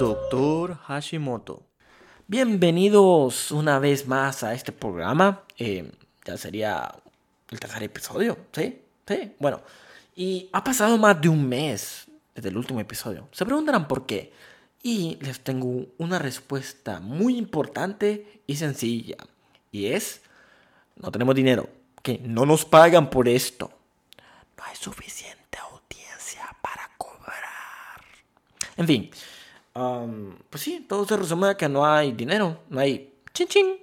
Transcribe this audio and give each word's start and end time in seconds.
Doctor 0.00 0.78
Hashimoto. 0.88 1.69
Bienvenidos 2.30 3.50
una 3.50 3.80
vez 3.80 4.06
más 4.06 4.44
a 4.44 4.54
este 4.54 4.70
programa. 4.70 5.42
Eh, 5.58 5.90
ya 6.24 6.36
sería 6.36 6.94
el 7.50 7.58
tercer 7.58 7.82
episodio, 7.82 8.38
¿sí? 8.52 8.82
Sí, 9.04 9.32
bueno. 9.40 9.60
Y 10.14 10.48
ha 10.52 10.62
pasado 10.62 10.96
más 10.96 11.20
de 11.20 11.28
un 11.28 11.48
mes 11.48 12.06
desde 12.32 12.50
el 12.50 12.56
último 12.56 12.78
episodio. 12.78 13.28
Se 13.32 13.44
preguntarán 13.44 13.88
por 13.88 14.06
qué. 14.06 14.32
Y 14.80 15.18
les 15.22 15.40
tengo 15.40 15.86
una 15.98 16.20
respuesta 16.20 17.00
muy 17.00 17.36
importante 17.36 18.42
y 18.46 18.54
sencilla. 18.54 19.16
Y 19.72 19.86
es, 19.86 20.22
no 21.02 21.10
tenemos 21.10 21.34
dinero. 21.34 21.68
Que 22.00 22.20
no 22.22 22.46
nos 22.46 22.64
pagan 22.64 23.10
por 23.10 23.26
esto. 23.26 23.72
No 24.56 24.62
hay 24.62 24.76
suficiente 24.76 25.58
audiencia 25.58 26.46
para 26.62 26.88
cobrar. 26.96 28.04
En 28.76 28.86
fin. 28.86 29.10
Um, 29.74 30.34
pues 30.50 30.62
sí, 30.64 30.84
todo 30.88 31.06
se 31.06 31.16
resume 31.16 31.48
a 31.48 31.56
que 31.56 31.68
no 31.68 31.86
hay 31.86 32.12
dinero, 32.12 32.60
no 32.68 32.80
hay 32.80 33.12
chin 33.32 33.46
chin. 33.46 33.76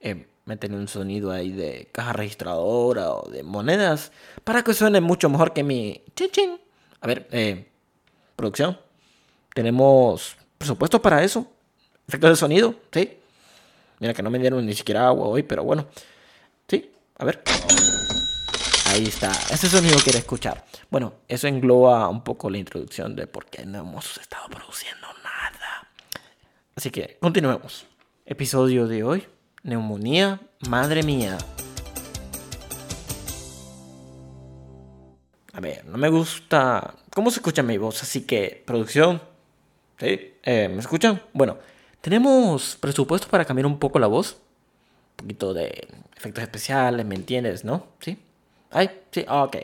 Eh, 0.00 0.26
meten 0.44 0.74
un 0.74 0.86
sonido 0.86 1.32
ahí 1.32 1.50
de 1.50 1.88
caja 1.90 2.12
registradora 2.12 3.10
o 3.12 3.28
de 3.28 3.42
monedas 3.42 4.12
para 4.44 4.62
que 4.62 4.74
suene 4.74 5.00
mucho 5.00 5.28
mejor 5.28 5.52
que 5.52 5.64
mi 5.64 6.02
chin 6.14 6.30
chin. 6.30 6.60
A 7.00 7.06
ver, 7.06 7.26
eh, 7.32 7.68
producción, 8.36 8.78
tenemos 9.54 10.36
presupuesto 10.58 11.02
para 11.02 11.24
eso. 11.24 11.46
Efectos 12.06 12.30
de 12.30 12.36
sonido, 12.36 12.74
sí. 12.92 13.18
Mira 13.98 14.14
que 14.14 14.22
no 14.22 14.30
me 14.30 14.38
dieron 14.38 14.64
ni 14.64 14.74
siquiera 14.74 15.06
agua 15.06 15.26
hoy, 15.26 15.42
pero 15.42 15.64
bueno. 15.64 15.86
Sí, 16.68 16.92
a 17.18 17.24
ver. 17.24 17.42
Ahí 18.86 19.06
está, 19.06 19.32
ese 19.50 19.68
sonido 19.68 19.96
quiere 19.98 20.20
escuchar. 20.20 20.64
Bueno, 20.90 21.14
eso 21.26 21.48
engloba 21.48 22.08
un 22.08 22.22
poco 22.22 22.48
la 22.48 22.58
introducción 22.58 23.16
de 23.16 23.26
por 23.26 23.46
qué 23.46 23.66
no 23.66 23.80
hemos 23.80 24.16
estado 24.18 24.48
produciendo. 24.48 25.08
Así 26.76 26.90
que 26.90 27.18
continuemos. 27.20 27.86
Episodio 28.26 28.88
de 28.88 29.04
hoy, 29.04 29.24
neumonía, 29.62 30.40
madre 30.68 31.04
mía. 31.04 31.38
A 35.52 35.60
ver, 35.60 35.84
no 35.84 35.96
me 35.98 36.08
gusta 36.08 36.96
cómo 37.14 37.30
se 37.30 37.38
escucha 37.38 37.62
mi 37.62 37.78
voz, 37.78 38.02
así 38.02 38.22
que 38.22 38.64
producción, 38.66 39.22
¿sí? 40.00 40.34
Eh, 40.42 40.68
¿Me 40.68 40.80
escuchan? 40.80 41.22
Bueno, 41.32 41.58
tenemos 42.00 42.74
presupuesto 42.80 43.28
para 43.28 43.44
cambiar 43.44 43.66
un 43.66 43.78
poco 43.78 44.00
la 44.00 44.08
voz. 44.08 44.32
Un 44.32 45.16
poquito 45.16 45.54
de 45.54 45.86
efectos 46.16 46.42
especiales, 46.42 47.06
¿me 47.06 47.14
entiendes, 47.14 47.64
no? 47.64 47.86
¿Sí? 48.00 48.18
Ay, 48.72 48.90
sí, 49.12 49.24
ok. 49.28 49.56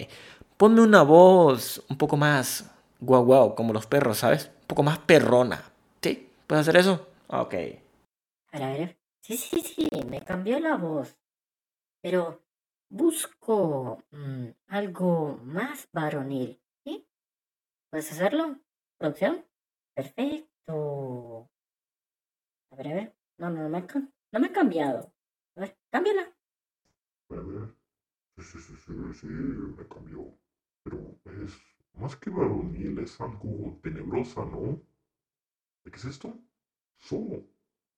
Ponme 0.57 0.81
una 0.81 1.03
voz 1.03 1.83
un 1.89 1.99
poco 1.99 2.17
más 2.17 2.71
guau 3.01 3.25
guau, 3.25 3.55
como 3.57 3.73
los 3.73 3.87
perros, 3.87 4.19
¿sabes? 4.19 4.45
Un 4.61 4.67
poco 4.69 4.85
más 4.85 4.99
perrona. 4.99 5.70
¿Puedes 6.51 6.67
hacer 6.67 6.81
eso? 6.81 7.07
Ok. 7.29 7.55
A 8.51 8.59
ver, 8.59 8.63
a 8.65 8.73
ver. 8.73 8.99
Sí, 9.23 9.37
sí, 9.37 9.61
sí, 9.61 9.89
me 10.09 10.21
cambió 10.25 10.59
la 10.59 10.77
voz. 10.77 11.17
Pero 12.03 12.43
busco 12.89 14.03
mm, 14.11 14.49
algo 14.67 15.39
más 15.45 15.89
varonil. 15.93 16.61
¿Sí? 16.83 17.07
¿Puedes 17.89 18.11
hacerlo? 18.11 18.59
¿Producción? 18.99 19.47
Perfecto. 19.95 21.49
A 22.73 22.77
ver, 22.79 22.89
a 22.89 22.95
ver. 22.95 23.17
No, 23.39 23.51
no, 23.51 23.63
no 23.63 23.69
me, 23.69 23.87
no 24.33 24.41
me 24.41 24.49
ha 24.49 24.53
cambiado. 24.53 25.13
A 25.55 25.61
ver, 25.61 25.79
cámbiala. 25.89 26.37
A 27.31 27.35
ver. 27.35 27.77
Sí, 28.39 28.43
sí, 28.43 28.59
sí, 28.59 28.75
sí, 28.75 29.15
sí, 29.21 29.27
me 29.29 29.87
cambió. 29.87 30.37
Pero 30.83 31.17
es 31.45 31.53
más 31.95 32.17
que 32.17 32.31
varonil, 32.31 32.99
es 32.99 33.21
algo 33.21 33.79
tenebrosa, 33.85 34.45
¿no? 34.47 34.90
¿De 35.91 35.95
qué 35.95 36.07
es 36.07 36.15
esto? 36.15 36.39
So. 36.99 37.45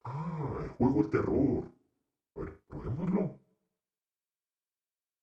Ah, 0.04 0.60
el 0.64 0.70
juego 0.70 1.02
de 1.02 1.10
terror. 1.10 1.70
Ver, 2.34 2.58
probémoslo. 2.66 3.38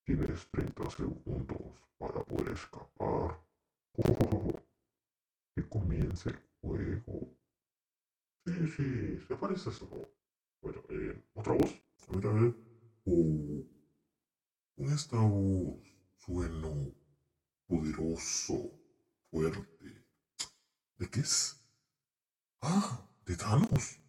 Tienes 0.05 0.47
30 0.51 0.87
segundos 0.91 1.79
para 1.97 2.23
poder 2.23 2.53
escapar. 2.53 3.41
que 5.55 5.67
comience 5.67 6.29
el 6.29 6.39
juego. 6.61 7.35
Sí, 8.45 8.67
sí, 8.67 9.19
se 9.27 9.35
parece 9.35 9.69
a 9.69 9.71
eso. 9.71 9.89
Bueno, 10.61 10.83
eh, 10.89 11.23
¿otra 11.33 11.53
voz? 11.53 11.73
A 12.07 12.15
ver, 12.17 12.27
a 12.27 12.33
ver. 12.33 12.55
Oh. 13.07 13.65
Esta 14.77 15.17
voz 15.17 15.81
sueno 16.19 16.93
poderoso, 17.65 18.79
fuerte. 19.31 20.05
¿De 20.99 21.09
qué 21.09 21.21
es? 21.21 21.58
Ah, 22.61 23.07
de 23.25 23.37
Thanos. 23.37 23.99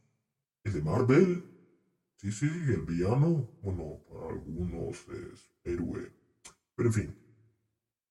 ¿El 0.64 0.72
de 0.72 0.82
Marvel? 0.82 1.44
Sí, 2.16 2.32
sí, 2.32 2.46
el 2.46 2.82
villano. 2.82 3.48
Bueno, 3.62 4.02
para 4.08 4.30
algunos 4.30 4.96
es 5.08 5.50
héroe. 5.64 6.12
Pero 6.74 6.88
en 6.88 6.92
fin. 6.92 7.18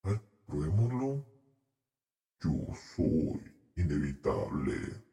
A 0.04 0.10
ver, 0.10 0.22
probémoslo. 0.46 1.26
Yo 2.42 2.52
soy 2.96 3.42
inevitable. 3.76 5.04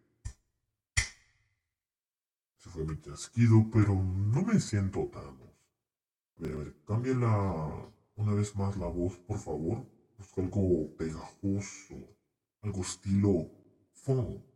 Se 2.59 2.71
fue 2.71 2.85
mi 2.85 3.01
chasquido, 3.01 3.69
pero 3.73 3.95
no 3.95 4.43
me 4.43 4.61
siento 4.61 5.09
Thanos. 5.13 5.47
A 6.39 6.43
ver, 6.43 6.53
a 6.53 6.57
ver, 6.59 6.77
cámbiala 6.87 7.93
una 8.15 8.35
vez 8.35 8.55
más 8.55 8.77
la 8.77 8.87
voz, 8.87 9.17
por 9.19 9.39
favor. 9.39 9.85
Busco 10.19 10.41
algo 10.41 10.97
pegajoso, 10.97 11.95
algo 12.63 12.81
estilo 12.81 13.51
funk. 13.93 14.56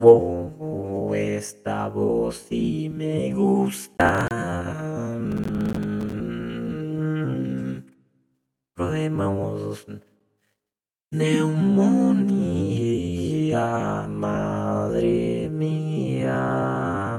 Oh, 0.00 1.12
esta 1.12 1.88
voz 1.88 2.36
sí 2.48 2.88
me 2.88 3.34
gusta. 3.34 4.28
Probemos 8.74 9.86
neumonía, 11.10 11.66
madre 14.08 15.48
mía. 15.50 17.18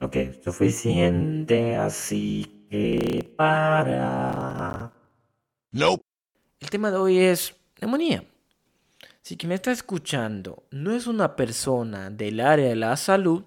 Ok, 0.00 0.16
suficiente, 0.42 1.76
así 1.76 2.66
que 2.70 3.34
para. 3.36 4.90
Nope. 5.72 6.02
El 6.58 6.70
tema 6.70 6.90
de 6.90 6.96
hoy 6.96 7.18
es 7.18 7.54
neumonía. 7.82 8.24
Si 9.30 9.36
quien 9.36 9.50
me 9.50 9.54
está 9.54 9.70
escuchando 9.70 10.64
no 10.72 10.92
es 10.92 11.06
una 11.06 11.36
persona 11.36 12.10
del 12.10 12.40
área 12.40 12.68
de 12.68 12.74
la 12.74 12.96
salud, 12.96 13.44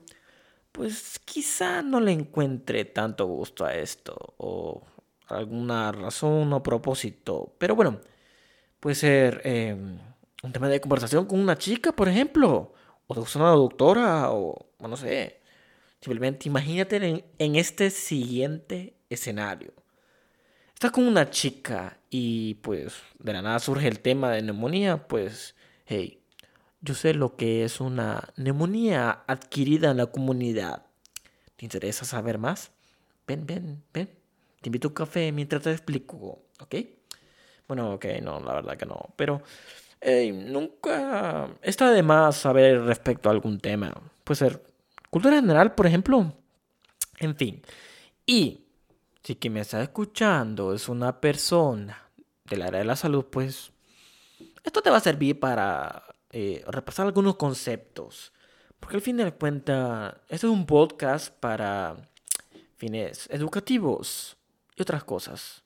pues 0.71 1.19
quizá 1.25 1.81
no 1.81 1.99
le 1.99 2.13
encuentre 2.13 2.85
tanto 2.85 3.25
gusto 3.25 3.65
a 3.65 3.75
esto 3.75 4.15
o 4.37 4.81
alguna 5.27 5.91
razón 5.91 6.53
o 6.53 6.63
propósito. 6.63 7.53
Pero 7.57 7.75
bueno, 7.75 7.99
puede 8.79 8.95
ser 8.95 9.41
eh, 9.43 9.75
un 10.41 10.53
tema 10.53 10.69
de 10.69 10.79
conversación 10.79 11.25
con 11.25 11.41
una 11.41 11.57
chica, 11.57 11.91
por 11.91 12.07
ejemplo, 12.07 12.73
o 13.07 13.25
una 13.35 13.49
doctora, 13.49 14.31
o 14.31 14.69
o 14.77 14.87
no 14.87 14.95
sé. 14.95 15.41
Simplemente 15.99 16.47
imagínate 16.47 16.95
en, 16.95 17.25
en 17.37 17.55
este 17.57 17.89
siguiente 17.89 18.95
escenario. 19.09 19.73
Estás 20.73 20.91
con 20.91 21.05
una 21.05 21.29
chica 21.29 21.99
y 22.09 22.53
pues 22.53 22.93
de 23.19 23.33
la 23.33 23.41
nada 23.41 23.59
surge 23.59 23.89
el 23.89 23.99
tema 23.99 24.31
de 24.31 24.43
neumonía, 24.43 25.09
pues, 25.09 25.55
hey, 25.85 26.21
yo 26.81 26.93
sé 26.93 27.13
lo 27.13 27.35
que 27.35 27.63
es 27.63 27.79
una 27.79 28.29
neumonía 28.35 29.23
adquirida 29.27 29.91
en 29.91 29.97
la 29.97 30.07
comunidad. 30.07 30.85
¿Te 31.55 31.65
interesa 31.65 32.05
saber 32.05 32.37
más? 32.37 32.71
Ven, 33.25 33.45
ven, 33.45 33.83
ven. 33.93 34.09
Te 34.61 34.69
invito 34.69 34.87
a 34.87 34.89
un 34.89 34.95
café 34.95 35.31
mientras 35.31 35.63
te 35.63 35.71
explico, 35.71 36.41
¿ok? 36.59 36.75
Bueno, 37.67 37.93
ok, 37.93 38.05
no, 38.21 38.39
la 38.41 38.53
verdad 38.53 38.77
que 38.77 38.85
no. 38.85 39.13
Pero 39.15 39.41
nunca 40.33 41.49
está 41.61 41.91
de 41.91 42.03
más 42.03 42.37
saber 42.37 42.81
respecto 42.81 43.29
a 43.29 43.31
algún 43.31 43.59
tema. 43.59 43.93
Puede 44.23 44.37
ser 44.37 44.63
cultura 45.09 45.35
general, 45.35 45.75
por 45.75 45.87
ejemplo. 45.87 46.33
En 47.19 47.35
fin. 47.35 47.61
Y 48.25 48.65
si 49.23 49.35
quien 49.35 49.53
me 49.53 49.61
está 49.61 49.81
escuchando 49.81 50.73
es 50.73 50.89
una 50.89 51.19
persona 51.21 52.09
del 52.45 52.61
área 52.61 52.79
de 52.79 52.85
la 52.85 52.95
salud, 52.95 53.25
pues 53.25 53.72
esto 54.63 54.81
te 54.81 54.89
va 54.89 54.97
a 54.97 55.01
servir 55.01 55.39
para 55.39 56.03
eh, 56.31 56.63
repasar 56.67 57.05
algunos 57.05 57.35
conceptos. 57.35 58.33
Porque 58.79 58.97
al 58.97 59.01
fin 59.01 59.17
de 59.17 59.31
cuentas, 59.31 60.15
esto 60.29 60.47
es 60.47 60.53
un 60.53 60.65
podcast 60.65 61.33
para 61.39 62.09
fines 62.75 63.29
educativos 63.31 64.35
y 64.75 64.81
otras 64.81 65.03
cosas. 65.03 65.63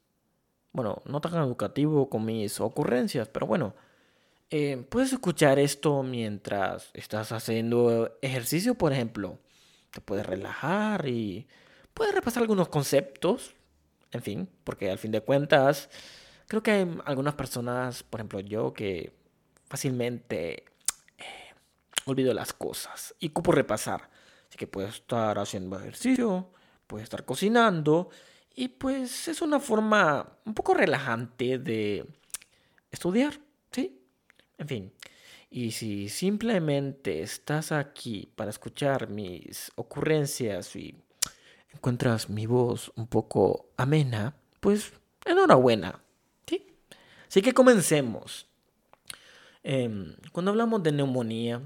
Bueno, 0.71 1.01
no 1.05 1.21
tan 1.21 1.33
educativo 1.35 2.09
con 2.09 2.25
mis 2.25 2.59
ocurrencias, 2.59 3.27
pero 3.27 3.47
bueno, 3.47 3.73
eh, 4.49 4.85
puedes 4.89 5.11
escuchar 5.11 5.59
esto 5.59 6.03
mientras 6.03 6.89
estás 6.93 7.31
haciendo 7.31 8.17
ejercicio, 8.21 8.75
por 8.75 8.93
ejemplo. 8.93 9.39
Te 9.91 10.01
puedes 10.01 10.25
relajar 10.25 11.07
y 11.07 11.47
puedes 11.93 12.13
repasar 12.13 12.43
algunos 12.43 12.69
conceptos. 12.69 13.55
En 14.11 14.21
fin, 14.21 14.49
porque 14.63 14.89
al 14.89 14.99
fin 14.99 15.11
de 15.11 15.21
cuentas, 15.21 15.89
creo 16.47 16.63
que 16.63 16.71
hay 16.71 16.97
algunas 17.05 17.35
personas, 17.35 18.03
por 18.03 18.19
ejemplo 18.19 18.39
yo, 18.39 18.73
que 18.73 19.13
fácilmente 19.67 20.65
eh, 21.17 21.53
olvido 22.05 22.33
las 22.33 22.53
cosas 22.53 23.15
y 23.19 23.29
ocupo 23.29 23.51
repasar. 23.51 24.09
Así 24.47 24.57
que 24.57 24.67
puedes 24.67 24.95
estar 24.95 25.37
haciendo 25.37 25.77
ejercicio, 25.77 26.49
puedes 26.87 27.03
estar 27.03 27.25
cocinando 27.25 28.09
y 28.55 28.69
pues 28.69 29.27
es 29.27 29.41
una 29.41 29.59
forma 29.59 30.37
un 30.45 30.53
poco 30.53 30.73
relajante 30.73 31.59
de 31.59 32.05
estudiar, 32.91 33.39
¿sí? 33.71 34.01
En 34.57 34.67
fin, 34.67 34.93
y 35.49 35.71
si 35.71 36.09
simplemente 36.09 37.21
estás 37.21 37.71
aquí 37.71 38.31
para 38.35 38.49
escuchar 38.49 39.09
mis 39.09 39.71
ocurrencias 39.75 40.75
y 40.75 40.95
encuentras 41.73 42.29
mi 42.29 42.45
voz 42.45 42.91
un 42.95 43.07
poco 43.07 43.69
amena, 43.77 44.35
pues 44.59 44.93
enhorabuena. 45.25 46.01
¿Sí? 47.27 47.39
Así 47.39 47.41
que 47.41 47.53
comencemos. 47.53 48.47
Em, 49.63 50.15
cuando 50.31 50.51
hablamos 50.51 50.83
de 50.83 50.91
neumonía, 50.91 51.61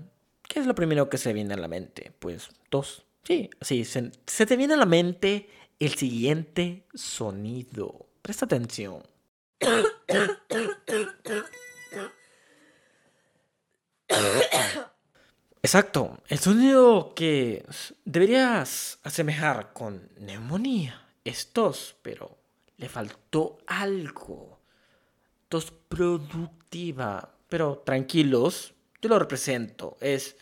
¿qué 0.48 0.60
es 0.60 0.66
lo 0.66 0.76
primero 0.76 1.10
que 1.10 1.18
se 1.18 1.34
viene 1.34 1.54
a 1.54 1.58
la 1.58 1.68
mente? 1.68 2.12
Pues 2.20 2.50
dos. 2.70 3.06
Sí, 3.24 3.50
sí, 3.62 3.86
se, 3.86 4.12
se 4.26 4.46
te 4.46 4.58
viene 4.58 4.74
a 4.74 4.78
la 4.78 4.86
mente 4.86 5.50
el 5.80 5.94
siguiente 5.96 6.86
sonido. 6.94 8.08
Presta 8.22 8.46
atención. 8.46 9.04
Exacto, 15.64 16.18
el 16.28 16.40
sonido 16.40 17.14
que 17.16 17.66
deberías 18.04 19.00
asemejar 19.04 19.74
con 19.74 20.10
neumonía 20.18 21.08
es 21.24 21.54
tos, 21.54 21.96
pero 22.02 22.38
le 22.78 22.90
faltó 22.90 23.60
algo. 23.68 24.61
Tos 25.52 25.70
productiva, 25.90 27.36
pero 27.50 27.84
tranquilos, 27.86 28.74
yo 29.02 29.10
lo 29.10 29.20
represento, 29.20 29.98
es... 30.00 30.38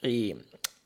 Y 0.00 0.34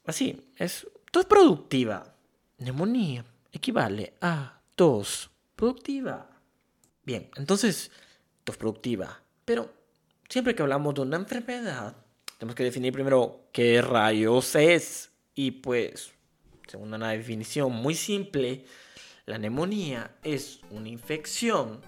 así, 0.05 0.51
es 0.57 0.89
tos 1.13 1.27
productiva. 1.27 2.13
Neumonía 2.59 3.25
equivale 3.53 4.15
a 4.21 4.61
tos 4.75 5.31
productiva. 5.55 6.29
Bien, 7.05 7.31
entonces, 7.37 7.93
tos 8.43 8.57
productiva, 8.57 9.23
pero 9.45 9.73
siempre 10.29 10.57
que 10.57 10.63
hablamos 10.63 10.97
de 10.97 11.03
una 11.03 11.19
enfermedad, 11.19 11.95
tenemos 12.37 12.57
que 12.57 12.65
definir 12.65 12.93
primero 12.93 13.49
qué 13.53 13.81
rayos 13.81 14.57
es. 14.57 15.13
Y 15.37 15.53
pues, 15.53 16.11
según 16.67 16.93
una 16.93 17.11
definición 17.11 17.71
muy 17.71 17.95
simple, 17.95 18.65
la 19.27 19.39
neumonía 19.39 20.17
es 20.23 20.61
una 20.71 20.89
infección, 20.89 21.81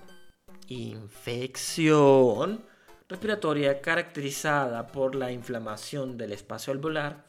infección 0.69 2.65
respiratoria 3.09 3.81
caracterizada 3.81 4.87
por 4.87 5.15
la 5.15 5.33
inflamación 5.33 6.17
del 6.17 6.33
espacio 6.33 6.73
alveolar 6.73 7.25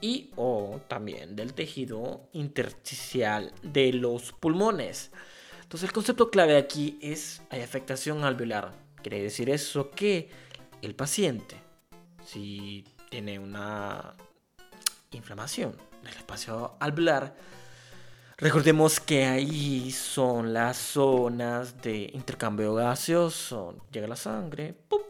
y 0.00 0.30
o 0.36 0.80
también 0.88 1.36
del 1.36 1.54
tejido 1.54 2.28
intersticial 2.32 3.52
de 3.62 3.92
los 3.92 4.32
pulmones. 4.32 5.10
Entonces 5.62 5.88
el 5.88 5.92
concepto 5.92 6.30
clave 6.30 6.56
aquí 6.56 6.98
es 7.02 7.42
hay 7.50 7.62
afectación 7.62 8.24
alveolar 8.24 8.86
Quiere 9.06 9.22
decir 9.22 9.50
eso 9.50 9.92
que 9.92 10.28
el 10.82 10.96
paciente, 10.96 11.54
si 12.24 12.84
tiene 13.08 13.38
una 13.38 14.14
inflamación 15.12 15.76
del 16.02 16.12
espacio 16.12 16.74
alveolar, 16.80 17.36
recordemos 18.36 19.00
que 19.00 19.24
ahí 19.24 19.90
son 19.92 20.52
las 20.52 20.76
zonas 20.76 21.80
de 21.80 22.10
intercambio 22.12 22.74
gaseoso. 22.74 23.76
Llega 23.90 24.06
la 24.06 24.16
sangre, 24.16 24.74
¡pum! 24.88 25.00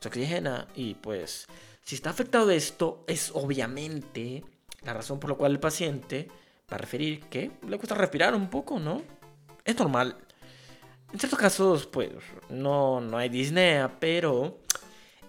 se 0.00 0.08
oxigena 0.08 0.68
y 0.74 0.94
pues 0.94 1.46
si 1.82 1.94
está 1.94 2.10
afectado 2.10 2.50
esto 2.50 3.04
es 3.06 3.30
obviamente 3.34 4.44
la 4.82 4.92
razón 4.92 5.18
por 5.18 5.30
la 5.30 5.36
cual 5.36 5.52
el 5.52 5.60
paciente 5.60 6.28
va 6.70 6.76
a 6.76 6.78
referir 6.78 7.20
que 7.26 7.50
le 7.66 7.76
cuesta 7.78 7.94
respirar 7.94 8.34
un 8.34 8.50
poco, 8.50 8.78
¿no? 8.78 9.02
Es 9.64 9.76
normal. 9.78 10.16
En 11.12 11.18
ciertos 11.18 11.38
casos, 11.38 11.86
pues, 11.86 12.10
no, 12.48 13.00
no 13.00 13.18
hay 13.18 13.28
disnea, 13.28 13.96
pero 14.00 14.58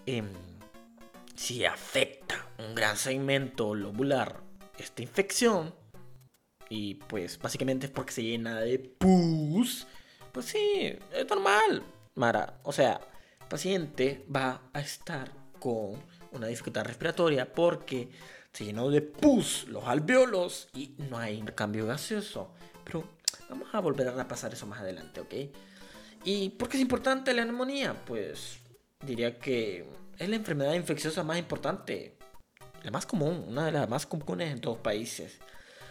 em, 0.06 0.28
si 1.34 1.64
afecta 1.64 2.46
un 2.58 2.74
gran 2.74 2.96
segmento 2.96 3.74
lobular 3.74 4.40
esta 4.76 5.02
infección, 5.02 5.74
y 6.68 6.94
pues 6.94 7.38
básicamente 7.38 7.86
es 7.86 7.92
porque 7.92 8.12
se 8.12 8.22
llena 8.22 8.60
de 8.60 8.78
pus, 8.78 9.86
pues 10.32 10.46
sí, 10.46 10.96
es 11.12 11.28
normal, 11.28 11.82
Mara. 12.14 12.60
O 12.62 12.72
sea, 12.72 13.00
el 13.40 13.46
paciente 13.48 14.26
va 14.34 14.62
a 14.72 14.80
estar 14.80 15.30
con 15.58 16.02
una 16.32 16.46
dificultad 16.46 16.84
respiratoria 16.84 17.52
porque 17.52 18.10
se 18.52 18.64
llenó 18.64 18.90
de 18.90 19.02
pus 19.02 19.66
los 19.68 19.84
alveolos 19.84 20.68
y 20.74 20.94
no 20.98 21.18
hay 21.18 21.42
cambio 21.54 21.86
gaseoso. 21.86 22.52
Pero 22.84 23.04
vamos 23.48 23.68
a 23.72 23.80
volver 23.80 24.08
a 24.08 24.12
repasar 24.12 24.52
eso 24.52 24.66
más 24.66 24.80
adelante, 24.80 25.20
¿ok? 25.20 25.34
¿Y 26.24 26.50
por 26.50 26.68
qué 26.68 26.76
es 26.76 26.82
importante 26.82 27.32
la 27.32 27.44
neumonía? 27.44 27.94
Pues 28.04 28.58
diría 29.04 29.38
que 29.38 29.88
es 30.18 30.28
la 30.28 30.36
enfermedad 30.36 30.74
infecciosa 30.74 31.22
más 31.22 31.38
importante, 31.38 32.16
la 32.82 32.90
más 32.90 33.06
común, 33.06 33.44
una 33.48 33.66
de 33.66 33.72
las 33.72 33.88
más 33.88 34.06
comunes 34.06 34.52
en 34.52 34.60
todos 34.60 34.76
los 34.76 34.82
países. 34.82 35.38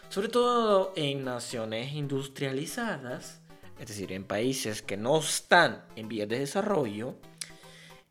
Sobre 0.10 0.30
todo 0.30 0.94
en 0.96 1.26
naciones 1.26 1.94
industrializadas, 1.94 3.42
es 3.80 3.88
decir, 3.88 4.12
en 4.12 4.24
países 4.24 4.82
que 4.82 4.98
no 4.98 5.20
están 5.20 5.84
en 5.96 6.08
vías 6.08 6.28
de 6.30 6.40
desarrollo, 6.40 7.16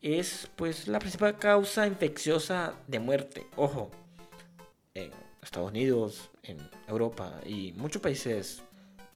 es 0.03 0.49
pues 0.57 0.89
la 0.89 0.99
principal 0.99 1.39
causa 1.39 1.87
infecciosa 1.87 2.75
de 2.87 3.01
muerte. 3.01 3.47
Ojo, 3.57 3.91
en 4.95 5.11
Estados 5.43 5.71
Unidos, 5.71 6.31
en 6.43 6.59
Europa 6.87 7.41
y 7.45 7.73
muchos 7.73 8.03
países 8.03 8.63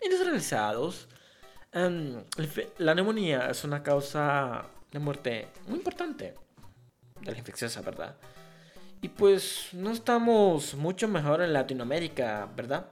industrializados, 0.02 1.08
Em, 1.72 2.24
la 2.78 2.94
neumonía 2.96 3.48
es 3.48 3.62
una 3.62 3.82
causa 3.82 4.66
de 4.90 4.98
muerte 4.98 5.48
muy 5.68 5.78
importante 5.78 6.34
de 7.20 7.32
la 7.32 7.38
infecciosa, 7.38 7.80
¿verdad? 7.80 8.16
Y 9.02 9.08
pues 9.08 9.68
no 9.72 9.90
estamos 9.90 10.74
mucho 10.74 11.08
mejor 11.08 11.40
en 11.40 11.52
Latinoamérica, 11.52 12.50
¿verdad? 12.54 12.86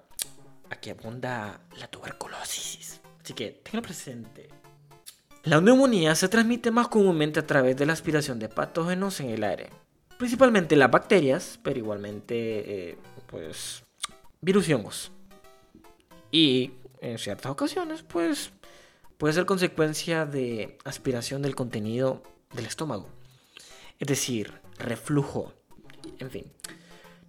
Aquí 0.70 0.90
abunda 0.90 1.60
la 1.78 1.88
tuberculosis. 1.88 3.00
Así 3.22 3.34
que 3.34 3.60
tenlo 3.62 3.82
presente. 3.82 4.48
La 5.44 5.60
neumonía 5.60 6.14
se 6.14 6.28
transmite 6.28 6.70
más 6.70 6.88
comúnmente 6.88 7.40
a 7.40 7.46
través 7.46 7.76
de 7.76 7.86
la 7.86 7.92
aspiración 7.92 8.38
de 8.38 8.48
patógenos 8.48 9.20
en 9.20 9.30
el 9.30 9.44
aire. 9.44 9.70
Principalmente 10.18 10.76
las 10.76 10.90
bacterias, 10.90 11.60
pero 11.62 11.78
igualmente, 11.78 12.90
eh, 12.90 12.98
pues, 13.26 13.84
virus 14.40 14.68
y 14.68 14.74
hongos. 14.74 15.12
Y 16.30 16.72
en 17.00 17.18
ciertas 17.18 17.52
ocasiones, 17.52 18.02
pues, 18.02 18.50
puede 19.16 19.34
ser 19.34 19.46
consecuencia 19.46 20.26
de 20.26 20.78
aspiración 20.84 21.42
del 21.42 21.54
contenido 21.54 22.22
del 22.52 22.66
estómago. 22.66 23.08
Es 23.98 24.08
decir, 24.08 24.60
reflujo. 24.78 25.52
En 26.18 26.30
fin. 26.30 26.50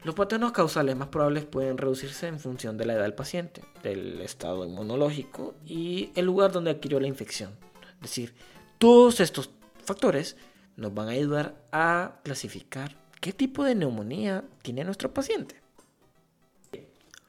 Los 0.03 0.15
patrones 0.15 0.51
causales 0.53 0.95
más 0.95 1.09
probables 1.09 1.45
pueden 1.45 1.77
reducirse 1.77 2.27
en 2.27 2.39
función 2.39 2.77
de 2.77 2.85
la 2.85 2.93
edad 2.93 3.03
del 3.03 3.13
paciente, 3.13 3.61
del 3.83 4.21
estado 4.21 4.65
inmunológico 4.65 5.55
y 5.65 6.11
el 6.15 6.25
lugar 6.25 6.53
donde 6.53 6.71
adquirió 6.71 6.99
la 7.01 7.07
infección. 7.07 7.51
Es 7.95 8.01
decir, 8.01 8.33
todos 8.77 9.19
estos 9.19 9.49
factores 9.83 10.38
nos 10.77 10.93
van 10.93 11.09
a 11.09 11.11
ayudar 11.11 11.55
a 11.73 12.21
clasificar 12.23 12.95
qué 13.19 13.33
tipo 13.33 13.65
de 13.65 13.75
neumonía 13.75 14.45
tiene 14.61 14.85
nuestro 14.85 15.13
paciente. 15.13 15.55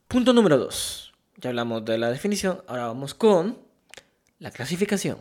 Punto 0.07 0.33
número 0.33 0.57
2. 0.57 1.13
Ya 1.39 1.51
hablamos 1.51 1.85
de 1.85 1.99
la 1.99 2.11
definición, 2.11 2.63
ahora 2.69 2.87
vamos 2.87 3.15
con 3.15 3.59
la 4.39 4.53
clasificación. 4.53 5.19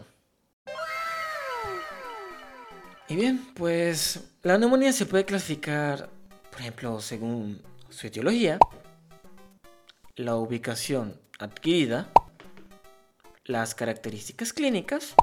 Y 3.09 3.15
bien, 3.15 3.43
pues 3.55 4.35
la 4.43 4.59
neumonía 4.59 4.93
se 4.93 5.07
puede 5.07 5.25
clasificar, 5.25 6.11
por 6.51 6.59
ejemplo, 6.59 7.01
según 7.01 7.59
su 7.89 8.05
etiología, 8.05 8.59
la 10.15 10.35
ubicación 10.35 11.19
adquirida, 11.39 12.11
las 13.45 13.73
características 13.73 14.53
clínicas 14.53 15.15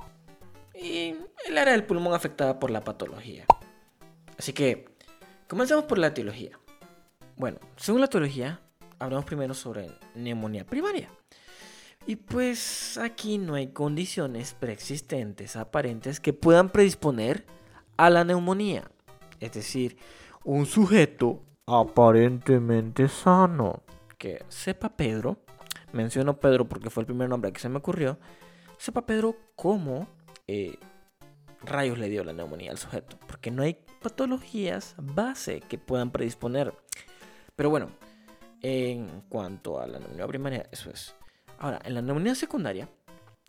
y 0.74 1.14
el 1.46 1.56
área 1.56 1.74
del 1.74 1.84
pulmón 1.84 2.12
afectada 2.12 2.58
por 2.58 2.72
la 2.72 2.80
patología. 2.80 3.44
Así 4.36 4.52
que, 4.52 4.88
comencemos 5.46 5.84
por 5.84 5.98
la 5.98 6.08
etiología. 6.08 6.58
Bueno, 7.36 7.60
según 7.76 8.00
la 8.00 8.06
etiología, 8.06 8.60
hablamos 8.98 9.26
primero 9.26 9.54
sobre 9.54 9.92
neumonía 10.16 10.66
primaria. 10.66 11.08
Y 12.04 12.16
pues 12.16 12.98
aquí 12.98 13.38
no 13.38 13.54
hay 13.54 13.68
condiciones 13.68 14.54
preexistentes 14.54 15.54
aparentes 15.54 16.18
que 16.18 16.32
puedan 16.32 16.70
predisponer 16.70 17.44
a 17.96 18.10
la 18.10 18.24
neumonía. 18.24 18.90
Es 19.40 19.52
decir, 19.52 19.98
un 20.44 20.66
sujeto 20.66 21.42
aparentemente 21.66 23.08
sano. 23.08 23.82
Que 24.18 24.44
sepa 24.48 24.88
Pedro, 24.88 25.38
menciono 25.92 26.40
Pedro 26.40 26.66
porque 26.66 26.90
fue 26.90 27.02
el 27.02 27.06
primer 27.06 27.28
nombre 27.28 27.52
que 27.52 27.60
se 27.60 27.68
me 27.68 27.78
ocurrió, 27.78 28.18
sepa 28.78 29.04
Pedro 29.04 29.36
cómo 29.54 30.08
eh, 30.46 30.78
rayos 31.62 31.98
le 31.98 32.08
dio 32.08 32.24
la 32.24 32.32
neumonía 32.32 32.70
al 32.70 32.78
sujeto. 32.78 33.18
Porque 33.26 33.50
no 33.50 33.62
hay 33.62 33.78
patologías 34.00 34.94
base 34.98 35.60
que 35.60 35.78
puedan 35.78 36.10
predisponer. 36.10 36.72
Pero 37.54 37.70
bueno, 37.70 37.90
en 38.62 39.22
cuanto 39.28 39.80
a 39.80 39.86
la 39.86 39.98
neumonía 39.98 40.26
primaria, 40.26 40.68
eso 40.72 40.90
es. 40.90 41.14
Ahora, 41.58 41.80
en 41.84 41.94
la 41.94 42.02
neumonía 42.02 42.34
secundaria, 42.34 42.88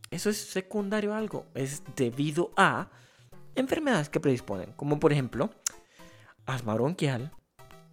eso 0.09 0.29
es 0.29 0.37
secundario 0.37 1.13
a 1.13 1.17
algo. 1.17 1.45
Es 1.53 1.83
debido 1.95 2.51
a 2.57 2.89
enfermedades 3.57 4.09
que 4.09 4.19
predisponen, 4.19 4.71
como 4.73 4.99
por 4.99 5.11
ejemplo 5.11 5.49
asma 6.45 6.75
bronquial, 6.75 7.31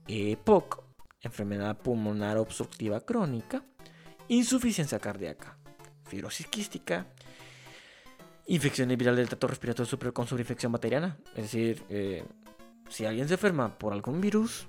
EPOC, 0.07 0.85
enfermedad 1.23 1.79
pulmonar 1.79 2.37
obstructiva 2.39 3.01
crónica, 3.01 3.65
insuficiencia 4.29 4.99
cardíaca, 5.01 5.59
fibrosis 6.05 6.47
quística, 6.47 7.07
infecciones 8.47 8.97
virales 8.97 9.19
del 9.19 9.29
tracto 9.29 9.49
respiratorio 9.49 9.89
superior 9.89 10.13
con 10.13 10.27
sobreinfección 10.27 10.71
bacteriana. 10.71 11.19
Es 11.35 11.45
decir, 11.45 11.83
eh, 11.89 12.25
si 12.89 13.07
alguien 13.07 13.27
se 13.27 13.35
enferma 13.35 13.77
por 13.79 13.93
algún 13.93 14.21
virus, 14.21 14.69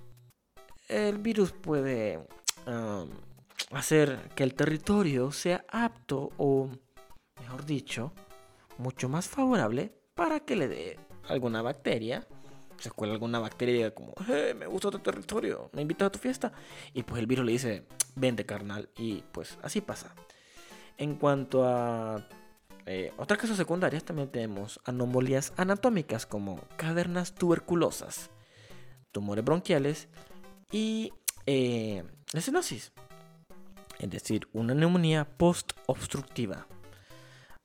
el 0.88 1.18
virus 1.18 1.52
puede 1.52 2.26
hacer 3.72 4.30
que 4.34 4.44
el 4.44 4.56
territorio 4.56 5.32
sea 5.32 5.66
apto 5.70 6.32
o, 6.38 6.70
mejor 7.42 7.66
dicho, 7.66 8.14
mucho 8.78 9.10
más 9.10 9.28
favorable 9.28 9.94
para 10.16 10.40
que 10.40 10.56
le 10.56 10.68
dé 10.68 11.00
alguna 11.28 11.62
bacteria. 11.62 12.26
Se 12.78 12.92
cuela 12.92 13.14
alguna 13.14 13.40
bacteria 13.40 13.94
como, 13.94 14.14
hey, 14.28 14.54
me 14.54 14.68
gusta 14.68 14.92
tu 14.92 15.00
territorio, 15.00 15.70
me 15.72 15.82
invitas 15.82 16.08
a 16.08 16.12
tu 16.12 16.20
fiesta. 16.20 16.52
Y 16.94 17.04
pues 17.04 17.20
el 17.20 17.28
virus 17.28 17.46
le 17.46 17.52
dice, 17.54 17.86
vente 18.16 18.46
carnal. 18.46 18.90
Y 18.98 19.24
pues 19.32 19.58
así 19.62 19.82
pasa. 19.82 20.14
En 20.98 21.16
cuanto 21.16 21.66
a 21.66 22.28
eh, 22.86 23.14
otras 23.18 23.40
casos 23.40 23.58
secundarias, 23.58 24.04
también 24.04 24.30
tenemos 24.30 24.80
anomalías 24.86 25.54
anatómicas 25.58 26.26
como 26.26 26.62
cavernas 26.78 27.34
tuberculosas, 27.34 28.30
tumores 29.12 29.44
bronquiales 29.44 30.08
y 30.72 31.14
eh, 31.46 32.04
Es 32.34 34.10
decir, 34.10 34.48
una 34.54 34.74
neumonía 34.74 35.26
post-obstructiva. 35.26 36.68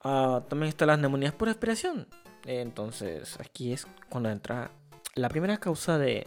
Ah, 0.02 0.42
también 0.49 0.69
están 0.69 0.88
las 0.88 0.99
neumonías 0.99 1.35
por 1.35 1.49
respiración. 1.49 2.07
Entonces, 2.47 3.38
aquí 3.40 3.73
es 3.73 3.87
cuando 4.09 4.30
entra 4.30 4.70
la 5.14 5.28
primera 5.28 5.59
causa 5.59 5.99
de 5.99 6.26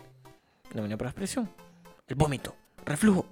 neumonía 0.74 0.98
por 0.98 1.08
respiración: 1.08 1.50
el 2.08 2.16
vómito, 2.16 2.56
reflujo. 2.86 3.26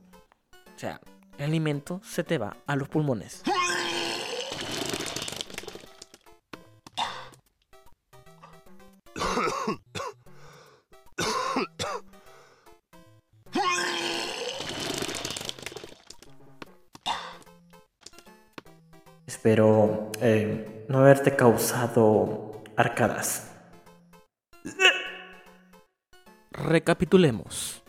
O 0.53 0.79
sea, 0.79 0.99
el 1.37 1.45
alimento 1.45 2.01
se 2.03 2.23
te 2.23 2.37
va 2.37 2.57
a 2.65 2.75
los 2.75 2.89
pulmones. 2.89 3.43
Espero 19.25 20.11
eh, 20.21 20.85
no 20.87 20.99
haberte 20.99 21.35
causado 21.35 22.50
Recapitulemos. 26.51 27.83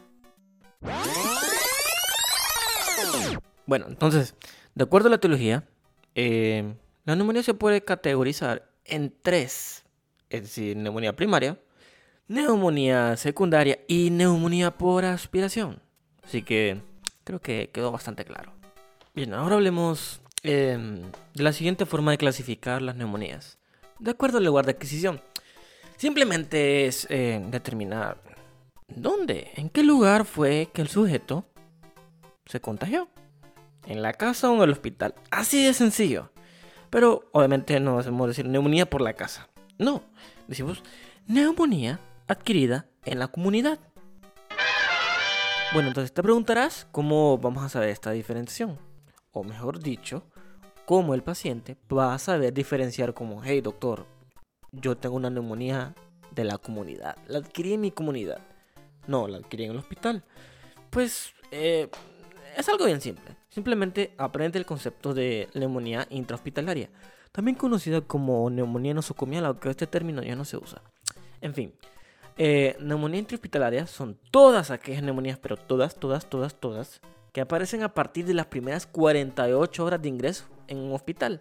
Bueno, 3.67 3.87
entonces, 3.89 4.35
de 4.75 4.85
acuerdo 4.85 5.09
a 5.09 5.11
la 5.11 5.19
teología, 5.19 5.69
eh, 6.15 6.75
la 7.05 7.17
neumonía 7.17 7.43
se 7.43 7.55
puede 7.55 7.85
categorizar 7.85 8.71
en 8.85 9.15
tres, 9.23 9.85
es 10.31 10.43
decir, 10.43 10.77
neumonía 10.77 11.15
primaria, 11.15 11.59
neumonía 12.29 13.17
secundaria 13.17 13.81
y 13.89 14.11
neumonía 14.11 14.77
por 14.77 15.05
aspiración. 15.05 15.81
Así 16.23 16.43
que 16.43 16.83
creo 17.25 17.41
que 17.41 17.71
quedó 17.73 17.93
bastante 17.93 18.25
claro. 18.25 18.53
Bien, 19.15 19.35
ahora 19.35 19.57
hablemos 19.57 20.23
Em, 20.45 21.03
de 21.35 21.43
la 21.45 21.53
siguiente 21.53 21.87
forma 21.87 22.11
de 22.11 22.19
clasificar 22.19 22.83
las 22.83 22.97
neumonías. 22.97 23.59
De 23.99 24.11
acuerdo 24.11 24.39
al 24.39 24.45
lugar 24.45 24.67
de 24.67 24.73
adquisición. 24.73 25.21
Simplemente 25.97 26.87
es 26.87 27.07
eh, 27.11 27.41
determinar 27.51 28.21
dónde, 28.89 29.53
en 29.55 29.69
qué 29.71 29.83
lugar 29.83 30.25
fue 30.25 30.71
que 30.73 30.83
el 30.83 30.89
sujeto 30.89 31.47
se 32.47 32.61
contagió. 32.61 33.09
En 33.87 34.03
la 34.03 34.13
casa 34.13 34.51
o 34.51 34.55
en 34.55 34.63
el 34.63 34.71
hospital. 34.71 35.15
Así 35.31 35.65
de 35.65 35.75
sencillo. 35.75 36.31
Pero 36.91 37.29
obviamente 37.33 37.81
no 37.81 37.99
hacemos 37.99 38.29
decir 38.29 38.47
neumonía 38.47 38.89
por 38.89 39.01
la 39.01 39.15
casa. 39.15 39.49
No, 39.79 40.03
decimos 40.47 40.83
neumonía 41.27 41.99
adquirida 42.29 42.87
en 43.05 43.19
la 43.19 43.29
comunidad. 43.29 43.79
Bueno, 45.73 45.89
entonces 45.89 46.13
te 46.13 46.23
preguntarás 46.23 46.87
cómo 46.93 47.39
vamos 47.39 47.65
a 47.65 47.69
saber 47.69 47.89
esta 47.89 48.11
diferenciación. 48.11 48.79
O 49.31 49.43
mejor 49.43 49.81
dicho, 49.81 50.25
como 50.87 51.15
el 51.15 51.23
paciente 51.23 51.77
va 51.93 52.15
a 52.15 52.19
saber 52.19 52.53
diferenciar 52.53 53.15
como, 53.15 53.43
hey 53.43 53.61
doctor, 53.61 54.07
yo 54.73 54.97
tengo 54.97 55.17
una 55.17 55.31
neumonía 55.31 55.95
de 56.35 56.45
la 56.45 56.59
comunidad, 56.59 57.17
la 57.27 57.39
adquirí 57.39 57.75
en 57.75 57.83
mi 57.83 57.91
comunidad, 57.91 58.41
no, 59.07 59.29
la 59.29 59.39
adquirí 59.39 59.65
en 59.65 59.73
el 59.73 59.79
hospital. 59.79 60.25
Pues 60.91 61.33
eh, 61.51 61.89
es 62.57 62.69
algo 62.69 62.87
bien 62.87 63.01
simple, 63.01 63.37
simplemente 63.49 64.15
aprende 64.19 64.59
el 64.59 64.67
concepto 64.67 65.15
de 65.15 65.49
neumonía 65.55 66.07
intrahospitalaria, 66.11 66.91
también 67.33 67.57
conocida 67.57 68.01
como 68.01 68.49
neumonía 68.51 68.95
nosocomial, 68.95 69.47
aunque 69.47 69.71
este 69.71 69.87
término 69.87 70.23
ya 70.23 70.37
no 70.37 70.45
se 70.45 70.57
usa. 70.57 70.83
En 71.41 71.55
fin, 71.55 71.75
eh, 72.37 72.77
neumonía 72.81 73.21
intrahospitalaria 73.21 73.87
son 73.87 74.19
todas 74.31 74.71
aquellas 74.71 75.03
neumonías, 75.03 75.39
pero 75.39 75.57
todas, 75.57 75.95
todas, 75.95 76.29
todas, 76.29 76.55
todas, 76.55 77.01
que 77.33 77.41
aparecen 77.41 77.83
a 77.83 77.95
partir 77.95 78.27
de 78.27 78.35
las 78.35 78.47
primeras 78.47 78.87
48 78.87 79.85
horas 79.85 80.03
de 80.03 80.09
ingreso 80.09 80.45
en 80.73 80.79
un 80.79 80.93
hospital. 80.93 81.41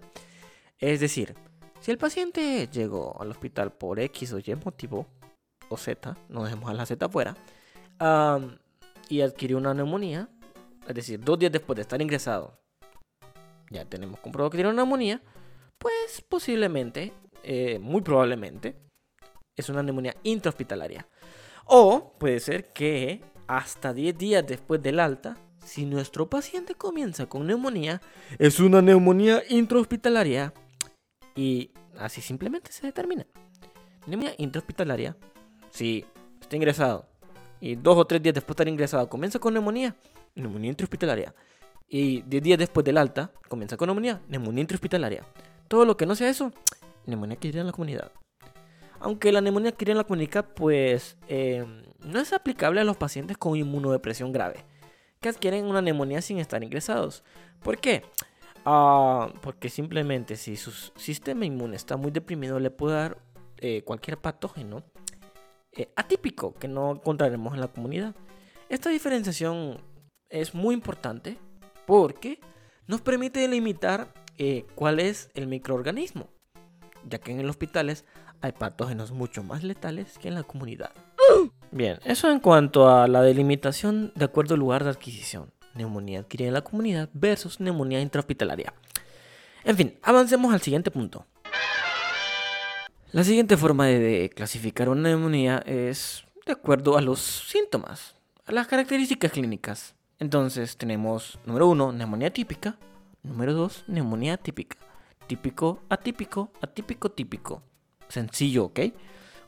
Es 0.77 0.99
decir, 0.99 1.35
si 1.79 1.91
el 1.91 1.97
paciente 1.97 2.67
llegó 2.71 3.19
al 3.19 3.31
hospital 3.31 3.71
por 3.71 3.99
X 3.99 4.33
o 4.33 4.39
Y 4.39 4.55
motivo, 4.63 5.07
o 5.69 5.77
Z, 5.77 6.15
no 6.29 6.43
dejemos 6.43 6.69
a 6.69 6.73
la 6.73 6.85
Z 6.85 7.05
afuera, 7.05 7.35
y 9.09 9.21
adquirió 9.21 9.57
una 9.57 9.73
neumonía, 9.73 10.29
es 10.87 10.95
decir, 10.95 11.19
dos 11.19 11.39
días 11.39 11.51
después 11.51 11.75
de 11.75 11.83
estar 11.83 12.01
ingresado, 12.01 12.59
ya 13.69 13.85
tenemos 13.85 14.19
comprobado 14.19 14.49
que 14.49 14.57
tiene 14.57 14.69
una 14.69 14.83
neumonía, 14.83 15.21
pues 15.77 16.23
posiblemente, 16.27 17.13
eh, 17.43 17.79
muy 17.79 18.01
probablemente, 18.01 18.75
es 19.55 19.69
una 19.69 19.81
neumonía 19.81 20.15
intrahospitalaria. 20.23 21.07
O 21.65 22.15
puede 22.19 22.39
ser 22.39 22.73
que 22.73 23.23
hasta 23.47 23.93
10 23.93 24.17
días 24.17 24.45
después 24.45 24.81
del 24.81 24.99
alta 24.99 25.37
si 25.63 25.85
nuestro 25.85 26.29
paciente 26.29 26.75
comienza 26.75 27.27
con 27.27 27.47
neumonía, 27.47 28.01
es 28.39 28.59
una 28.59 28.81
neumonía 28.81 29.43
intrahospitalaria 29.49 30.53
y 31.35 31.71
así 31.97 32.21
simplemente 32.21 32.71
se 32.71 32.87
determina. 32.87 33.25
Neumonía 34.07 34.33
intrahospitalaria, 34.37 35.15
si 35.69 36.05
está 36.41 36.55
ingresado 36.55 37.07
y 37.59 37.75
dos 37.75 37.97
o 37.97 38.05
tres 38.05 38.21
días 38.21 38.33
después 38.33 38.57
de 38.57 38.63
estar 38.63 38.67
ingresado 38.67 39.09
comienza 39.09 39.39
con 39.39 39.53
neumonía, 39.53 39.95
neumonía 40.35 40.71
intrahospitalaria. 40.71 41.33
Y 41.87 42.21
diez 42.21 42.41
días 42.41 42.57
después 42.57 42.85
del 42.85 42.97
alta 42.97 43.31
comienza 43.49 43.77
con 43.77 43.87
neumonía, 43.87 44.21
neumonía 44.27 44.61
intrahospitalaria. 44.61 45.25
Todo 45.67 45.85
lo 45.85 45.95
que 45.97 46.05
no 46.05 46.15
sea 46.15 46.29
eso, 46.29 46.51
neumonía 47.05 47.35
que 47.35 47.49
en 47.49 47.65
la 47.65 47.71
comunidad. 47.71 48.11
Aunque 48.99 49.31
la 49.31 49.41
neumonía 49.41 49.71
adquirida 49.71 49.93
en 49.93 49.97
la 49.97 50.03
comunidad, 50.03 50.45
pues 50.55 51.17
eh, 51.27 51.65
no 51.99 52.19
es 52.19 52.33
aplicable 52.33 52.81
a 52.81 52.83
los 52.83 52.97
pacientes 52.97 53.37
con 53.37 53.55
inmunodepresión 53.55 54.31
grave 54.31 54.65
que 55.21 55.29
adquieren 55.29 55.65
una 55.65 55.81
neumonía 55.81 56.21
sin 56.21 56.39
estar 56.39 56.63
ingresados. 56.63 57.23
¿Por 57.61 57.77
qué? 57.77 58.03
Ah, 58.65 59.31
porque 59.41 59.69
simplemente 59.69 60.35
si 60.35 60.55
su 60.55 60.71
sistema 60.71 61.45
inmune 61.45 61.75
está 61.75 61.95
muy 61.95 62.11
deprimido 62.11 62.59
le 62.59 62.71
puede 62.71 62.95
dar 62.95 63.17
eh, 63.57 63.83
cualquier 63.83 64.17
patógeno 64.17 64.83
eh, 65.71 65.91
atípico 65.95 66.53
que 66.53 66.67
no 66.67 66.91
encontraremos 66.91 67.53
en 67.53 67.61
la 67.61 67.67
comunidad. 67.67 68.15
Esta 68.69 68.89
diferenciación 68.89 69.79
es 70.29 70.53
muy 70.53 70.73
importante 70.73 71.37
porque 71.85 72.39
nos 72.87 73.01
permite 73.01 73.41
delimitar 73.41 74.13
eh, 74.37 74.65
cuál 74.75 74.99
es 74.99 75.29
el 75.35 75.47
microorganismo, 75.47 76.29
ya 77.07 77.19
que 77.19 77.31
en 77.31 77.41
los 77.43 77.51
hospitales 77.51 78.05
hay 78.41 78.53
patógenos 78.53 79.11
mucho 79.11 79.43
más 79.43 79.63
letales 79.63 80.17
que 80.17 80.29
en 80.29 80.35
la 80.35 80.43
comunidad. 80.43 80.91
Bien, 81.73 81.99
eso 82.03 82.29
en 82.29 82.41
cuanto 82.41 82.89
a 82.89 83.07
la 83.07 83.21
delimitación 83.21 84.11
de 84.15 84.25
acuerdo 84.25 84.55
al 84.55 84.59
lugar 84.59 84.83
de 84.83 84.89
adquisición. 84.89 85.53
Neumonía 85.73 86.19
adquirida 86.19 86.49
en 86.49 86.53
la 86.53 86.63
comunidad 86.65 87.09
versus 87.13 87.61
neumonía 87.61 88.01
intrahospitalaria. 88.01 88.73
En 89.63 89.77
fin, 89.77 89.97
avancemos 90.03 90.53
al 90.53 90.61
siguiente 90.61 90.91
punto. 90.91 91.25
La 93.13 93.23
siguiente 93.23 93.55
forma 93.55 93.85
de 93.85 94.29
clasificar 94.35 94.89
una 94.89 95.09
neumonía 95.09 95.63
es 95.65 96.25
de 96.45 96.51
acuerdo 96.51 96.97
a 96.97 97.01
los 97.01 97.19
síntomas, 97.21 98.15
a 98.45 98.51
las 98.51 98.67
características 98.67 99.31
clínicas. 99.31 99.95
Entonces 100.19 100.75
tenemos, 100.75 101.39
número 101.45 101.67
uno, 101.67 101.93
neumonía 101.93 102.33
típica. 102.33 102.77
Número 103.23 103.53
dos, 103.53 103.85
neumonía 103.87 104.35
típica. 104.35 104.77
Típico, 105.25 105.79
atípico, 105.87 106.51
atípico, 106.61 107.11
típico. 107.11 107.63
Sencillo, 108.09 108.65
¿ok? 108.65 108.79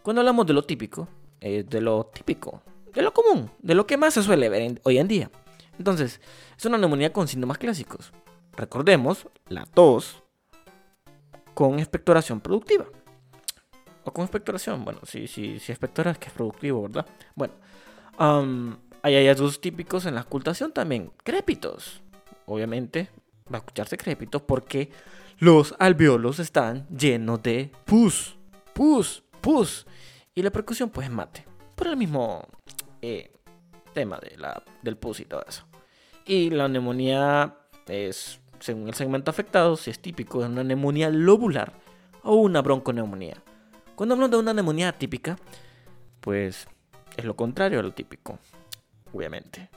Cuando 0.03 0.21
hablamos 0.21 0.45
de 0.47 0.53
lo 0.53 0.63
típico, 0.63 1.09
es 1.43 1.69
de 1.69 1.81
lo 1.81 2.05
típico, 2.05 2.63
de 2.93 3.01
lo 3.01 3.13
común, 3.13 3.51
de 3.59 3.75
lo 3.75 3.85
que 3.85 3.97
más 3.97 4.13
se 4.13 4.23
suele 4.23 4.50
ver 4.50 4.79
hoy 4.83 4.97
en 4.97 5.07
día. 5.07 5.29
Entonces, 5.77 6.21
es 6.57 6.65
una 6.65 6.77
neumonía 6.77 7.12
con 7.12 7.27
síntomas 7.27 7.57
clásicos. 7.57 8.13
Recordemos 8.55 9.27
la 9.50 9.65
tos 9.65 10.23
con 11.53 11.79
expectoración 11.79 12.39
productiva 12.39 12.85
o 14.03 14.13
con 14.13 14.23
expectoración. 14.23 14.85
Bueno, 14.85 15.00
si, 15.03 15.27
si, 15.27 15.59
si 15.59 15.71
expectora 15.71 16.12
es 16.12 16.17
que 16.17 16.27
es 16.27 16.33
productivo, 16.33 16.83
¿verdad? 16.83 17.05
Bueno, 17.35 17.53
hay 19.01 19.15
hallazgos 19.15 19.59
típicos 19.59 20.05
en 20.05 20.15
la 20.15 20.21
ocultación 20.21 20.71
también. 20.71 21.12
Crépitos. 21.23 22.01
Obviamente 22.45 23.09
va 23.51 23.57
a 23.57 23.59
escucharse 23.59 23.97
crépitos 23.97 24.41
porque 24.41 24.91
los 25.39 25.75
alveolos 25.79 26.39
están 26.39 26.88
llenos 26.88 27.41
de 27.43 27.71
pus, 27.85 28.38
pus, 28.73 29.23
pus. 29.41 29.85
Y 30.35 30.41
la 30.41 30.51
percusión 30.51 30.89
pues 30.89 31.07
es 31.07 31.13
mate. 31.13 31.45
Por 31.75 31.87
el 31.87 31.97
mismo 31.97 32.47
eh, 33.01 33.31
tema 33.93 34.19
de 34.19 34.37
la, 34.37 34.63
del 34.81 34.97
pus 34.97 35.19
y 35.19 35.25
todo 35.25 35.43
eso. 35.47 35.65
Y 36.25 36.49
la 36.49 36.67
neumonía 36.67 37.55
es, 37.87 38.39
según 38.59 38.87
el 38.87 38.93
segmento 38.93 39.31
afectado, 39.31 39.75
si 39.75 39.91
es 39.91 39.99
típico 39.99 40.41
de 40.41 40.47
una 40.47 40.63
neumonía 40.63 41.09
lobular 41.09 41.73
o 42.23 42.35
una 42.35 42.61
bronconeumonía. 42.61 43.43
Cuando 43.95 44.15
hablamos 44.15 44.31
de 44.31 44.37
una 44.37 44.53
neumonía 44.53 44.91
típica, 44.93 45.37
pues 46.19 46.67
es 47.15 47.25
lo 47.25 47.35
contrario 47.35 47.79
a 47.79 47.83
lo 47.83 47.93
típico, 47.93 48.39
obviamente. 49.11 49.69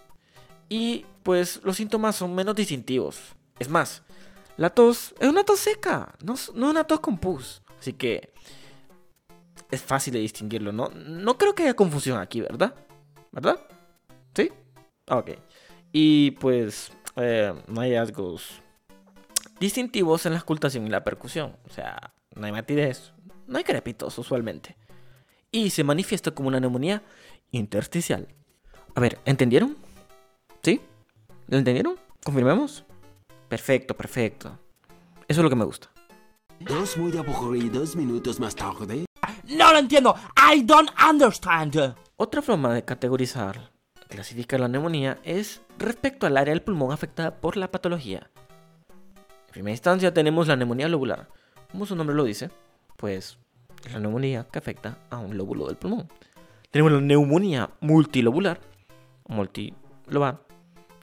Y 0.69 1.05
pues 1.23 1.61
los 1.65 1.77
síntomas 1.77 2.17
son 2.17 2.35
menos 2.35 2.55
distintivos. 2.55 3.35
Es 3.59 3.69
más, 3.69 4.03
la 4.57 4.71
tos 4.71 5.15
es 5.21 5.29
una 5.29 5.45
tos 5.45 5.61
seca, 5.61 6.15
no, 6.25 6.35
no 6.55 6.71
una 6.71 6.85
tos 6.85 7.01
con 7.01 7.19
pus. 7.19 7.63
Así 7.79 7.93
que 7.93 8.33
es 9.71 9.83
fácil 9.83 10.13
de 10.15 10.21
distinguirlo, 10.21 10.73
¿no? 10.73 10.89
No 10.89 11.39
creo 11.39 11.55
que 11.55 11.65
haya 11.65 11.75
confusión 11.75 12.19
aquí, 12.19 12.41
¿verdad? 12.41 12.75
¿Verdad? 13.33 13.61
¿Sí? 14.35 14.51
Ok. 15.09 15.31
Y 15.93 16.33
pues 16.33 16.93
eh, 17.17 17.55
no 17.69 17.81
hay 17.81 17.91
hallazgos 17.91 18.63
distintivos 19.59 20.27
en 20.27 20.33
la 20.33 20.39
escultación 20.39 20.87
y 20.87 20.91
la 20.91 21.05
percusión. 21.05 21.57
O 21.69 21.71
sea, 21.71 22.13
no 22.35 22.47
hay 22.47 22.53
matidez, 22.53 23.13
no 23.47 23.59
hay 23.59 23.65
crepitos 23.65 24.19
usualmente. 24.19 24.77
Y 25.51 25.71
se 25.71 25.85
manifiesta 25.85 26.33
como 26.33 26.49
una 26.49 26.61
neumonía 26.61 27.03
intersticial. 27.51 28.29
A 28.95 29.01
ver, 29.01 29.19
¿entendieron? 29.25 29.77
¿Sí? 30.63 30.81
¿Lo 31.49 31.59
entendieron? 31.59 31.97
¿Confirmemos? 32.25 32.85
Perfecto, 33.49 33.97
perfecto. 33.97 34.59
Eso 35.29 35.41
es 35.41 35.45
lo 35.45 35.51
que 35.51 35.57
me 35.57 35.65
gusta. 35.65 35.91
Dos 36.61 36.97
muy 36.97 37.17
aburridos 37.17 37.95
minutos 37.95 38.41
más 38.41 38.55
tarde. 38.55 39.05
No 39.49 39.73
lo 39.73 39.79
entiendo. 39.79 40.15
I 40.37 40.63
don't 40.63 40.91
understand. 41.09 41.95
Otra 42.17 42.43
forma 42.43 42.75
de 42.75 42.85
categorizar, 42.85 43.71
clasificar 44.09 44.59
la 44.59 44.69
neumonía 44.69 45.19
es 45.23 45.63
respecto 45.79 46.27
al 46.27 46.37
área 46.37 46.53
del 46.53 46.63
pulmón 46.63 46.93
afectada 46.93 47.37
por 47.37 47.57
la 47.57 47.71
patología. 47.71 48.31
En 49.47 49.53
primera 49.53 49.73
instancia 49.73 50.13
tenemos 50.13 50.49
la 50.49 50.57
neumonía 50.57 50.89
lobular. 50.89 51.29
Como 51.71 51.87
su 51.87 51.95
nombre 51.95 52.17
lo 52.17 52.25
dice, 52.25 52.51
pues 52.97 53.39
es 53.85 53.93
la 53.93 54.01
neumonía 54.01 54.47
que 54.51 54.59
afecta 54.59 54.99
a 55.11 55.19
un 55.19 55.37
lóbulo 55.37 55.67
del 55.67 55.77
pulmón. 55.77 56.09
Tenemos 56.71 56.93
la 56.93 57.01
neumonía 57.01 57.71
multilobular, 57.81 58.61
multilobar, 59.29 60.41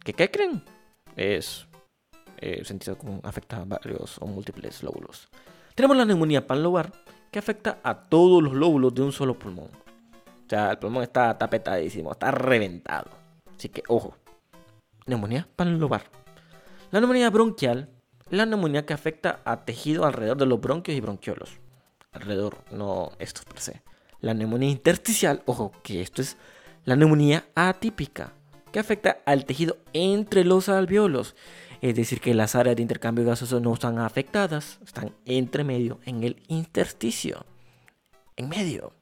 que 0.04 0.14
¿qué 0.14 0.30
creen? 0.30 0.64
Es 1.16 1.66
eh, 2.38 2.66
sentido 2.66 2.98
común, 2.98 3.22
afecta 3.24 3.62
a 3.62 3.66
varios 3.66 4.18
o 4.20 4.28
múltiples 4.28 4.84
lóbulos. 4.84 5.30
Tenemos 5.76 5.96
la 5.96 6.06
neumonía 6.06 6.46
panlobar, 6.46 6.92
que 7.34 7.40
afecta 7.40 7.80
a 7.84 7.96
todos 7.96 8.42
los 8.42 8.54
lóbulos 8.54 8.94
de 8.96 9.02
un 9.02 9.12
solo 9.12 9.38
pulmón. 9.38 9.70
O 10.46 10.50
sea, 10.50 10.72
el 10.72 10.78
pulmón 10.78 11.04
está 11.04 11.38
tapetadísimo, 11.38 12.14
está 12.14 12.32
reventado. 12.32 13.12
Así 13.58 13.68
que, 13.68 13.84
ojo. 13.90 14.16
Neumonía 15.06 15.46
panlobar. 15.58 16.04
La 16.92 17.02
neumonía 17.02 17.30
bronquial 17.30 17.90
la 18.30 18.46
neumonía 18.46 18.86
que 18.86 18.94
afecta 18.94 19.42
a 19.46 19.66
tejido 19.66 20.06
alrededor 20.06 20.38
de 20.38 20.46
los 20.46 20.60
bronquios 20.60 20.98
y 20.98 21.02
bronquiolos 21.02 21.60
alrededor, 22.14 22.58
no 22.72 23.12
esto 23.20 23.42
per 23.48 23.60
se. 23.60 23.82
La 24.22 24.34
neumonía 24.34 24.70
intersticial, 24.70 25.44
ojo, 25.46 25.72
que 25.84 26.02
esto 26.02 26.22
es 26.22 26.38
la 26.86 26.96
neumonía 26.96 27.46
atípica, 27.56 28.34
que 28.72 28.80
afecta 28.80 29.20
al 29.26 29.46
tejido 29.46 29.78
entre 29.94 30.46
los 30.46 30.70
alveolos. 30.70 31.36
Es 31.84 31.98
decir, 31.98 32.22
que 32.22 32.34
las 32.34 32.56
áreas 32.56 32.78
de 32.78 32.82
intercambio 32.82 33.26
gasoso 33.26 33.60
no 33.60 33.74
están 33.74 34.00
afectadas, 34.00 34.80
están 34.86 35.14
entre 35.26 35.66
medio, 35.66 36.00
en 36.06 36.24
el 36.24 36.42
intersticio. 36.48 37.46
En 38.38 38.48
medio. 38.48 38.94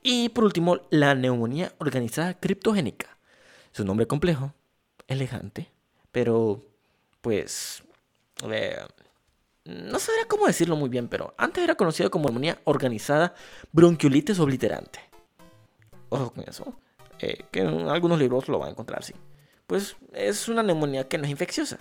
Y 0.00 0.28
por 0.28 0.44
último, 0.44 0.78
la 0.90 1.16
neumonía 1.16 1.72
organizada 1.78 2.34
criptogénica. 2.34 3.18
Es 3.74 3.80
un 3.80 3.88
nombre 3.88 4.06
complejo, 4.06 4.54
elegante, 5.08 5.68
pero 6.12 6.62
pues 7.22 7.82
no 9.64 9.98
sabría 9.98 10.26
cómo 10.28 10.46
decirlo 10.46 10.76
muy 10.76 10.90
bien, 10.90 11.08
pero 11.08 11.34
antes 11.38 11.64
era 11.64 11.74
conocido 11.74 12.08
como 12.08 12.26
neumonía 12.26 12.60
organizada 12.62 13.34
bronquiolitis 13.72 14.38
obliterante. 14.38 15.00
Ojo 16.10 16.30
con 16.34 16.44
eso, 16.48 16.72
eh, 17.18 17.46
que 17.50 17.62
en 17.62 17.88
algunos 17.88 18.20
libros 18.20 18.46
lo 18.46 18.60
van 18.60 18.68
a 18.68 18.70
encontrar 18.70 19.00
así. 19.00 19.12
Pues 19.70 19.94
es 20.14 20.48
una 20.48 20.64
neumonía 20.64 21.06
que 21.06 21.16
no 21.16 21.26
es 21.26 21.30
infecciosa 21.30 21.78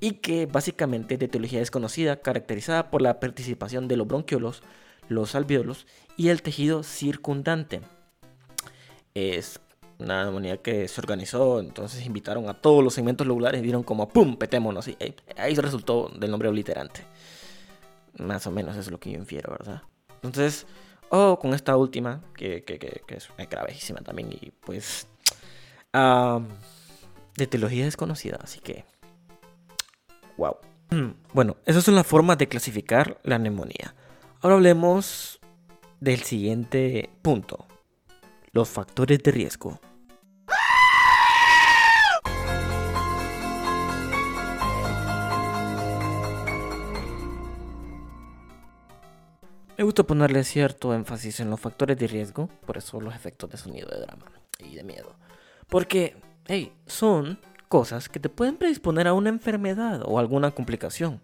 y 0.00 0.12
que 0.12 0.46
básicamente 0.46 1.12
es 1.12 1.20
de 1.20 1.26
etiología 1.26 1.58
desconocida, 1.58 2.22
caracterizada 2.22 2.90
por 2.90 3.02
la 3.02 3.20
participación 3.20 3.88
de 3.88 3.98
los 3.98 4.06
bronquiolos, 4.06 4.62
los 5.10 5.34
alveolos 5.34 5.86
y 6.16 6.30
el 6.30 6.40
tejido 6.40 6.82
circundante. 6.82 7.82
Es 9.12 9.60
una 9.98 10.22
neumonía 10.22 10.62
que 10.62 10.88
se 10.88 10.98
organizó, 10.98 11.60
entonces 11.60 12.06
invitaron 12.06 12.48
a 12.48 12.54
todos 12.54 12.82
los 12.82 12.94
segmentos 12.94 13.26
lobulares 13.26 13.60
y 13.60 13.64
dieron 13.64 13.82
como 13.82 14.08
¡pum! 14.08 14.38
petémonos. 14.38 14.88
Y 14.88 14.96
ahí 15.36 15.54
se 15.54 15.60
resultó 15.60 16.10
del 16.18 16.30
nombre 16.30 16.48
obliterante. 16.48 17.02
Más 18.16 18.46
o 18.46 18.50
menos 18.50 18.78
es 18.78 18.90
lo 18.90 18.98
que 18.98 19.10
yo 19.10 19.18
infiero, 19.18 19.52
¿verdad? 19.52 19.82
Entonces, 20.22 20.66
oh, 21.10 21.38
con 21.38 21.52
esta 21.52 21.76
última, 21.76 22.22
que, 22.34 22.64
es 23.08 23.28
gravísima 23.50 24.00
también, 24.00 24.32
y 24.32 24.52
pues. 24.52 25.06
De 27.40 27.48
teología 27.48 27.84
desconocida, 27.84 28.38
así 28.42 28.60
que. 28.60 28.84
¡Wow! 30.36 30.56
Bueno, 31.32 31.56
esas 31.66 31.84
son 31.84 31.94
las 31.94 32.06
formas 32.06 32.38
de 32.38 32.48
clasificar 32.48 33.20
la 33.22 33.38
neumonía. 33.38 33.94
Ahora 34.40 34.56
hablemos 34.56 35.40
del 36.00 36.20
siguiente 36.22 37.10
punto: 37.22 37.66
los 38.52 38.68
factores 38.68 39.22
de 39.22 39.30
riesgo. 39.30 39.80
Me 49.78 49.84
gusta 49.84 50.02
ponerle 50.02 50.44
cierto 50.44 50.92
énfasis 50.92 51.40
en 51.40 51.48
los 51.48 51.58
factores 51.58 51.96
de 51.96 52.06
riesgo, 52.06 52.48
por 52.66 52.76
eso 52.76 53.00
los 53.00 53.14
efectos 53.14 53.48
de 53.48 53.56
sonido 53.56 53.88
de 53.88 54.00
drama 54.00 54.26
y 54.58 54.74
de 54.74 54.84
miedo. 54.84 55.16
Porque, 55.68 56.16
hey, 56.50 56.72
son 56.86 57.38
cosas 57.68 58.08
que 58.08 58.18
te 58.18 58.28
pueden 58.28 58.56
predisponer 58.56 59.06
a 59.06 59.12
una 59.12 59.28
enfermedad 59.28 60.02
o 60.04 60.18
alguna 60.18 60.50
complicación. 60.50 61.20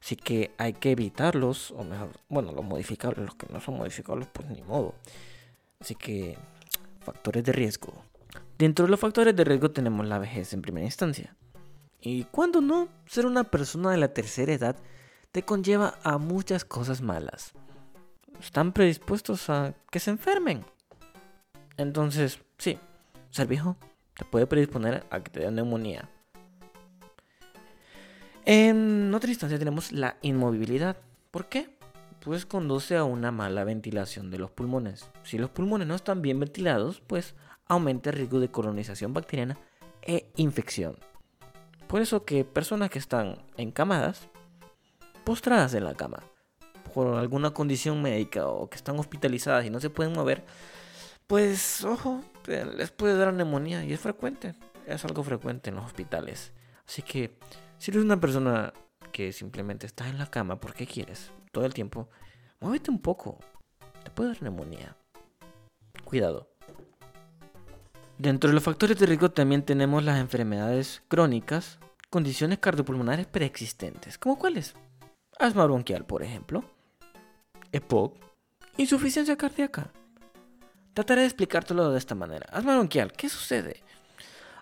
Así 0.00 0.14
que 0.14 0.52
hay 0.56 0.72
que 0.72 0.92
evitarlos, 0.92 1.72
o 1.72 1.82
mejor, 1.82 2.10
bueno, 2.28 2.52
los 2.52 2.64
modificables, 2.64 3.26
los 3.26 3.34
que 3.34 3.52
no 3.52 3.60
son 3.60 3.76
modificables, 3.76 4.28
pues 4.32 4.48
ni 4.48 4.62
modo. 4.62 4.94
Así 5.80 5.96
que, 5.96 6.38
factores 7.00 7.42
de 7.42 7.50
riesgo. 7.50 7.92
Dentro 8.56 8.84
de 8.84 8.92
los 8.92 9.00
factores 9.00 9.34
de 9.34 9.42
riesgo 9.42 9.72
tenemos 9.72 10.06
la 10.06 10.20
vejez 10.20 10.52
en 10.52 10.62
primera 10.62 10.86
instancia. 10.86 11.34
Y 12.00 12.24
cuando 12.24 12.60
no, 12.60 12.88
ser 13.06 13.26
una 13.26 13.42
persona 13.42 13.90
de 13.90 13.96
la 13.96 14.14
tercera 14.14 14.52
edad 14.52 14.76
te 15.32 15.42
conlleva 15.42 15.98
a 16.04 16.18
muchas 16.18 16.64
cosas 16.64 17.00
malas. 17.00 17.52
Están 18.40 18.72
predispuestos 18.72 19.50
a 19.50 19.74
que 19.90 19.98
se 19.98 20.10
enfermen. 20.10 20.64
Entonces, 21.76 22.38
sí, 22.58 22.78
ser 23.30 23.48
viejo 23.48 23.76
te 24.14 24.24
puede 24.24 24.46
predisponer 24.46 25.04
a 25.10 25.20
que 25.20 25.30
te 25.30 25.40
dé 25.40 25.50
neumonía. 25.50 26.08
En 28.44 29.14
otra 29.14 29.30
instancia 29.30 29.58
tenemos 29.58 29.92
la 29.92 30.16
inmovilidad. 30.22 30.96
¿Por 31.30 31.46
qué? 31.46 31.70
Pues 32.20 32.44
conduce 32.44 32.96
a 32.96 33.04
una 33.04 33.30
mala 33.30 33.64
ventilación 33.64 34.30
de 34.30 34.38
los 34.38 34.50
pulmones. 34.50 35.10
Si 35.22 35.38
los 35.38 35.50
pulmones 35.50 35.86
no 35.86 35.94
están 35.94 36.22
bien 36.22 36.40
ventilados, 36.40 37.00
pues 37.06 37.34
aumenta 37.66 38.10
el 38.10 38.16
riesgo 38.16 38.40
de 38.40 38.50
colonización 38.50 39.14
bacteriana 39.14 39.58
e 40.02 40.26
infección. 40.36 40.96
Por 41.86 42.00
eso 42.00 42.24
que 42.24 42.44
personas 42.44 42.90
que 42.90 42.98
están 42.98 43.38
encamadas, 43.56 44.28
postradas 45.24 45.74
en 45.74 45.84
la 45.84 45.94
cama, 45.94 46.20
por 46.94 47.16
alguna 47.16 47.50
condición 47.52 48.02
médica 48.02 48.46
o 48.48 48.68
que 48.68 48.76
están 48.76 48.98
hospitalizadas 48.98 49.64
y 49.64 49.70
no 49.70 49.80
se 49.80 49.90
pueden 49.90 50.12
mover, 50.12 50.44
pues 51.32 51.82
ojo, 51.86 52.20
les 52.46 52.90
puede 52.90 53.16
dar 53.16 53.32
neumonía 53.32 53.82
y 53.82 53.94
es 53.94 54.00
frecuente, 54.00 54.54
es 54.86 55.02
algo 55.06 55.22
frecuente 55.22 55.70
en 55.70 55.76
los 55.76 55.86
hospitales. 55.86 56.52
Así 56.86 57.00
que 57.00 57.38
si 57.78 57.90
eres 57.90 58.04
una 58.04 58.20
persona 58.20 58.74
que 59.12 59.32
simplemente 59.32 59.86
está 59.86 60.06
en 60.10 60.18
la 60.18 60.26
cama 60.26 60.60
porque 60.60 60.86
quieres 60.86 61.30
todo 61.50 61.64
el 61.64 61.72
tiempo, 61.72 62.10
muévete 62.60 62.90
un 62.90 63.00
poco, 63.00 63.38
te 64.04 64.10
puede 64.10 64.28
dar 64.28 64.42
neumonía. 64.42 64.94
Cuidado. 66.04 66.50
Dentro 68.18 68.48
de 68.48 68.54
los 68.54 68.62
factores 68.62 68.98
de 68.98 69.06
riesgo 69.06 69.30
también 69.30 69.62
tenemos 69.62 70.04
las 70.04 70.20
enfermedades 70.20 71.02
crónicas, 71.08 71.78
condiciones 72.10 72.58
cardiopulmonares 72.58 73.26
preexistentes, 73.26 74.18
como 74.18 74.38
cuáles? 74.38 74.74
Asma 75.38 75.64
bronquial, 75.64 76.04
por 76.04 76.22
ejemplo, 76.22 76.62
EPOC, 77.72 78.18
insuficiencia 78.76 79.38
cardíaca. 79.38 79.90
Trataré 80.94 81.22
de 81.22 81.26
explicártelo 81.26 81.90
de 81.90 81.98
esta 81.98 82.14
manera. 82.14 82.46
Asma 82.50 82.74
bronquial, 82.74 83.12
¿qué 83.12 83.28
sucede? 83.28 83.82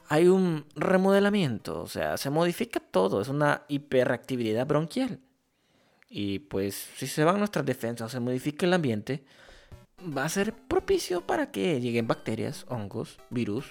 Hay 0.08 0.28
un 0.28 0.64
remodelamiento, 0.76 1.82
o 1.82 1.88
sea, 1.88 2.16
se 2.16 2.30
modifica 2.30 2.80
todo, 2.80 3.20
es 3.20 3.28
una 3.28 3.62
hiperactividad 3.68 4.66
bronquial. 4.66 5.20
Y 6.08 6.40
pues 6.40 6.74
si 6.96 7.06
se 7.06 7.24
van 7.24 7.38
nuestras 7.38 7.64
defensas 7.64 8.10
se 8.10 8.20
modifica 8.20 8.66
el 8.66 8.74
ambiente, 8.74 9.24
va 10.16 10.24
a 10.24 10.28
ser 10.28 10.54
propicio 10.54 11.20
para 11.26 11.50
que 11.50 11.80
lleguen 11.80 12.06
bacterias, 12.08 12.64
hongos, 12.68 13.18
virus 13.30 13.66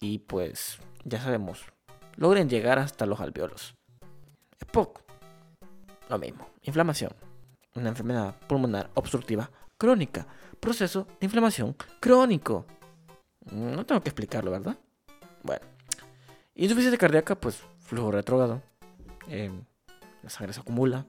y 0.00 0.18
pues 0.18 0.78
ya 1.04 1.20
sabemos, 1.20 1.64
logren 2.16 2.48
llegar 2.48 2.78
hasta 2.78 3.06
los 3.06 3.20
alveolos. 3.20 3.74
EPOC, 4.60 5.02
lo 6.08 6.18
mismo, 6.18 6.48
inflamación, 6.62 7.12
una 7.74 7.90
enfermedad 7.90 8.36
pulmonar 8.46 8.90
obstructiva 8.94 9.50
crónica, 9.76 10.26
proceso 10.60 11.06
de 11.18 11.26
inflamación 11.26 11.74
crónico. 11.98 12.66
No 13.50 13.84
tengo 13.86 14.00
que 14.02 14.10
explicarlo, 14.10 14.50
¿verdad? 14.50 14.78
Bueno, 15.42 15.62
insuficiencia 16.54 16.98
cardíaca, 16.98 17.34
pues 17.34 17.62
flujo 17.80 18.10
retrógrado. 18.10 18.62
Eh, 19.28 19.50
la 20.22 20.30
sangre 20.30 20.52
se 20.52 20.60
acumula, 20.60 21.06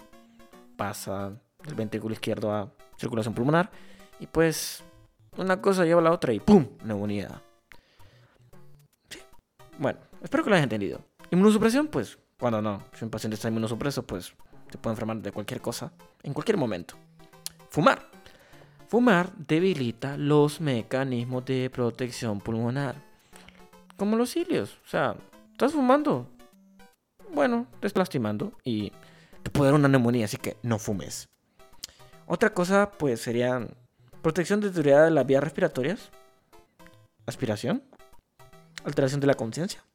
pasa 0.77 1.33
del 1.63 1.75
ventrículo 1.75 2.13
izquierdo 2.13 2.53
a 2.53 2.71
circulación 2.97 3.33
pulmonar 3.33 3.69
y 4.19 4.27
pues 4.27 4.83
una 5.37 5.61
cosa 5.61 5.85
lleva 5.85 6.01
a 6.01 6.03
la 6.03 6.11
otra 6.11 6.33
y 6.33 6.39
¡pum! 6.39 6.67
Neumonía. 6.83 7.41
Bueno, 9.77 9.99
espero 10.21 10.43
que 10.43 10.49
lo 10.49 10.55
hayas 10.55 10.63
entendido. 10.63 11.01
Inmunosupresión, 11.31 11.87
pues, 11.87 12.19
cuando 12.39 12.61
no. 12.61 12.83
Si 12.93 13.03
un 13.03 13.09
paciente 13.09 13.35
está 13.35 13.47
inmunosupreso, 13.47 14.05
pues 14.05 14.33
se 14.69 14.77
puede 14.77 14.93
enfermar 14.93 15.17
de 15.17 15.31
cualquier 15.31 15.61
cosa 15.61 15.91
en 16.23 16.33
cualquier 16.33 16.57
momento. 16.57 16.95
Fumar. 17.69 18.09
Fumar 18.91 19.31
debilita 19.37 20.17
los 20.17 20.59
mecanismos 20.59 21.45
de 21.45 21.69
protección 21.69 22.41
pulmonar. 22.41 22.95
Como 23.95 24.17
los 24.17 24.31
cilios. 24.31 24.79
O 24.85 24.89
sea, 24.89 25.15
estás 25.53 25.71
fumando. 25.71 26.27
Bueno, 27.33 27.67
te 27.79 27.87
estás 27.87 28.01
lastimando 28.01 28.51
y 28.65 28.91
te 29.43 29.49
puede 29.49 29.71
dar 29.71 29.79
una 29.79 29.87
neumonía, 29.87 30.25
así 30.25 30.35
que 30.35 30.57
no 30.61 30.77
fumes. 30.77 31.29
Otra 32.27 32.53
cosa, 32.53 32.91
pues, 32.91 33.21
sería 33.21 33.65
protección 34.21 34.59
deteriorada 34.59 35.05
de 35.05 35.11
las 35.11 35.25
vías 35.25 35.41
respiratorias. 35.41 36.09
Aspiración. 37.25 37.83
Alteración 38.83 39.21
de 39.21 39.27
la 39.27 39.35
conciencia. 39.35 39.85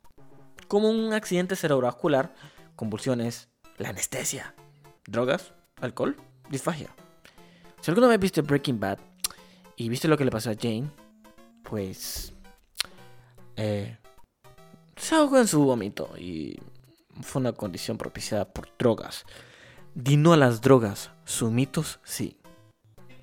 Como 0.69 0.89
un 0.89 1.13
accidente 1.13 1.55
cerebrovascular, 1.55 2.33
convulsiones, 2.77 3.51
la 3.77 3.91
anestesia, 3.91 4.55
drogas, 5.05 5.53
alcohol, 5.83 6.17
disfagia. 6.49 6.89
Si 7.81 7.91
alguna 7.91 8.09
vez 8.09 8.19
viste 8.19 8.43
Breaking 8.43 8.81
Bad 8.81 8.99
y 9.77 9.89
viste 9.89 10.09
lo 10.09 10.17
que 10.17 10.25
le 10.25 10.31
pasó 10.31 10.51
a 10.51 10.55
Jane, 10.55 10.91
pues 11.63 12.33
eh, 13.57 13.97
se 14.97 15.15
ahogó 15.15 15.39
en 15.39 15.47
su 15.47 15.63
vómito 15.63 16.11
y 16.19 16.59
fue 17.23 17.41
una 17.41 17.53
condición 17.53 17.99
propiciada 17.99 18.49
por 18.49 18.69
drogas. 18.79 19.25
Dino 19.95 20.33
a 20.33 20.37
las 20.37 20.61
drogas, 20.61 21.11
sumitos 21.25 22.01
sí. 22.05 22.37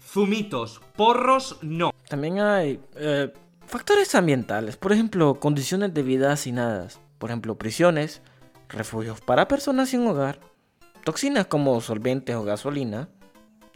Zumitos, 0.02 0.82
porros 0.96 1.58
no. 1.62 1.92
También 2.08 2.40
hay 2.40 2.80
eh, 2.96 3.32
factores 3.66 4.14
ambientales, 4.16 4.78
por 4.78 4.92
ejemplo, 4.92 5.40
condiciones 5.40 5.94
de 5.94 6.04
vida 6.04 6.32
hacinadas, 6.32 7.00
por 7.18 7.30
ejemplo, 7.30 7.58
prisiones, 7.58 8.22
refugios 8.70 9.22
para 9.22 9.48
personas 9.48 9.90
sin 9.90 10.06
hogar, 10.08 10.40
toxinas 11.04 11.48
como 11.48 11.80
solventes 11.82 12.36
o 12.36 12.44
gasolina, 12.44 13.10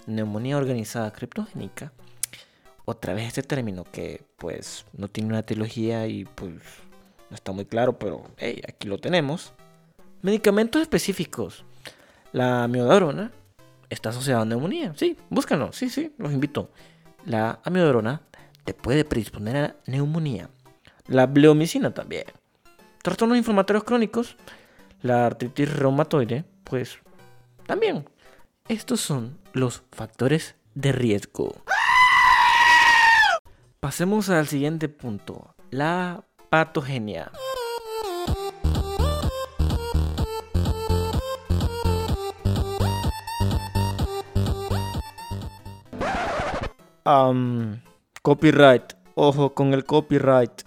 neumonía 0.08 0.58
organizada 0.58 1.13
criptogénica. 1.13 1.93
Otra 2.86 3.13
vez 3.13 3.28
este 3.28 3.43
término 3.43 3.84
que 3.84 4.24
pues 4.38 4.86
no 4.93 5.08
tiene 5.10 5.30
una 5.30 5.43
teología 5.43 6.08
y 6.08 6.26
pues 6.26 6.54
no 7.30 7.36
está 7.36 7.52
muy 7.52 7.65
claro, 7.65 8.00
pero 8.00 8.24
hey, 8.38 8.62
aquí 8.67 8.88
lo 8.88 8.98
tenemos. 8.98 9.54
Medicamentos 10.22 10.82
específicos. 10.82 11.65
La 12.32 12.63
amiodarona 12.63 13.32
está 13.89 14.10
asociada 14.10 14.41
a 14.41 14.46
neumonía. 14.46 14.93
Sí, 14.96 15.17
búscalo. 15.30 15.72
Sí, 15.74 15.89
sí, 15.89 16.13
los 16.17 16.32
invito. 16.32 16.72
La 17.26 17.60
amiodarona 17.63 18.22
te 18.63 18.74
puede 18.74 19.06
predisponer 19.06 19.58
a 19.58 19.76
neumonía. 19.86 20.50
La 21.08 21.26
bleomicina 21.26 21.93
también. 21.93 22.26
Trastornos 23.04 23.38
inflamatorios 23.38 23.84
crónicos. 23.84 24.38
La 25.02 25.26
artritis 25.26 25.74
reumatoide, 25.74 26.46
pues 26.63 27.00
también. 27.65 28.06
Estos 28.67 29.00
son 29.00 29.38
los 29.58 29.84
factores 29.91 30.56
de 30.76 30.91
riesgo. 30.91 31.63
Pasemos 33.80 34.30
al 34.30 34.48
siguiente 34.48 34.88
punto, 34.89 35.56
la 35.72 36.24
patogenia. 36.50 37.32
Um, 47.06 47.80
copyright, 48.22 48.93
ojo 49.15 49.54
con 49.54 49.74
el 49.74 49.86
copyright. 49.86 50.63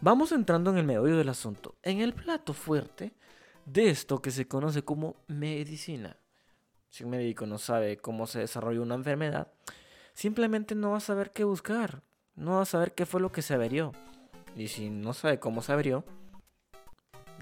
Vamos 0.00 0.32
entrando 0.32 0.70
en 0.70 0.78
el 0.78 0.84
meollo 0.84 1.16
del 1.16 1.30
asunto, 1.30 1.76
en 1.82 2.00
el 2.00 2.12
plato 2.12 2.52
fuerte 2.52 3.14
de 3.64 3.90
esto 3.90 4.20
que 4.20 4.30
se 4.30 4.46
conoce 4.46 4.82
como 4.82 5.16
medicina. 5.26 6.16
Si 6.96 7.04
un 7.04 7.10
médico 7.10 7.44
no 7.44 7.58
sabe 7.58 7.98
cómo 7.98 8.26
se 8.26 8.38
desarrolla 8.38 8.80
una 8.80 8.94
enfermedad, 8.94 9.52
simplemente 10.14 10.74
no 10.74 10.92
va 10.92 10.96
a 10.96 11.00
saber 11.00 11.30
qué 11.30 11.44
buscar, 11.44 12.02
no 12.36 12.52
va 12.52 12.62
a 12.62 12.64
saber 12.64 12.94
qué 12.94 13.04
fue 13.04 13.20
lo 13.20 13.30
que 13.30 13.42
se 13.42 13.52
averió. 13.52 13.92
Y 14.56 14.68
si 14.68 14.88
no 14.88 15.12
sabe 15.12 15.38
cómo 15.38 15.60
se 15.60 15.72
averió, 15.72 16.06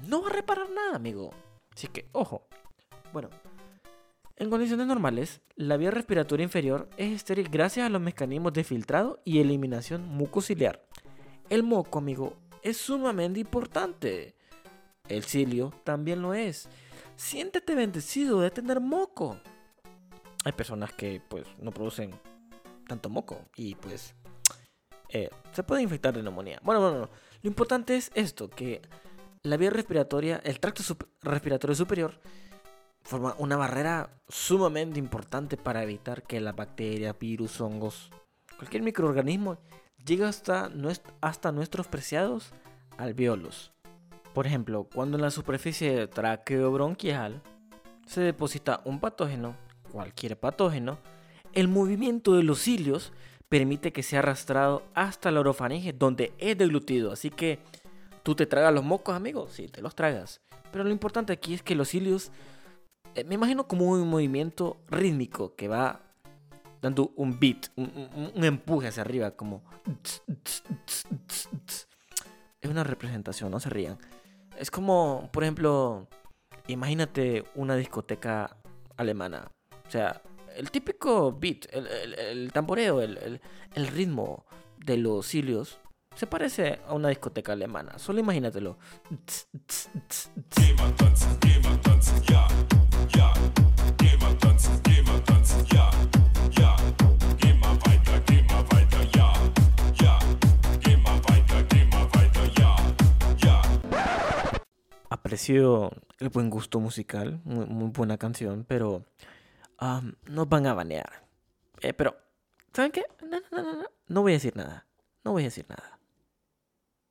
no 0.09 0.23
va 0.23 0.31
a 0.31 0.33
reparar 0.33 0.69
nada, 0.71 0.97
amigo. 0.97 1.31
Así 1.73 1.87
que, 1.87 2.09
ojo. 2.11 2.49
Bueno, 3.13 3.31
en 4.35 4.51
condiciones 4.51 4.89
normales, 4.89 5.41
la 5.55 5.77
vía 5.77 5.93
respiratoria 5.93 6.43
inferior 6.43 6.89
es 6.97 7.13
estéril 7.13 7.49
gracias 7.49 7.87
a 7.87 7.91
los 7.91 8.03
mecanismos 8.03 8.55
de 8.55 8.65
filtrado 8.65 9.21
y 9.25 9.39
eliminación 9.39 10.03
mucociliar. 10.09 10.85
El 11.49 11.63
moco, 11.63 12.01
amigo, 12.01 12.39
es 12.65 12.77
sumamente 12.79 13.39
importante. 13.39 14.35
El 15.09 15.23
cilio 15.23 15.73
también 15.85 16.23
lo 16.23 16.35
es. 16.35 16.69
Siéntete 17.17 17.75
bendecido 17.75 18.41
de 18.41 18.51
tener 18.51 18.81
moco. 18.81 19.39
Hay 20.45 20.53
personas 20.53 20.93
que 20.93 21.23
pues 21.29 21.47
no 21.59 21.71
producen 21.71 22.11
tanto 22.87 23.09
moco 23.09 23.41
y 23.57 23.75
pues 23.77 24.15
eh, 25.09 25.31
se 25.53 25.63
puede 25.63 25.83
infectar 25.83 26.15
de 26.15 26.23
neumonía. 26.23 26.61
Bueno, 26.63 26.81
bueno, 26.81 26.99
no. 26.99 27.11
Lo 27.43 27.49
importante 27.49 27.97
es 27.97 28.11
esto, 28.15 28.49
que 28.49 28.83
la 29.43 29.57
vía 29.57 29.71
respiratoria, 29.71 30.41
el 30.45 30.59
tracto 30.59 30.83
respiratorio 31.23 31.77
superior, 31.77 32.21
forma 33.03 33.35
una 33.39 33.57
barrera 33.57 34.11
sumamente 34.29 34.99
importante 34.99 35.57
para 35.57 35.83
evitar 35.83 36.23
que 36.23 36.41
las 36.41 36.57
bacterias, 36.57 37.19
virus, 37.19 37.61
hongos, 37.61 38.11
cualquier 38.57 38.83
microorganismo 38.83 39.59
llega 40.05 40.29
hasta, 40.29 40.71
hasta 41.21 41.53
nuestros 41.53 41.87
preciados 41.87 42.53
alveolos. 42.97 43.74
Por 44.35 44.47
ejemplo, 44.47 44.89
cuando 44.93 45.17
en 45.17 45.23
la 45.23 45.31
superficie 45.31 46.07
traqueobronquial 46.09 47.41
se 48.07 48.21
deposita 48.21 48.81
un 48.85 48.99
patógeno, 49.01 49.57
cualquier 49.93 50.37
patógeno, 50.39 50.99
el 51.53 51.69
movimiento 51.69 52.35
de 52.35 52.43
los 52.43 52.59
cilios 52.61 53.13
permite 53.49 53.93
que 53.93 54.03
sea 54.03 54.19
arrastrado 54.19 54.83
hasta 54.95 55.31
la 55.31 55.41
orofaringe 55.41 55.93
donde 55.93 56.33
es 56.39 56.59
deglutido. 56.59 57.13
Así 57.13 57.31
que 57.31 57.61
tú 58.25 58.35
te 58.35 58.47
tragas 58.47 58.75
los 58.75 58.83
mocos, 58.85 59.15
amigo. 59.15 59.47
Sí, 59.49 59.69
te 59.69 59.81
los 59.81 59.95
tragas. 59.95 60.41
Pero 60.73 60.83
lo 60.83 60.91
importante 60.91 61.33
aquí 61.33 61.55
es 61.55 61.63
que 61.63 61.77
los 61.77 61.89
cilios, 61.91 62.33
eh, 63.15 63.23
me 63.23 63.37
imagino 63.37 63.69
como 63.69 63.87
un 63.87 64.09
movimiento 64.09 64.79
rítmico 64.89 65.55
que 65.55 65.69
va 65.69 66.01
dando 66.83 67.13
un 67.15 67.39
beat, 67.39 67.69
un, 67.77 67.85
un- 68.17 68.33
un 68.35 68.45
empuje 68.45 68.89
hacia 68.89 69.03
arriba, 69.03 69.31
como... 69.31 69.63
Es 72.61 72.71
una 72.71 72.83
representación, 72.83 73.51
no 73.51 73.61
se 73.61 73.71
rían. 73.71 73.99
Es 74.65 74.71
como, 74.71 75.29
por 75.31 75.43
ejemplo, 75.43 76.09
imagínate 76.69 77.45
una 77.55 77.77
discoteca 77.77 78.57
alemana. 78.97 79.51
O 79.87 79.91
sea, 79.91 80.23
el 80.57 80.71
típico 80.71 81.33
beat, 81.39 81.67
el, 81.71 81.87
el- 81.87 82.15
el 82.15 82.51
tamboreo, 82.51 83.03
el, 83.03 83.39
el- 83.75 83.87
ritmo 83.89 84.47
de 84.79 84.97
los 84.97 85.27
cilios 85.27 85.79
se 86.17 86.27
parece 86.27 86.81
a 86.89 86.95
una 86.95 87.11
discoteca 87.11 87.53
alemana. 87.53 87.99
Solo 87.99 88.21
imagínatelo. 88.21 88.79
Aprecio 105.15 105.93
el 106.19 106.29
buen 106.29 106.51
gusto 106.51 106.81
musical, 106.81 107.41
muy, 107.45 107.67
muy 107.67 107.91
buena 107.91 108.19
canción, 108.19 108.65
pero 108.67 109.05
am, 109.79 110.17
nos 110.29 110.49
van 110.49 110.67
a 110.67 110.75
banear. 110.75 111.25
Eh, 111.83 111.93
pero, 111.93 112.17
¿saben 112.73 112.91
qué? 112.91 113.05
No, 113.23 113.39
no, 113.53 113.63
no, 113.63 113.77
no, 113.77 113.89
no, 114.09 114.23
voy 114.23 114.33
a 114.33 114.35
decir 114.35 114.57
nada. 114.57 114.89
No 115.23 115.31
voy 115.31 115.43
a 115.43 115.45
decir 115.47 115.67
nada. 115.69 116.01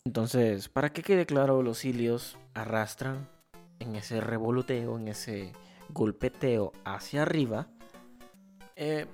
Entonces, 0.03 0.67
para 0.67 0.91
que 0.91 1.01
quede 1.01 1.25
claro, 1.25 1.63
los 1.63 1.79
cilios 1.79 2.37
arrastran 2.53 3.29
en 3.79 3.95
ese 3.95 4.19
revoloteo, 4.19 4.97
en 4.97 5.07
ese 5.07 5.53
golpeteo 5.87 6.73
hacia 6.83 7.21
arriba. 7.21 7.69
eh, 8.75 9.05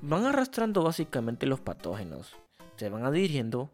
van 0.00 0.24
arrastrando 0.24 0.82
básicamente 0.82 1.46
los 1.46 1.60
patógenos. 1.60 2.34
Se 2.74 2.88
van 2.88 3.04
adhiriendo 3.04 3.70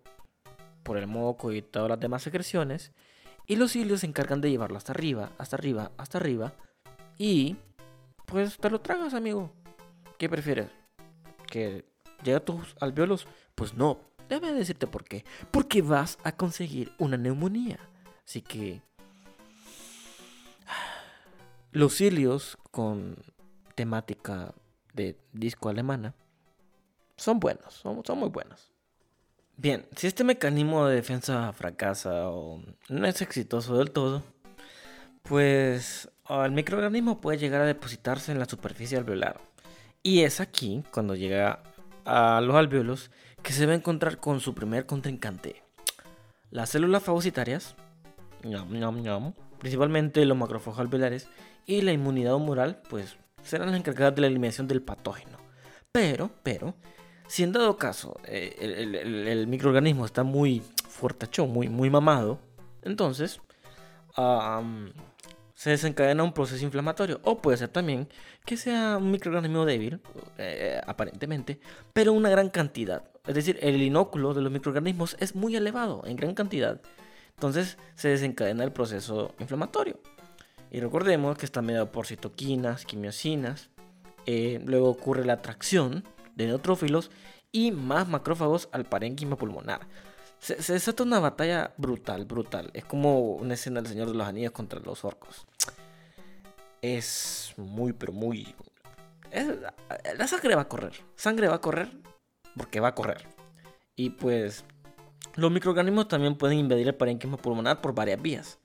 por 0.82 0.98
el 0.98 1.06
moco 1.06 1.52
y 1.54 1.62
todas 1.62 1.88
las 1.88 2.00
demás 2.00 2.22
secreciones. 2.22 2.92
Y 3.50 3.56
los 3.56 3.72
cilios 3.72 4.00
se 4.00 4.06
encargan 4.06 4.42
de 4.42 4.50
llevarlo 4.50 4.76
hasta 4.76 4.92
arriba, 4.92 5.32
hasta 5.38 5.56
arriba, 5.56 5.90
hasta 5.96 6.18
arriba. 6.18 6.52
Y 7.16 7.56
pues 8.26 8.58
te 8.58 8.68
lo 8.68 8.82
tragas, 8.82 9.14
amigo. 9.14 9.50
¿Qué 10.18 10.28
prefieres? 10.28 10.68
¿Que 11.46 11.86
llegue 12.22 12.36
a 12.36 12.44
tus 12.44 12.76
alveolos? 12.78 13.26
Pues 13.54 13.72
no. 13.72 14.00
Déjame 14.28 14.52
decirte 14.52 14.86
por 14.86 15.04
qué. 15.04 15.24
Porque 15.50 15.80
vas 15.80 16.18
a 16.24 16.32
conseguir 16.32 16.92
una 16.98 17.16
neumonía. 17.16 17.80
Así 18.26 18.42
que... 18.42 18.82
Los 21.72 21.94
cilios 21.96 22.58
con 22.70 23.16
temática 23.74 24.54
de 24.92 25.18
disco 25.32 25.70
alemana 25.70 26.14
son 27.16 27.40
buenos, 27.40 27.72
son, 27.72 28.02
son 28.04 28.18
muy 28.18 28.28
buenos. 28.28 28.70
Bien, 29.60 29.86
si 29.96 30.06
este 30.06 30.22
mecanismo 30.22 30.86
de 30.86 30.94
defensa 30.94 31.52
fracasa 31.52 32.28
o 32.30 32.62
no 32.88 33.06
es 33.08 33.20
exitoso 33.20 33.76
del 33.76 33.90
todo, 33.90 34.22
pues 35.24 36.08
ah, 36.26 36.44
el 36.46 36.52
microorganismo 36.52 37.20
puede 37.20 37.38
llegar 37.38 37.62
a 37.62 37.66
depositarse 37.66 38.30
en 38.30 38.38
la 38.38 38.44
superficie 38.44 38.96
alveolar. 38.96 39.40
Y 40.00 40.20
es 40.20 40.40
aquí, 40.40 40.84
cuando 40.92 41.16
llega 41.16 41.64
a 42.04 42.40
los 42.40 42.54
alveolos, 42.54 43.10
que 43.42 43.52
se 43.52 43.66
va 43.66 43.72
a 43.72 43.74
encontrar 43.74 44.18
con 44.20 44.38
su 44.38 44.54
primer 44.54 44.86
contrincante. 44.86 45.64
Las 46.52 46.70
células 46.70 47.02
fagocitarias, 47.02 47.74
principalmente 49.58 50.24
los 50.24 50.38
macrófagos 50.38 50.78
alveolares, 50.78 51.28
y 51.66 51.80
la 51.80 51.90
inmunidad 51.90 52.36
humoral, 52.36 52.80
pues 52.88 53.16
serán 53.42 53.72
las 53.72 53.80
encargadas 53.80 54.14
de 54.14 54.20
la 54.20 54.28
eliminación 54.28 54.68
del 54.68 54.82
patógeno. 54.82 55.36
Pero, 55.90 56.30
pero, 56.44 56.76
si 57.28 57.42
en 57.42 57.52
dado 57.52 57.76
caso 57.76 58.16
eh, 58.24 58.56
el, 58.58 59.46
microorganismo 59.46 60.06
está 60.06 60.24
muy 60.24 60.62
fuertachón, 60.88 61.50
muy, 61.50 61.68
muy 61.68 61.90
mamado, 61.90 62.40
entonces 62.82 63.40
se 65.54 65.70
desencadena 65.70 66.24
un 66.24 66.32
proceso 66.32 66.64
inflamatorio. 66.64 67.20
O 67.22 67.38
puede 67.38 67.58
ser 67.58 67.68
también 67.68 68.08
que 68.44 68.56
sea 68.56 68.96
un 68.96 69.10
microorganismo 69.10 69.66
débil, 69.66 70.00
eh, 70.38 70.80
aparentemente, 70.86 71.60
pero 71.92 72.12
una 72.14 72.30
gran 72.30 72.48
cantidad. 72.48 73.04
Es 73.26 73.34
decir, 73.34 73.58
el 73.60 73.80
inóculo 73.82 74.32
de 74.32 74.40
los 74.40 74.50
microorganismos 74.50 75.16
es 75.20 75.34
muy 75.34 75.54
elevado, 75.54 76.02
en 76.06 76.16
gran 76.16 76.34
cantidad. 76.34 76.80
Entonces 77.34 77.76
se 77.94 78.08
desencadena 78.08 78.64
el 78.64 78.72
proceso 78.72 79.34
inflamatorio. 79.38 80.00
Y 80.70 80.80
recordemos 80.80 81.36
que 81.36 81.44
está 81.46 81.60
mediado 81.60 81.92
por 81.92 82.06
citoquinas, 82.06 82.84
quimiosinas. 82.84 83.70
eh, 84.26 84.60
luego 84.64 84.88
ocurre 84.88 85.24
la 85.24 85.34
atracción 85.34 86.04
de 86.38 86.46
neutrófilos 86.46 87.10
y 87.52 87.72
más 87.72 88.08
macrófagos 88.08 88.70
al 88.72 88.86
parénquima 88.86 89.36
pulmonar. 89.36 89.86
Se, 90.38 90.62
se 90.62 90.72
desata 90.72 91.02
una 91.02 91.18
batalla 91.18 91.74
brutal, 91.76 92.24
brutal. 92.24 92.70
Es 92.72 92.84
como 92.84 93.32
una 93.32 93.54
escena 93.54 93.82
del 93.82 93.90
Señor 93.90 94.08
de 94.08 94.14
los 94.14 94.26
Anillos 94.26 94.52
contra 94.52 94.80
los 94.80 95.04
orcos. 95.04 95.46
Es 96.80 97.52
muy, 97.56 97.92
pero 97.92 98.12
muy... 98.12 98.54
la 100.16 100.28
sangre 100.28 100.54
va 100.54 100.62
a 100.62 100.68
correr. 100.68 100.92
Sangre 101.16 101.48
va 101.48 101.56
a 101.56 101.60
correr 101.60 101.90
porque 102.56 102.80
va 102.80 102.88
a 102.88 102.94
correr. 102.94 103.26
Y 103.96 104.10
pues 104.10 104.64
los 105.34 105.50
microorganismos 105.50 106.06
también 106.06 106.36
pueden 106.36 106.58
invadir 106.58 106.86
el 106.86 106.94
parénquima 106.94 107.36
pulmonar 107.36 107.80
por 107.80 107.94
varias 107.94 108.22
vías. 108.22 108.58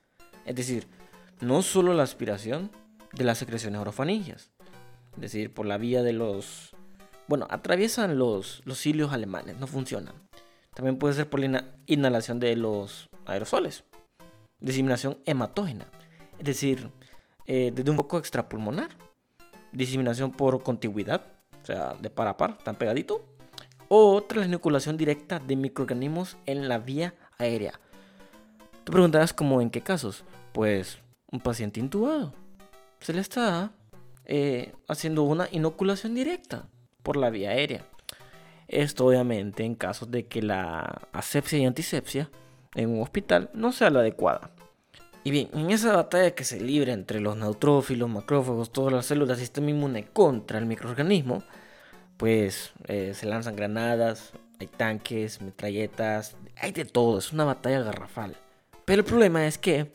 Es 0.46 0.56
decir, 0.56 0.88
no 1.42 1.64
solo 1.64 1.94
la 1.96 2.04
aspiración 2.04 2.72
de 3.14 3.24
las 3.24 3.40
secreciones 3.40 3.82
orofaringias. 3.82 4.52
Es 5.16 5.22
decir, 5.22 5.52
por 5.54 5.66
la 5.66 5.80
vía 5.80 6.04
de 6.04 6.14
los... 6.14 6.76
Bueno, 7.28 7.48
atraviesan 7.50 8.18
los, 8.18 8.62
los 8.66 8.78
cilios 8.80 9.14
alemanes, 9.14 9.58
no 9.58 9.68
funcionan. 9.68 10.14
También 10.74 10.98
puede 10.98 11.14
ser 11.14 11.30
por 11.30 11.40
la 11.40 11.66
inhalación 11.86 12.40
de 12.40 12.56
los 12.56 13.10
aerosoles. 13.26 13.84
Diseminación 14.60 15.18
hematógena. 15.26 15.86
Es 16.40 16.46
decir, 16.46 16.90
eh, 17.46 17.72
desde 17.74 17.92
un 17.92 17.98
foco 17.98 18.18
extrapulmonar. 18.18 18.90
Diseminación 19.72 20.32
por 20.32 20.64
contigüidad. 20.64 21.26
O 21.62 21.66
sea, 21.66 21.94
de 21.94 22.10
par 22.10 22.28
a 22.28 22.38
par, 22.38 22.58
tan 22.58 22.76
pegadito. 22.76 23.24
O 23.88 24.22
tras 24.24 24.42
la 24.42 24.48
inoculación 24.48 24.98
directa 24.98 25.40
de 25.40 25.56
microorganismos 25.56 26.38
en 26.46 26.68
la 26.68 26.80
vía 26.80 27.14
aérea. 27.38 27.80
Tú 28.84 28.92
preguntarás 28.92 29.32
como 29.32 29.62
en 29.62 29.70
qué 29.70 29.82
casos. 29.82 30.24
Pues 30.54 30.98
un 31.32 31.40
paciente 31.40 31.80
intubado. 31.80 32.34
Se 33.00 33.14
le 33.14 33.22
está 33.22 33.72
eh, 34.26 34.74
haciendo 34.88 35.24
una 35.24 35.48
inoculación 35.52 36.16
directa 36.16 36.68
por 37.04 37.18
la 37.18 37.30
vía 37.30 37.52
aérea. 37.52 37.86
Esto 38.68 39.06
obviamente 39.06 39.64
en 39.64 39.76
casos 39.76 40.10
de 40.10 40.26
que 40.26 40.42
la 40.42 41.02
asepsia 41.12 41.60
y 41.60 41.66
antisepsia 41.66 42.32
en 42.76 42.90
un 42.90 43.02
hospital 43.04 43.50
no 43.54 43.72
sea 43.72 43.90
la 43.92 44.00
adecuada. 44.00 44.52
Y 45.26 45.32
bien, 45.32 45.50
en 45.54 45.70
esa 45.72 45.96
batalla 45.96 46.32
que 46.32 46.44
se 46.44 46.60
libra 46.60 46.92
entre 46.92 47.20
los 47.22 47.38
neutrófilos, 47.38 48.10
macrófagos, 48.10 48.72
todas 48.72 48.92
las 48.92 49.06
células 49.06 49.38
del 49.38 49.46
sistema 49.46 49.70
inmune 49.70 50.06
contra 50.08 50.58
el 50.60 50.66
microorganismo, 50.66 51.44
pues 52.18 52.74
eh, 52.88 53.14
se 53.14 53.26
lanzan 53.26 53.56
granadas, 53.56 54.34
hay 54.60 54.68
tanques, 54.68 55.42
metralletas, 55.42 56.36
hay 56.58 56.72
de 56.72 56.86
todo, 56.86 57.20
es 57.20 57.32
una 57.32 57.46
batalla 57.46 57.82
garrafal. 57.84 58.36
Pero 58.86 59.02
el 59.02 59.06
problema 59.06 59.46
es 59.48 59.58
que 59.58 59.94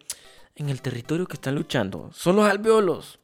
en 0.57 0.69
el 0.71 0.81
territorio 0.81 1.27
que 1.27 1.35
están 1.35 1.55
luchando 1.57 2.11
son 2.13 2.37
los 2.37 2.49
alveolos. 2.49 3.19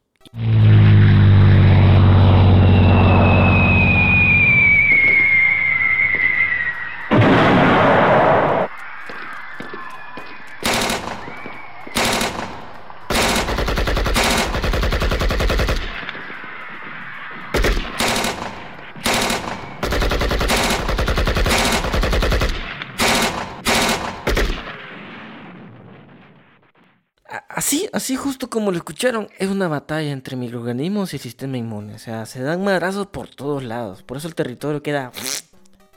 A- 27.29 27.45
Así, 27.49 27.89
así 27.93 28.17
justo 28.17 28.44
como 28.55 28.71
lo 28.71 28.77
escucharon, 28.77 29.27
es 29.37 29.49
una 29.49 29.67
batalla 29.67 30.13
entre 30.13 30.37
microorganismos 30.37 31.13
y 31.13 31.17
el 31.17 31.23
sistema 31.23 31.59
inmune. 31.59 31.93
O 31.97 31.99
sea, 31.99 32.25
se 32.25 32.41
dan 32.41 32.63
madrazos 32.63 33.09
por 33.09 33.27
todos 33.27 33.65
lados. 33.65 34.05
Por 34.05 34.17
eso 34.17 34.29
el 34.29 34.37
territorio 34.37 34.81
queda... 34.81 35.11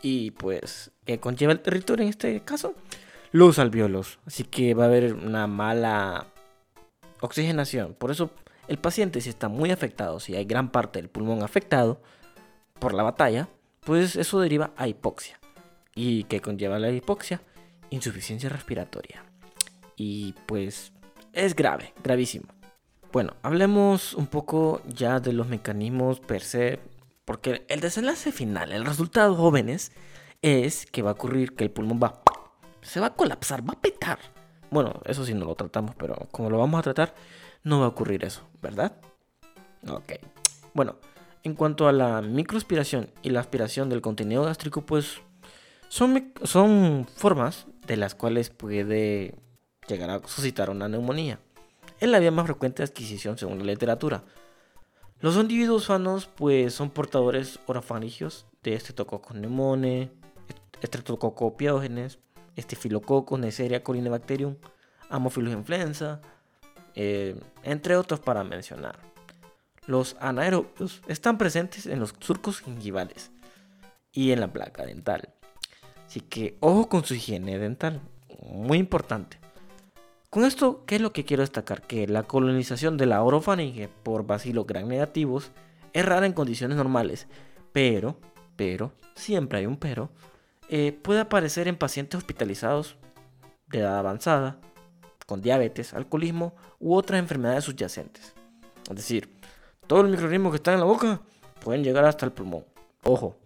Y 0.02 0.32
pues 0.32 0.90
que 1.06 1.20
conlleva 1.20 1.52
el 1.52 1.60
territorio 1.60 2.02
en 2.02 2.10
este 2.10 2.40
caso, 2.42 2.74
los 3.32 3.60
alveolos. 3.60 4.18
Así 4.26 4.44
que 4.44 4.74
va 4.74 4.86
a 4.86 4.88
haber 4.88 5.14
una 5.14 5.46
mala 5.46 6.26
oxigenación. 7.22 7.94
Por 7.94 8.10
eso 8.10 8.32
el 8.68 8.80
paciente 8.80 9.22
si 9.22 9.30
está 9.30 9.50
muy 9.50 9.70
afectado, 9.70 10.20
si 10.20 10.36
hay 10.36 10.46
gran 10.46 10.72
parte 10.72 11.00
del 11.00 11.10
pulmón 11.10 11.44
afectado 11.44 12.02
por 12.80 12.96
la 12.96 13.04
batalla, 13.04 13.50
pues 13.82 14.16
eso 14.16 14.40
deriva 14.40 14.72
a 14.78 14.88
hipoxia. 14.88 15.40
¿Y 15.94 16.24
que 16.24 16.42
conlleva 16.42 16.80
la 16.80 16.90
hipoxia? 16.90 17.40
Insuficiencia 17.92 18.50
respiratoria. 18.50 19.24
Y 19.96 20.34
pues 20.48 20.92
es 21.38 21.56
grave, 21.56 21.94
gravísimo. 22.04 22.48
Bueno, 23.14 23.34
hablemos 23.44 24.14
un 24.16 24.28
poco 24.28 24.82
ya 24.88 25.20
de 25.20 25.34
los 25.34 25.48
mecanismos 25.48 26.20
per 26.20 26.42
se, 26.42 26.80
porque 27.26 27.64
el 27.70 27.80
desenlace 27.80 28.32
final, 28.32 28.72
el 28.72 28.86
resultado 28.86 29.36
jóvenes, 29.36 29.92
es 30.42 30.86
que 30.88 31.04
va 31.04 31.12
a 31.12 31.14
ocurrir 31.14 31.56
que 31.56 31.64
el 31.64 31.72
pulmón 31.72 32.00
va, 32.04 32.22
se 32.82 33.00
va 33.00 33.08
a 33.08 33.14
colapsar, 33.14 33.68
va 33.68 33.74
a 33.74 33.82
petar. 33.82 34.20
Bueno, 34.72 35.00
eso 35.06 35.26
sí 35.26 35.34
no 35.34 35.46
lo 35.46 35.56
tratamos, 35.56 35.96
pero 35.96 36.28
como 36.32 36.50
lo 36.50 36.58
vamos 36.58 36.80
a 36.80 36.84
tratar, 36.84 37.14
no 37.64 37.80
va 37.80 37.86
a 37.86 37.90
ocurrir 37.90 38.26
eso, 38.26 38.42
¿verdad? 38.62 38.98
Ok. 39.88 40.14
Bueno, 40.74 40.98
en 41.44 41.54
cuanto 41.54 41.88
a 41.88 41.94
la 41.94 42.22
microaspiración 42.22 43.12
y 43.22 43.30
la 43.30 43.42
aspiración 43.42 43.90
del 43.90 44.02
contenido 44.02 44.44
gástrico, 44.44 44.82
pues 44.82 45.22
son, 45.88 46.34
son 46.44 47.08
formas 47.16 47.68
de 47.86 47.98
las 47.98 48.16
cuales 48.16 48.50
puede 48.50 49.36
llegar 49.88 50.10
a 50.10 50.20
suscitar 50.28 50.70
una 50.70 50.88
neumonía. 50.88 51.40
Es 52.00 52.10
la 52.10 52.20
vía 52.20 52.32
más 52.32 52.46
frecuente 52.46 52.84
de 52.84 52.90
adquisición 52.90 53.38
según 53.38 53.60
la 53.60 53.66
literatura. 53.66 54.24
Los 55.20 55.36
individuos 55.36 55.86
sanos 55.86 56.28
pues 56.28 56.74
son 56.74 56.92
portadores 56.92 57.60
orofaringios 57.66 58.46
de 58.62 58.80
Streptococcus 58.80 59.36
pneumoniae, 59.36 60.12
Streptococcus 60.84 61.54
piógenes, 61.54 62.20
Staphylococcus, 62.58 63.40
Neisseria 63.40 63.84
corynebacterium, 63.84 64.58
Haemophilus 65.10 65.54
influenza, 65.54 66.22
eh, 66.94 67.40
entre 67.64 67.96
otros 67.96 68.20
para 68.20 68.44
mencionar. 68.44 69.00
Los 69.88 70.18
anaerobios 70.20 71.02
están 71.08 71.38
presentes 71.38 71.86
en 71.86 72.00
los 72.00 72.14
surcos 72.20 72.60
gingivales 72.60 73.32
y 74.12 74.32
en 74.32 74.42
la 74.42 74.52
placa 74.52 74.86
dental. 74.86 75.34
Así 76.06 76.22
que 76.22 76.58
ojo 76.60 76.90
con 76.90 77.06
su 77.06 77.16
higiene 77.16 77.58
dental, 77.58 78.02
muy 78.42 78.78
importante. 78.78 79.40
Con 80.38 80.46
esto, 80.46 80.84
¿qué 80.86 80.98
es 80.98 81.02
lo 81.02 81.14
que 81.14 81.26
quiero 81.26 81.42
destacar? 81.42 81.82
Que 81.82 82.06
la 82.06 82.22
colonización 82.22 82.96
de 82.96 83.08
la 83.08 83.24
orofaringe 83.24 83.90
por 84.04 84.28
bacilos 84.28 84.68
gram 84.68 84.88
negativos 84.88 85.50
es 85.94 86.06
rara 86.06 86.28
en 86.28 86.34
condiciones 86.34 86.78
normales, 86.78 87.26
pero, 87.72 88.20
pero, 88.56 88.94
siempre 89.16 89.58
hay 89.58 89.66
un 89.66 89.78
pero, 89.78 90.12
eh, 90.70 90.92
puede 90.92 91.22
aparecer 91.22 91.68
en 91.68 91.76
pacientes 91.76 92.20
hospitalizados 92.20 92.98
de 93.70 93.80
edad 93.80 93.98
avanzada, 93.98 94.60
con 95.26 95.42
diabetes, 95.42 95.96
alcoholismo 95.96 96.54
u 96.78 96.94
otras 96.94 97.18
enfermedades 97.18 97.64
subyacentes. 97.64 98.36
Es 98.88 98.96
decir, 98.96 99.40
todos 99.88 100.04
los 100.04 100.12
microorganismos 100.12 100.52
que 100.52 100.58
están 100.58 100.76
en 100.76 100.82
la 100.82 100.86
boca 100.86 101.20
pueden 101.64 101.84
llegar 101.84 102.06
hasta 102.06 102.28
el 102.28 102.32
pulmón. 102.32 102.64
Ojo. 103.02 103.40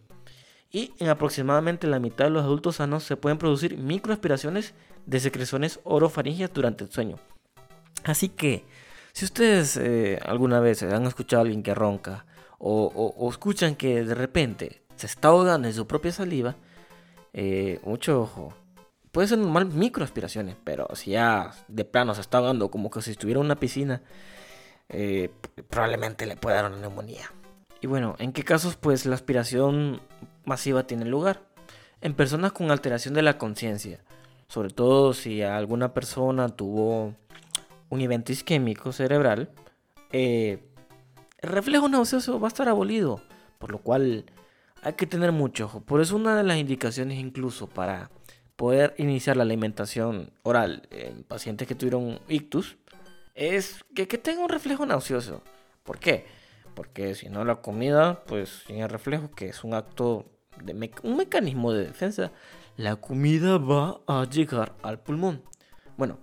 Y 0.70 0.94
en 1.00 1.08
aproximadamente 1.08 1.88
la 1.88 2.00
mitad 2.00 2.26
de 2.26 2.32
los 2.32 2.44
adultos 2.44 2.76
sanos 2.76 3.06
se 3.06 3.16
pueden 3.16 3.38
producir 3.38 3.78
microaspiraciones 3.78 4.74
de 5.06 5.20
secreciones 5.20 5.80
orofaringias 5.84 6.54
durante 6.54 6.84
el 6.84 6.92
sueño. 6.92 7.18
Así 8.04 8.30
que, 8.30 8.66
si 9.14 9.26
ustedes 9.26 9.78
eh, 9.78 10.20
alguna 10.26 10.60
vez 10.60 10.84
han 10.84 11.06
escuchado 11.06 11.42
a 11.42 11.44
alguien 11.44 11.64
que 11.64 11.76
ronca 11.76 12.26
o, 12.58 13.28
escuchan 13.30 13.76
que 13.76 14.04
de 14.04 14.16
repente 14.16 14.84
se 14.96 15.08
está 15.08 15.30
ahogando 15.30 15.68
en 15.68 15.74
su 15.74 15.88
propia 15.88 16.12
saliva, 16.12 16.56
eh, 17.34 17.80
mucho 17.84 18.22
ojo. 18.22 18.54
Puede 19.12 19.28
ser 19.28 19.40
normal 19.40 19.66
microaspiraciones, 19.66 20.56
pero 20.64 20.88
si 20.96 21.12
ya 21.12 21.52
de 21.68 21.84
plano 21.84 22.16
se 22.16 22.22
está 22.22 22.38
ahogando 22.38 22.72
como 22.72 22.90
que 22.90 23.02
si 23.02 23.12
estuviera 23.12 23.40
en 23.40 23.46
una 23.46 23.56
piscina, 23.58 24.02
eh, 24.90 25.30
probablemente 25.70 26.26
le 26.26 26.38
pueda 26.38 26.58
dar 26.58 26.72
una 26.72 26.80
neumonía. 26.80 27.32
Y 27.82 27.88
bueno, 27.88 28.16
¿en 28.20 28.32
qué 28.32 28.44
casos 28.44 28.76
pues 28.76 29.06
la 29.06 29.16
aspiración 29.16 30.02
masiva 30.46 30.86
tiene 30.86 31.06
lugar? 31.06 31.42
En 32.00 32.14
personas 32.14 32.52
con 32.52 32.72
alteración 32.72 33.14
de 33.14 33.24
la 33.24 33.38
conciencia, 33.38 34.04
sobre 34.52 34.70
todo 34.70 35.14
si 35.14 35.42
alguna 35.42 35.94
persona 35.94 36.50
tuvo 36.50 37.16
un 37.88 38.02
evento 38.02 38.34
isquémico 38.34 38.92
cerebral, 38.92 39.50
eh, 40.12 40.60
el 41.38 41.50
reflejo 41.50 41.88
nauseoso 41.88 42.38
va 42.38 42.48
a 42.48 42.50
estar 42.50 42.68
abolido, 42.68 43.22
por 43.60 43.72
lo 43.72 43.78
cual 43.78 44.26
hay 44.84 44.94
que 44.94 45.08
tener 45.08 45.32
mucho 45.32 45.66
ojo. 45.68 45.80
Por 45.80 46.02
eso 46.02 46.18
una 46.18 46.36
de 46.36 46.44
las 46.44 46.58
indicaciones 46.58 47.18
incluso 47.18 47.68
para 47.68 48.12
poder 48.58 48.94
iniciar 48.98 49.38
la 49.38 49.44
alimentación 49.44 50.34
oral 50.44 50.86
en 50.92 51.24
pacientes 51.24 51.66
que 51.66 51.76
tuvieron 51.76 52.20
ictus 52.28 52.76
es 53.36 53.86
que, 53.96 54.06
tenga 54.06 54.44
un 54.44 54.50
reflejo 54.50 54.86
nauseoso. 54.86 55.44
¿Por 55.84 55.98
qué? 55.98 56.26
Porque 56.76 57.16
si 57.16 57.30
no 57.30 57.46
la 57.46 57.62
comida, 57.62 58.26
pues 58.26 58.64
sin 58.68 58.80
el 58.80 58.90
reflejo, 58.90 59.32
que 59.32 59.48
es 59.48 59.64
un 59.64 59.76
acto 59.76 60.26
de 60.62 60.92
un 61.04 61.16
mecanismo 61.16 61.72
de 61.72 61.86
defensa, 61.86 62.34
la 62.78 62.96
comida 62.96 63.58
va 63.58 64.02
a 64.08 64.26
llegar 64.26 64.76
al 64.82 65.00
pulmón. 65.00 65.44
Bueno, 65.98 66.20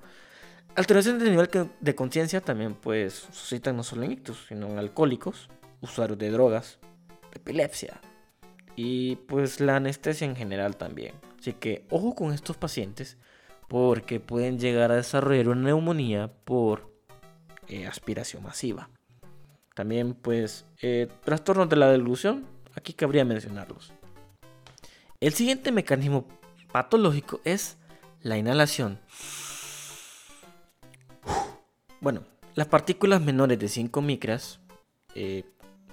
alteraciones 0.74 1.22
de 1.22 1.30
nivel 1.30 1.48
de 1.80 1.94
conciencia 1.94 2.40
también 2.40 2.74
pues 2.74 3.14
suscitan 3.14 3.76
no 3.76 3.82
solo 3.82 4.02
en 4.02 4.12
ictus, 4.12 4.46
sino 4.48 4.66
en 4.66 4.78
alcohólicos, 4.78 5.48
usuarios 5.80 6.18
de 6.18 6.30
drogas, 6.30 6.78
epilepsia, 7.32 8.00
y 8.76 9.16
pues 9.16 9.60
la 9.60 9.76
anestesia 9.76 10.26
en 10.26 10.36
general 10.36 10.76
también. 10.76 11.14
Así 11.38 11.52
que 11.52 11.84
ojo 11.90 12.14
con 12.14 12.32
estos 12.32 12.56
pacientes 12.56 13.18
porque 13.68 14.18
pueden 14.18 14.58
llegar 14.58 14.90
a 14.90 14.96
desarrollar 14.96 15.48
una 15.48 15.62
neumonía 15.62 16.32
por 16.44 16.90
eh, 17.68 17.86
aspiración 17.86 18.42
masiva. 18.42 18.88
También 19.74 20.14
pues 20.14 20.64
eh, 20.80 21.08
trastornos 21.24 21.68
de 21.68 21.76
la 21.76 21.90
delusión, 21.90 22.46
aquí 22.74 22.94
cabría 22.94 23.24
mencionarlos. 23.24 23.92
El 25.20 25.34
siguiente 25.34 25.72
mecanismo 25.72 26.28
patológico 26.70 27.40
es 27.42 27.76
la 28.22 28.38
inhalación. 28.38 29.00
Bueno, 32.00 32.22
las 32.54 32.68
partículas 32.68 33.20
menores 33.20 33.58
de 33.58 33.66
5 33.66 34.00
micras 34.00 34.60
eh, 35.16 35.42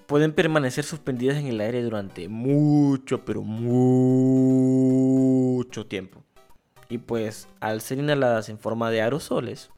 pueden 0.06 0.32
permanecer 0.32 0.84
suspendidas 0.84 1.38
en 1.38 1.48
el 1.48 1.60
aire 1.60 1.82
durante 1.82 2.30
mucho, 2.30 3.26
pero 3.26 3.42
mucho 3.42 3.98
tiempo. 5.88 6.24
Y 6.88 7.00
pues 7.00 7.48
al 7.62 7.82
ser 7.82 7.98
inhaladas 7.98 8.50
en 8.50 8.60
forma 8.60 8.92
de 8.92 9.02
aerosoles, 9.02 9.72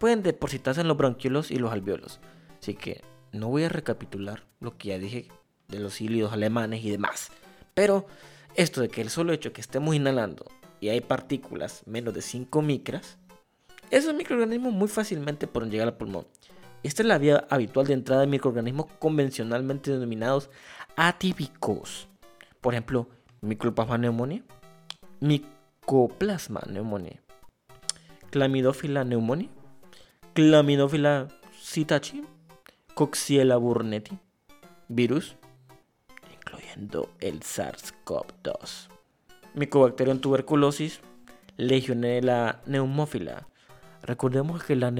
pueden 0.00 0.24
depositarse 0.24 0.80
en 0.80 0.88
los 0.88 0.96
bronquiolos 0.96 1.52
y 1.52 1.58
los 1.60 1.70
alveolos. 1.70 2.18
Así 2.60 2.74
que 2.74 3.00
no 3.30 3.46
voy 3.46 3.62
a 3.62 3.68
recapitular 3.68 4.42
lo 4.58 4.76
que 4.76 4.88
ya 4.88 4.98
dije 4.98 5.28
de 5.68 5.78
los 5.78 6.00
hílidos 6.00 6.32
alemanes 6.32 6.84
y 6.84 6.90
demás. 6.90 7.30
Pero 7.78 8.06
esto 8.56 8.80
de 8.80 8.88
que 8.88 9.00
el 9.00 9.08
solo 9.08 9.32
hecho 9.32 9.52
que 9.52 9.60
estemos 9.60 9.94
inhalando 9.94 10.44
y 10.80 10.88
hay 10.88 11.00
partículas 11.00 11.84
menos 11.86 12.12
de 12.12 12.22
5 12.22 12.60
micras, 12.60 13.18
esos 13.92 14.12
microorganismos 14.14 14.72
muy 14.72 14.88
fácilmente 14.88 15.46
pueden 15.46 15.70
llegar 15.70 15.86
al 15.86 15.96
pulmón. 15.96 16.26
Esta 16.82 17.02
es 17.02 17.06
la 17.06 17.18
vía 17.18 17.46
habitual 17.48 17.86
de 17.86 17.92
entrada 17.92 18.22
de 18.22 18.26
microorganismos 18.26 18.86
convencionalmente 18.98 19.92
denominados 19.92 20.50
atípicos. 20.96 22.08
Por 22.60 22.74
ejemplo, 22.74 23.06
Mycoplasma 23.42 23.96
pneumoniae, 23.96 24.42
Mycoplasma 25.20 26.58
pneumoniae, 26.62 27.20
Chlamydophila 28.32 29.04
pneumoniae, 29.04 29.50
Chlamydophila 30.34 31.28
citachi, 31.62 32.24
Coxiella 32.94 33.56
burnetii, 33.56 34.18
virus, 34.88 35.36
el 37.20 37.40
SARS-CoV-2, 37.40 38.88
Mycobacterium 39.54 40.20
tuberculosis, 40.20 41.00
Legionella 41.56 42.60
pneumófila, 42.64 43.48
Recordemos 44.02 44.62
que 44.62 44.76
la, 44.76 44.92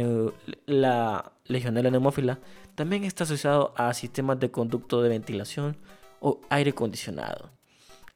la 0.67 1.33
Legionella 1.47 1.91
neumófila 1.91 2.41
también 2.75 3.05
está 3.05 3.25
asociado 3.25 3.73
a 3.77 3.95
sistemas 3.95 4.41
de 4.41 4.51
conducto 4.51 5.03
de 5.03 5.09
ventilación 5.09 5.77
o 6.21 6.41
aire 6.51 6.71
acondicionado. 6.71 7.51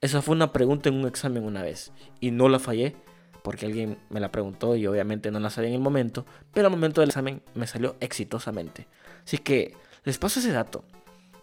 Esa 0.01 0.23
fue 0.23 0.35
una 0.35 0.53
pregunta 0.53 0.89
en 0.89 0.97
un 0.97 1.07
examen 1.07 1.45
una 1.45 1.63
vez 1.63 1.93
y 2.21 2.33
no 2.33 2.49
la 2.49 2.59
fallé 2.59 2.97
porque 3.43 3.67
alguien 3.67 3.99
me 4.11 4.21
la 4.21 4.31
preguntó 4.31 4.77
y 4.77 4.87
obviamente 4.87 5.31
no 5.31 5.41
la 5.41 5.51
sabía 5.51 5.71
en 5.71 5.77
el 5.77 5.81
momento, 5.81 6.27
pero 6.53 6.67
al 6.67 6.73
momento 6.73 7.01
del 7.01 7.11
examen 7.11 7.43
me 7.55 7.67
salió 7.67 7.97
exitosamente. 8.01 8.87
Así 9.25 9.39
que 9.39 9.75
les 10.05 10.19
paso 10.19 10.41
ese 10.41 10.53
dato. 10.53 10.85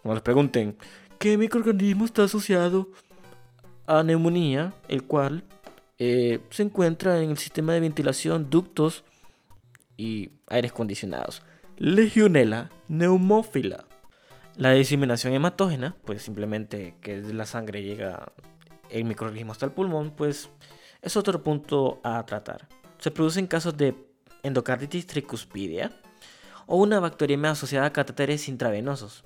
Les 0.03 0.21
pregunten, 0.21 0.77
¿qué 1.19 1.37
microorganismo 1.37 2.05
está 2.05 2.23
asociado 2.23 2.89
a 3.85 4.01
neumonía? 4.01 4.73
El 4.87 5.03
cual 5.03 5.43
eh, 5.99 6.39
se 6.49 6.63
encuentra 6.63 7.21
en 7.21 7.31
el 7.31 7.37
sistema 7.37 7.73
de 7.73 7.81
ventilación, 7.81 8.49
ductos 8.49 9.03
y 9.97 10.31
aires 10.47 10.71
acondicionados. 10.71 11.43
Legionella 11.77 12.69
neumófila. 12.87 13.85
La 14.55 14.71
diseminación 14.71 15.33
hematógena, 15.33 15.95
pues 16.05 16.23
simplemente 16.23 16.95
que 17.01 17.21
la 17.21 17.45
sangre 17.45 17.83
llega 17.83 18.31
el 18.89 19.05
microorganismo 19.05 19.51
hasta 19.51 19.65
el 19.65 19.71
pulmón, 19.71 20.11
pues 20.11 20.49
es 21.01 21.15
otro 21.15 21.43
punto 21.43 21.99
a 22.03 22.25
tratar. 22.25 22.67
Se 22.97 23.11
producen 23.11 23.47
casos 23.47 23.77
de 23.77 23.95
endocarditis 24.43 25.05
tricuspidia 25.05 25.91
o 26.65 26.77
una 26.77 26.99
bacteriemia 26.99 27.51
asociada 27.51 27.87
a 27.87 27.93
catéteres 27.93 28.49
intravenosos. 28.49 29.23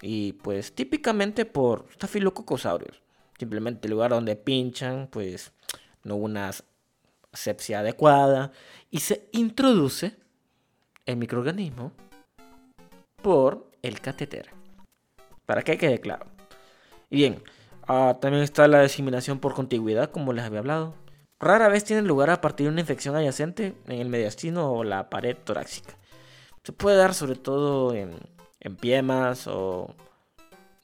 Y 0.00 0.34
pues 0.34 0.74
típicamente 0.74 1.44
por 1.44 1.86
Staphylococcus 1.94 2.66
aureus. 2.66 3.02
Simplemente 3.38 3.86
el 3.86 3.92
lugar 3.92 4.10
donde 4.10 4.36
pinchan, 4.36 5.08
pues 5.10 5.52
no 6.04 6.16
hubo 6.16 6.24
una 6.24 6.50
asepsia 7.32 7.80
adecuada 7.80 8.52
y 8.90 9.00
se 9.00 9.28
introduce 9.32 10.16
el 11.06 11.16
microorganismo 11.16 11.92
por 13.22 13.70
el 13.82 14.00
catéter. 14.00 14.50
Para 15.46 15.62
que 15.62 15.78
quede 15.78 16.00
claro. 16.00 16.26
Y 17.10 17.16
bien, 17.16 17.42
ah, 17.86 18.18
también 18.20 18.42
está 18.42 18.68
la 18.68 18.82
diseminación 18.82 19.38
por 19.38 19.54
contigüidad, 19.54 20.10
como 20.10 20.32
les 20.32 20.44
había 20.44 20.58
hablado. 20.60 20.94
Rara 21.40 21.68
vez 21.68 21.84
tiene 21.84 22.02
lugar 22.02 22.30
a 22.30 22.40
partir 22.40 22.66
de 22.66 22.72
una 22.72 22.80
infección 22.80 23.14
adyacente 23.14 23.74
en 23.86 24.00
el 24.00 24.08
mediastino 24.08 24.72
o 24.72 24.84
la 24.84 25.08
pared 25.08 25.36
torácica. 25.36 25.96
Se 26.64 26.72
puede 26.72 26.96
dar 26.96 27.14
sobre 27.14 27.36
todo 27.36 27.94
en, 27.94 28.18
en 28.60 28.76
piemas 28.76 29.46
o 29.46 29.94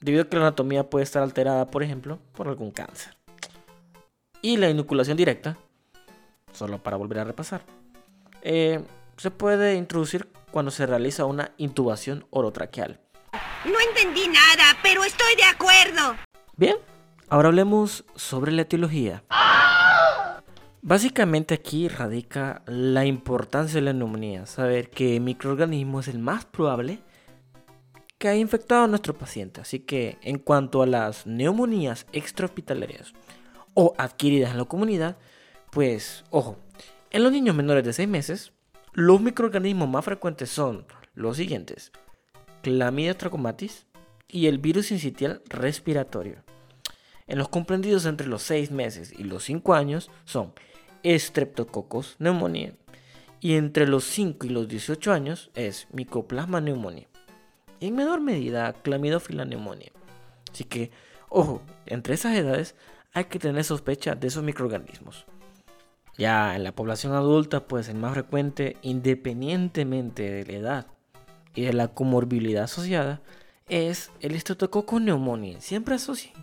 debido 0.01 0.23
a 0.23 0.29
que 0.29 0.37
la 0.37 0.43
anatomía 0.43 0.89
puede 0.91 1.05
estar 1.05 1.23
alterada, 1.23 1.71
por 1.71 1.83
ejemplo, 1.83 2.19
por 2.33 2.49
algún 2.49 2.71
cáncer. 2.71 3.17
Y 4.43 4.59
la 4.59 4.69
inoculación 4.69 5.17
directa, 5.17 5.57
solo 6.53 6.83
para 6.83 6.97
volver 6.97 7.21
a 7.21 7.25
repasar, 7.25 7.63
eh, 8.43 8.85
se 9.17 9.31
puede 9.31 9.77
introducir 9.77 10.29
cuando 10.51 10.71
se 10.71 10.87
realiza 10.87 11.25
una 11.25 11.53
intubación 11.57 12.27
orotraqueal. 12.31 13.01
No 13.65 13.75
entendí 13.89 14.29
nada, 14.29 14.77
pero 14.83 15.03
estoy 15.05 15.35
de 15.37 15.45
acuerdo. 15.45 16.17
Bien, 16.57 16.77
ahora 17.29 17.49
hablemos 17.49 18.05
sobre 18.15 18.53
la 18.53 18.63
etiología. 18.63 19.25
Básicamente 20.83 21.55
aquí 21.55 21.89
radica 21.89 22.63
la 22.67 23.07
importancia 23.07 23.77
de 23.77 23.87
la 23.87 23.95
neumonía, 23.95 24.45
saber 24.45 24.91
que 24.91 25.17
el 25.17 25.23
microorganismo 25.23 26.01
es 26.01 26.09
el 26.09 26.19
más 26.19 26.45
probable 26.45 27.01
que 28.19 28.29
haya 28.29 28.41
infectado 28.41 28.85
a 28.85 28.89
nuestro 28.89 29.17
paciente. 29.17 29.61
Así 29.61 29.81
que 29.81 30.19
en 30.23 30.39
cuanto 30.39 30.83
a 30.83 30.87
las 30.87 31.27
neumonías 31.27 32.07
extrahospitalarias 32.13 33.13
o 33.75 33.95
adquiridas 33.99 34.53
en 34.53 34.59
la 34.59 34.65
comunidad, 34.65 35.17
pues 35.71 36.25
ojo, 36.31 36.57
en 37.11 37.23
los 37.23 37.33
niños 37.33 37.57
menores 37.57 37.85
de 37.85 37.93
6 37.93 38.09
meses, 38.09 38.53
los 38.93 39.21
microorganismos 39.21 39.89
más 39.89 40.05
frecuentes 40.05 40.51
son 40.51 40.87
los 41.15 41.37
siguientes: 41.37 41.93
Clamidia 42.63 43.17
trachomatis 43.17 43.87
y 44.29 44.47
el 44.47 44.59
virus 44.59 44.91
incitial 44.91 45.43
respiratorio. 45.49 46.45
En 47.27 47.39
los 47.39 47.49
comprendidos 47.49 48.05
entre 48.07 48.27
los 48.27 48.43
6 48.43 48.71
meses 48.71 49.13
y 49.13 49.25
los 49.25 49.45
5 49.45 49.75
años 49.75 50.11
son 50.25 50.53
Streptococcus 51.05 52.17
neumonía 52.19 52.75
y 53.41 53.55
entre 53.55 53.87
los 53.87 54.05
5 54.05 54.47
y 54.47 54.51
los 54.51 54.69
18 54.69 55.13
años 55.13 55.51
es 55.55 55.87
Mycoplasma 55.93 56.61
neumonía 56.61 57.09
y 57.81 57.89
en 57.89 57.97
menor 57.97 58.21
medida 58.21 58.73
Clamidófila 58.73 59.45
neumonía. 59.45 59.93
Así 60.53 60.65
que, 60.65 60.91
ojo, 61.29 61.63
entre 61.87 62.15
esas 62.15 62.35
edades 62.37 62.75
hay 63.13 63.25
que 63.25 63.39
tener 63.39 63.65
sospecha 63.65 64.15
de 64.15 64.29
esos 64.29 64.43
microorganismos. 64.43 65.27
Ya 66.17 66.55
en 66.55 66.63
la 66.63 66.73
población 66.73 67.13
adulta, 67.13 67.67
pues 67.67 67.89
el 67.89 67.97
más 67.97 68.13
frecuente, 68.13 68.77
independientemente 68.83 70.31
de 70.31 70.45
la 70.45 70.53
edad 70.59 70.87
y 71.55 71.63
de 71.63 71.73
la 71.73 71.89
comorbilidad 71.89 72.65
asociada, 72.65 73.21
es 73.69 74.11
el 74.21 74.39
Streptococcus 74.39 75.01
neumonía. 75.01 75.61
Siempre 75.61 75.97
asocian. 75.97 76.35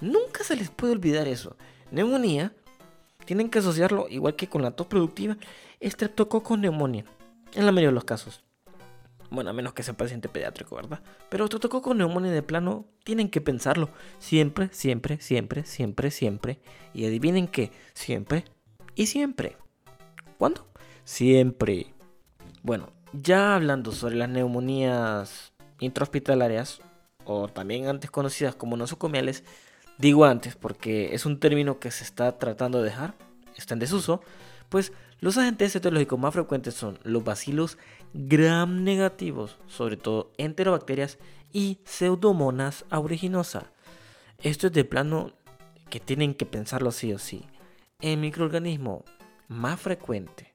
Nunca 0.00 0.44
se 0.44 0.56
les 0.56 0.70
puede 0.70 0.92
olvidar 0.92 1.26
eso. 1.26 1.56
Neumonía 1.90 2.52
tienen 3.24 3.50
que 3.50 3.58
asociarlo, 3.58 4.06
igual 4.08 4.36
que 4.36 4.48
con 4.48 4.62
la 4.62 4.72
tos 4.72 4.86
productiva, 4.86 5.36
Streptococcus 5.82 6.58
neumonía, 6.58 7.04
en 7.54 7.66
la 7.66 7.72
mayoría 7.72 7.88
de 7.88 7.94
los 7.94 8.04
casos. 8.04 8.45
Bueno, 9.30 9.50
a 9.50 9.52
menos 9.52 9.72
que 9.72 9.82
sea 9.82 9.96
paciente 9.96 10.28
pediátrico, 10.28 10.76
¿verdad? 10.76 11.00
Pero 11.28 11.46
Streptococcus 11.46 11.96
neumonía 11.96 12.32
de 12.32 12.42
plano 12.42 12.86
tienen 13.04 13.28
que 13.28 13.40
pensarlo. 13.40 13.90
Siempre, 14.18 14.68
siempre, 14.72 15.20
siempre, 15.20 15.64
siempre, 15.64 16.10
siempre. 16.10 16.60
Y 16.94 17.06
adivinen 17.06 17.48
qué, 17.48 17.72
siempre 17.94 18.44
y 18.94 19.06
siempre. 19.06 19.56
¿Cuándo? 20.38 20.66
Siempre. 21.04 21.94
Bueno, 22.62 22.92
ya 23.12 23.54
hablando 23.54 23.92
sobre 23.92 24.16
las 24.16 24.28
neumonías 24.28 25.52
intrahospitalarias, 25.80 26.80
o 27.24 27.48
también 27.48 27.88
antes 27.88 28.10
conocidas 28.10 28.54
como 28.54 28.76
nosocomiales, 28.76 29.44
Digo 29.98 30.26
antes 30.26 30.56
porque 30.56 31.14
es 31.14 31.24
un 31.24 31.40
término 31.40 31.78
que 31.78 31.90
se 31.90 32.04
está 32.04 32.38
tratando 32.38 32.78
de 32.78 32.90
dejar, 32.90 33.14
está 33.56 33.74
en 33.74 33.80
desuso, 33.80 34.20
pues 34.68 34.92
los 35.20 35.38
agentes 35.38 35.74
etiológicos 35.74 36.18
más 36.18 36.34
frecuentes 36.34 36.74
son 36.74 36.98
los 37.02 37.24
bacilos 37.24 37.78
gram 38.16 38.82
negativos, 38.82 39.58
sobre 39.66 39.96
todo 39.96 40.32
enterobacterias 40.38 41.18
y 41.52 41.78
pseudomonas 41.84 42.84
aeruginosa. 42.90 43.70
Esto 44.42 44.68
es 44.68 44.72
de 44.72 44.84
plano 44.84 45.32
que 45.90 46.00
tienen 46.00 46.34
que 46.34 46.46
pensarlo 46.46 46.90
sí 46.92 47.12
o 47.12 47.18
sí. 47.18 47.44
El 48.00 48.18
microorganismo 48.18 49.04
más 49.48 49.80
frecuente, 49.80 50.54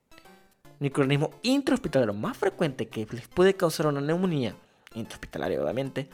microorganismo 0.80 1.32
intrahospitalario 1.44 2.14
más 2.14 2.38
frecuente 2.38 2.88
que 2.88 3.08
les 3.12 3.28
puede 3.28 3.54
causar 3.56 3.88
una 3.88 4.02
neumonía, 4.02 4.56
intrahospitalaria 4.94 5.62
obviamente, 5.62 6.10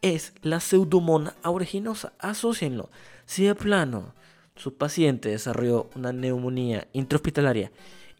es 0.00 0.32
la 0.42 0.58
pseudomona 0.58 1.34
aeruginosa. 1.42 2.12
Asocienlo. 2.18 2.90
Si 3.24 3.44
de 3.44 3.54
plano 3.54 4.14
su 4.56 4.74
paciente 4.74 5.28
desarrolló 5.28 5.90
una 5.94 6.12
neumonía 6.12 6.88
intrahospitalaria 6.92 7.70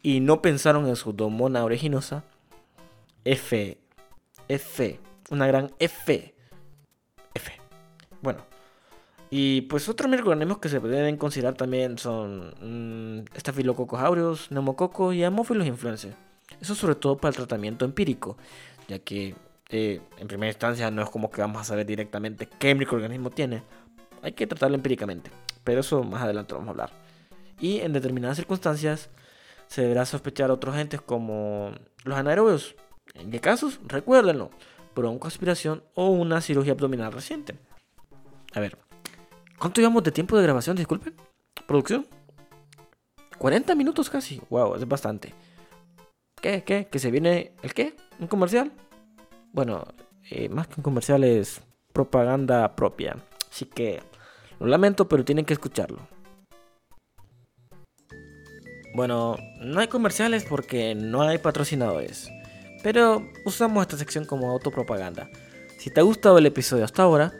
y 0.03 0.21
no 0.21 0.43
pensaron 0.43 0.87
en 0.87 0.97
pseudomona 0.97 1.61
aeruginosa, 1.61 2.25
F, 3.25 3.79
F, 4.49 5.01
una 5.31 5.47
gran 5.47 5.71
F, 5.79 6.35
F. 7.35 7.61
Bueno, 8.21 8.45
y 9.31 9.63
pues 9.63 9.89
otros 9.89 10.11
microorganismos 10.11 10.59
que 10.59 10.69
se 10.69 10.81
deben 10.81 11.17
considerar 11.17 11.55
también 11.55 11.99
son 11.99 12.55
mmm, 12.61 13.25
Staphylococcus 13.37 13.99
aureus, 13.99 14.51
neumococos 14.51 15.15
y 15.15 15.25
Haemophilus 15.25 15.67
influenzae. 15.67 16.15
Eso 16.61 16.75
sobre 16.75 16.97
todo 16.97 17.17
para 17.17 17.31
el 17.31 17.37
tratamiento 17.37 17.85
empírico, 17.85 18.37
ya 18.89 18.99
que 18.99 19.35
eh, 19.71 20.03
en 20.19 20.29
primera 20.29 20.51
instancia 20.51 20.91
no 20.91 21.03
es 21.03 21.09
como 21.09 21.31
que 21.31 21.41
vamos 21.41 21.63
a 21.63 21.65
saber 21.65 21.87
directamente 21.87 22.47
qué 22.47 22.75
microorganismo 22.75 23.31
tiene. 23.31 23.63
Hay 24.21 24.33
que 24.33 24.47
tratarlo 24.47 24.77
empíricamente. 24.77 25.31
Pero 25.65 25.81
eso 25.81 26.03
más 26.05 26.23
adelante 26.23 26.53
vamos 26.53 26.69
a 26.69 26.71
hablar. 26.73 26.91
Y 27.59 27.81
en 27.81 27.93
determinadas 27.93 28.37
circunstancias 28.37 29.09
se 29.67 29.81
deberá 29.81 30.05
sospechar 30.05 30.51
otros 30.51 30.75
agentes 30.75 31.01
como 31.01 31.73
los 32.05 32.19
anaerobios. 32.19 32.75
¿En 33.15 33.31
qué 33.31 33.41
casos? 33.41 33.81
Recuérdenlo. 33.87 34.51
Broncoaspiración 34.95 35.83
o 35.95 36.09
una 36.09 36.41
cirugía 36.41 36.73
abdominal 36.73 37.13
reciente. 37.13 37.55
A 38.53 38.61
ver, 38.61 38.77
¿cuánto 39.59 39.81
llevamos 39.81 40.03
de 40.05 40.13
tiempo 40.13 40.37
de 40.37 40.43
grabación? 40.43 40.77
Disculpen. 40.77 41.15
¿Producción? 41.67 42.07
40 43.39 43.75
minutos 43.75 44.11
casi. 44.11 44.41
Wow, 44.51 44.77
es 44.77 44.87
bastante. 44.87 45.35
¿Qué? 46.41 46.63
¿Qué? 46.65 46.89
¿Que 46.91 46.99
se 46.99 47.11
viene 47.11 47.53
el 47.63 47.73
qué? 47.73 47.95
¿Un 48.19 48.27
comercial? 48.27 48.73
bueno, 49.53 49.85
eh, 50.31 50.49
más 50.49 50.67
que 50.67 50.75
un 50.79 50.83
comercial 50.83 51.25
es 51.25 51.61
propaganda 51.93 52.75
propia. 52.75 53.17
Así 53.51 53.67
que 53.67 54.01
lo 54.59 54.67
lamento, 54.67 55.09
pero 55.09 55.25
tienen 55.25 55.45
que 55.45 55.53
escucharlo. 55.53 56.01
Bueno, 58.95 59.37
no 59.61 59.81
hay 59.81 59.89
comerciales 59.89 60.45
porque 60.45 60.95
no 60.95 61.23
hay 61.23 61.39
patrocinadores. 61.39 62.31
Pero 62.83 63.29
usamos 63.45 63.83
esta 63.83 63.97
sección 63.97 64.25
como 64.25 64.51
autopropaganda. 64.51 65.29
Si 65.79 65.91
te 65.91 66.01
ha 66.01 66.03
gustado 66.03 66.39
el 66.39 66.47
episodio 66.47 66.85
hasta 66.85 67.03
ahora, 67.03 67.33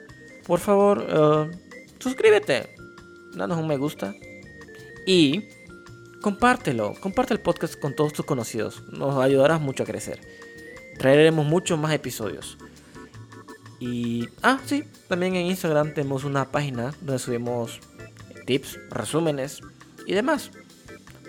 por 0.47 0.61
favor, 0.61 0.99
uh, 0.99 1.51
suscríbete, 1.99 2.75
danos 3.35 3.59
un 3.59 3.69
me 3.69 3.77
gusta 3.77 4.15
y 5.07 5.49
compártelo. 6.21 6.95
Comparte 7.01 7.35
el 7.35 7.41
podcast 7.41 7.79
con 7.79 7.95
todos 7.95 8.13
tus 8.13 8.27
conocidos. 8.27 8.83
Nos 8.91 9.17
ayudarás 9.17 9.61
mucho 9.61 9.83
a 9.83 9.87
crecer 9.87 10.21
traeremos 10.99 11.47
muchos 11.47 11.79
más 11.79 11.93
episodios. 11.93 12.59
Y, 13.81 14.29
ah, 14.43 14.61
sí, 14.65 14.85
también 15.09 15.35
en 15.35 15.47
Instagram 15.47 15.95
tenemos 15.95 16.25
una 16.25 16.51
página 16.53 16.95
donde 17.01 17.19
subimos 17.19 17.81
tips, 18.47 18.79
resúmenes 18.91 19.61
y 20.07 20.15
demás. 20.15 20.51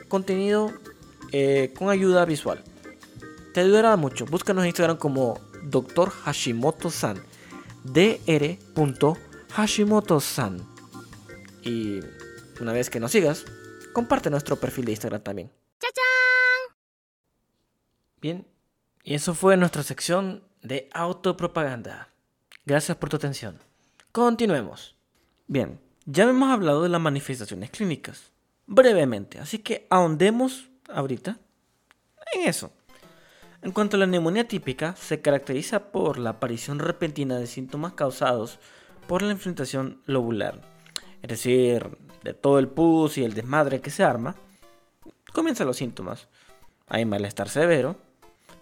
Contenido 0.07 0.71
eh, 1.31 1.73
con 1.75 1.89
ayuda 1.89 2.25
visual. 2.25 2.63
Te 3.53 3.61
ayudará 3.61 3.95
mucho. 3.97 4.25
Búscanos 4.25 4.63
en 4.63 4.69
Instagram 4.69 4.97
como 4.97 5.39
Dr. 5.63 6.09
Hashimoto-san. 6.09 7.23
dr.hashimoto-san. 7.83 10.67
Y 11.61 11.99
una 12.59 12.73
vez 12.73 12.89
que 12.89 12.99
nos 12.99 13.11
sigas, 13.11 13.45
comparte 13.93 14.31
nuestro 14.31 14.55
perfil 14.55 14.85
de 14.85 14.93
Instagram 14.93 15.21
también. 15.21 15.51
¡Chachán! 15.79 16.75
Bien, 18.19 18.47
y 19.03 19.13
eso 19.13 19.35
fue 19.35 19.55
nuestra 19.55 19.83
sección 19.83 20.43
de 20.61 20.89
autopropaganda. 20.93 22.09
Gracias 22.65 22.97
por 22.97 23.09
tu 23.09 23.17
atención. 23.17 23.59
Continuemos. 24.11 24.95
Bien, 25.47 25.79
Ya 26.05 26.23
hemos 26.23 26.51
hablado 26.51 26.81
de 26.83 26.89
las 26.89 26.99
manifestaciones 26.99 27.69
clínicas, 27.69 28.31
brevemente, 28.65 29.39
así 29.39 29.59
que 29.59 29.87
ahondemos 29.89 30.69
ahorita 30.89 31.39
en 32.33 32.41
eso. 32.47 32.73
En 33.63 33.71
cuanto 33.71 33.95
a 33.95 33.99
la 34.01 34.05
neumonía 34.05 34.45
típica, 34.45 34.93
se 34.97 35.21
caracteriza 35.21 35.91
por 35.93 36.19
la 36.19 36.31
aparición 36.31 36.79
repentina 36.79 37.37
de 37.37 37.47
síntomas 37.47 37.93
causados 37.93 38.59
por 39.07 39.21
la 39.21 39.31
infiltración 39.31 40.01
lobular, 40.05 40.59
es 41.21 41.29
decir, 41.29 41.97
de 42.25 42.33
todo 42.33 42.59
el 42.59 42.67
pus 42.67 43.17
y 43.17 43.23
el 43.23 43.33
desmadre 43.33 43.79
que 43.79 43.89
se 43.89 44.03
arma, 44.03 44.35
comienzan 45.31 45.67
los 45.67 45.77
síntomas. 45.77 46.27
Hay 46.87 47.05
malestar 47.05 47.47
severo, 47.47 47.95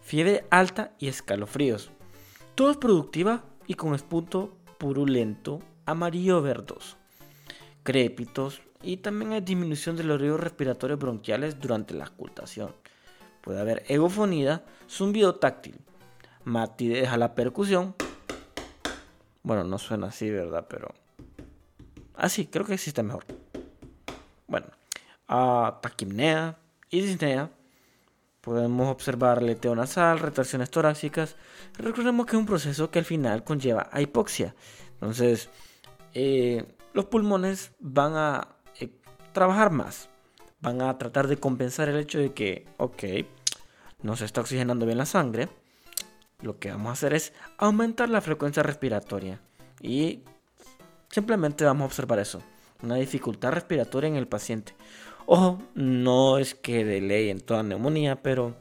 fiebre 0.01 0.45
alta 0.51 0.91
y 0.99 1.07
escalofríos. 1.07 1.89
Todo 2.53 2.69
es 2.69 2.77
productiva 2.77 3.43
y 3.65 3.73
con 3.73 3.95
espunto 3.95 4.55
purulento 4.77 5.63
amarillo 5.87 6.43
verdoso. 6.43 6.97
Crépitos 7.81 8.61
y 8.83 8.97
también 8.97 9.31
hay 9.31 9.41
disminución 9.41 9.97
de 9.97 10.03
los 10.03 10.21
ríos 10.21 10.39
respiratorios 10.39 10.99
bronquiales 10.99 11.59
durante 11.59 11.95
la 11.95 12.05
ocultación. 12.05 12.75
Puede 13.41 13.59
haber 13.59 13.83
egofonía, 13.87 14.63
zumbido 14.89 15.35
táctil, 15.35 15.79
matidez 16.43 17.09
a 17.09 17.17
la 17.17 17.33
percusión. 17.35 17.95
Bueno, 19.43 19.63
no 19.63 19.77
suena 19.77 20.07
así, 20.07 20.29
¿verdad? 20.29 20.67
Pero 20.69 20.93
así, 22.15 22.45
creo 22.45 22.65
que 22.65 22.75
existe 22.75 23.01
mejor. 23.01 23.25
Bueno, 24.47 24.67
a 25.27 25.79
taquimnea 25.81 26.57
y 26.89 27.01
disnea. 27.01 27.49
Podemos 28.41 28.89
observar 28.89 29.41
leteo 29.41 29.75
nasal, 29.75 30.19
retracciones 30.19 30.69
torácicas. 30.69 31.35
Recordemos 31.77 32.25
que 32.25 32.35
es 32.35 32.39
un 32.39 32.47
proceso 32.47 32.89
que 32.89 32.99
al 32.99 33.05
final 33.05 33.43
conlleva 33.43 33.87
a 33.91 34.01
hipoxia. 34.01 34.55
Entonces, 34.93 35.49
eh, 36.13 36.65
los 36.93 37.05
pulmones 37.05 37.71
van 37.79 38.15
a 38.15 38.47
eh, 38.79 38.91
trabajar 39.31 39.71
más. 39.71 40.10
Van 40.61 40.81
a 40.81 40.97
tratar 40.97 41.27
de 41.27 41.37
compensar 41.37 41.89
el 41.89 41.97
hecho 41.97 42.19
de 42.19 42.33
que, 42.33 42.67
ok, 42.77 43.03
no 44.03 44.15
se 44.15 44.25
está 44.25 44.41
oxigenando 44.41 44.85
bien 44.85 44.97
la 44.97 45.05
sangre. 45.05 45.49
Lo 46.41 46.59
que 46.59 46.71
vamos 46.71 46.89
a 46.89 46.93
hacer 46.93 47.13
es 47.13 47.33
aumentar 47.57 48.09
la 48.09 48.21
frecuencia 48.21 48.63
respiratoria. 48.63 49.41
Y 49.81 50.23
simplemente 51.09 51.65
vamos 51.65 51.83
a 51.83 51.87
observar 51.87 52.19
eso. 52.19 52.41
Una 52.83 52.95
dificultad 52.95 53.51
respiratoria 53.51 54.07
en 54.07 54.15
el 54.15 54.27
paciente. 54.27 54.75
Ojo, 55.25 55.59
no 55.75 56.37
es 56.37 56.55
que 56.55 56.83
de 56.83 57.01
ley 57.01 57.29
en 57.29 57.41
toda 57.41 57.63
neumonía, 57.63 58.21
pero 58.21 58.55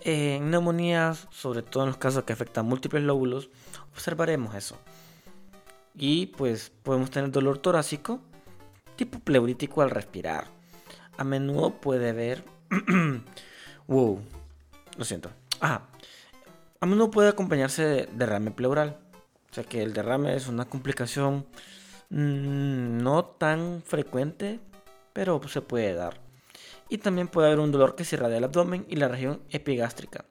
en 0.00 0.50
neumonías, 0.50 1.28
sobre 1.30 1.62
todo 1.62 1.82
en 1.82 1.90
los 1.90 1.98
casos 1.98 2.24
que 2.24 2.32
afectan 2.32 2.66
múltiples 2.66 3.02
lóbulos, 3.02 3.50
observaremos 3.92 4.54
eso. 4.54 4.78
Y 5.94 6.26
pues 6.26 6.70
podemos 6.82 7.10
tener 7.10 7.30
dolor 7.30 7.58
torácico, 7.58 8.20
tipo 8.96 9.18
pleurítico 9.18 9.82
al 9.82 9.90
respirar. 9.90 10.57
A 11.18 11.24
menudo 11.24 11.80
puede 11.80 12.10
haber... 12.10 12.44
wow, 13.86 14.20
lo 14.96 15.04
siento. 15.04 15.30
Ah, 15.60 15.82
a 16.80 16.86
menudo 16.86 17.10
puede 17.10 17.28
acompañarse 17.28 17.84
de 17.84 18.08
derrame 18.14 18.52
pleural. 18.52 18.96
O 19.50 19.54
sea 19.54 19.64
que 19.64 19.82
el 19.82 19.92
derrame 19.92 20.34
es 20.34 20.46
una 20.46 20.66
complicación 20.66 21.46
mm, 22.10 22.98
no 23.02 23.24
tan 23.24 23.82
frecuente, 23.84 24.60
pero 25.12 25.40
se 25.48 25.60
puede 25.60 25.94
dar. 25.94 26.20
Y 26.88 26.98
también 26.98 27.28
puede 27.28 27.48
haber 27.48 27.60
un 27.60 27.72
dolor 27.72 27.94
que 27.96 28.04
se 28.04 28.16
irradia 28.16 28.38
el 28.38 28.44
abdomen 28.44 28.86
y 28.88 28.96
la 28.96 29.08
región 29.08 29.42
epigástrica. 29.50 30.24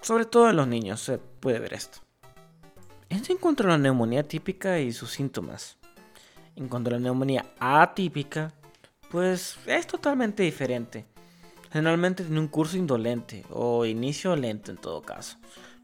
Sobre 0.00 0.26
todo 0.26 0.50
en 0.50 0.56
los 0.56 0.68
niños 0.68 1.00
se 1.00 1.18
puede 1.18 1.58
ver 1.58 1.74
esto. 1.74 1.98
Esto 3.08 3.32
en 3.32 3.38
cuanto 3.38 3.64
a 3.64 3.68
la 3.68 3.78
neumonía 3.78 4.22
típica 4.22 4.78
y 4.78 4.92
sus 4.92 5.10
síntomas. 5.10 5.78
En 6.56 6.68
cuanto 6.68 6.90
a 6.90 6.94
la 6.94 6.98
neumonía 6.98 7.46
atípica, 7.58 8.52
pues 9.10 9.56
es 9.66 9.86
totalmente 9.86 10.42
diferente. 10.42 11.06
Generalmente 11.70 12.24
tiene 12.24 12.40
un 12.40 12.48
curso 12.48 12.76
indolente 12.76 13.44
o 13.50 13.84
inicio 13.84 14.34
lento 14.36 14.70
en 14.70 14.78
todo 14.78 15.02
caso. 15.02 15.36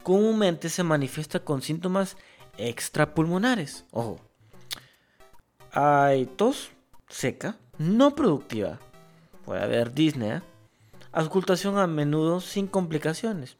Comúnmente 0.03 0.69
se 0.69 0.83
manifiesta 0.83 1.39
con 1.39 1.61
síntomas 1.61 2.17
extrapulmonares. 2.57 3.85
Ojo. 3.91 4.19
Hay 5.71 6.25
tos 6.25 6.71
seca, 7.09 7.57
no 7.77 8.15
productiva. 8.15 8.79
Puede 9.45 9.61
haber 9.61 9.93
disnea. 9.93 10.43
Auscultación 11.11 11.77
a 11.77 11.87
menudo 11.87 12.41
sin 12.41 12.67
complicaciones. 12.67 13.57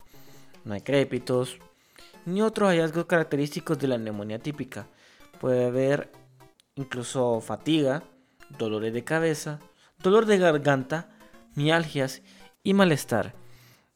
No 0.64 0.74
hay 0.74 0.82
crépitos, 0.82 1.60
ni 2.26 2.42
otros 2.42 2.70
hallazgos 2.70 3.06
característicos 3.06 3.78
de 3.80 3.88
la 3.88 3.98
neumonía 3.98 4.40
típica. 4.40 4.88
Puede 5.40 5.66
haber 5.66 6.12
incluso 6.76 7.40
fatiga, 7.42 8.04
dolores 8.50 8.94
de 8.94 9.04
cabeza, 9.04 9.60
dolor 10.00 10.26
de 10.26 10.38
garganta, 10.38 11.10
mialgias 11.56 12.22
y 12.64 12.74
malestar. 12.74 13.34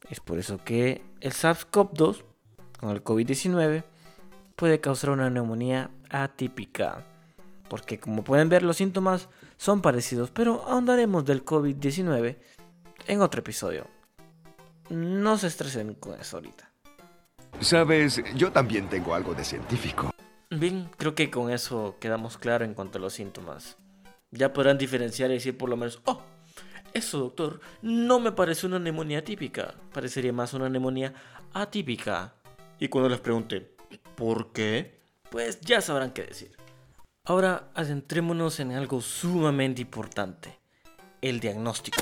Es 0.08 0.20
por 0.20 0.38
eso 0.38 0.58
que 0.64 1.02
el 1.20 1.32
SARS-CoV-2 1.32 2.24
con 2.78 2.90
el 2.90 3.04
COVID-19 3.04 3.84
puede 4.56 4.80
causar 4.80 5.10
una 5.10 5.30
neumonía 5.30 5.90
atípica. 6.10 7.04
Porque 7.68 8.00
como 8.00 8.24
pueden 8.24 8.48
ver 8.48 8.62
los 8.62 8.78
síntomas 8.78 9.28
son 9.56 9.80
parecidos, 9.80 10.30
pero 10.30 10.64
ahondaremos 10.66 11.24
del 11.24 11.44
COVID-19 11.44 12.36
en 13.06 13.20
otro 13.20 13.40
episodio. 13.40 13.86
No 14.88 15.38
se 15.38 15.46
estresen 15.46 15.94
con 15.94 16.18
eso 16.18 16.38
ahorita. 16.38 16.70
Sabes, 17.60 18.22
yo 18.34 18.50
también 18.50 18.88
tengo 18.88 19.14
algo 19.14 19.34
de 19.34 19.44
científico. 19.44 20.10
Bien, 20.50 20.90
creo 20.96 21.14
que 21.14 21.30
con 21.30 21.50
eso 21.50 21.96
quedamos 22.00 22.38
claros 22.38 22.66
en 22.66 22.74
cuanto 22.74 22.98
a 22.98 23.00
los 23.00 23.12
síntomas. 23.12 23.76
Ya 24.32 24.52
podrán 24.52 24.78
diferenciar 24.78 25.30
y 25.30 25.34
decir 25.34 25.58
por 25.58 25.68
lo 25.68 25.76
menos, 25.76 26.00
oh, 26.04 26.22
eso 26.92 27.18
doctor, 27.18 27.60
no 27.82 28.20
me 28.20 28.30
parece 28.30 28.66
una 28.66 28.78
neumonía 28.78 29.24
típica, 29.24 29.74
parecería 29.92 30.32
más 30.32 30.54
una 30.54 30.68
neumonía 30.68 31.12
atípica. 31.52 32.34
Y 32.78 32.86
cuando 32.88 33.08
les 33.08 33.18
pregunte, 33.18 33.74
¿por 34.14 34.52
qué? 34.52 35.00
Pues 35.30 35.60
ya 35.60 35.80
sabrán 35.80 36.12
qué 36.12 36.22
decir. 36.22 36.52
Ahora 37.24 37.70
adentrémonos 37.74 38.60
en 38.60 38.70
algo 38.72 39.00
sumamente 39.00 39.82
importante, 39.82 40.60
el 41.20 41.40
diagnóstico. 41.40 42.00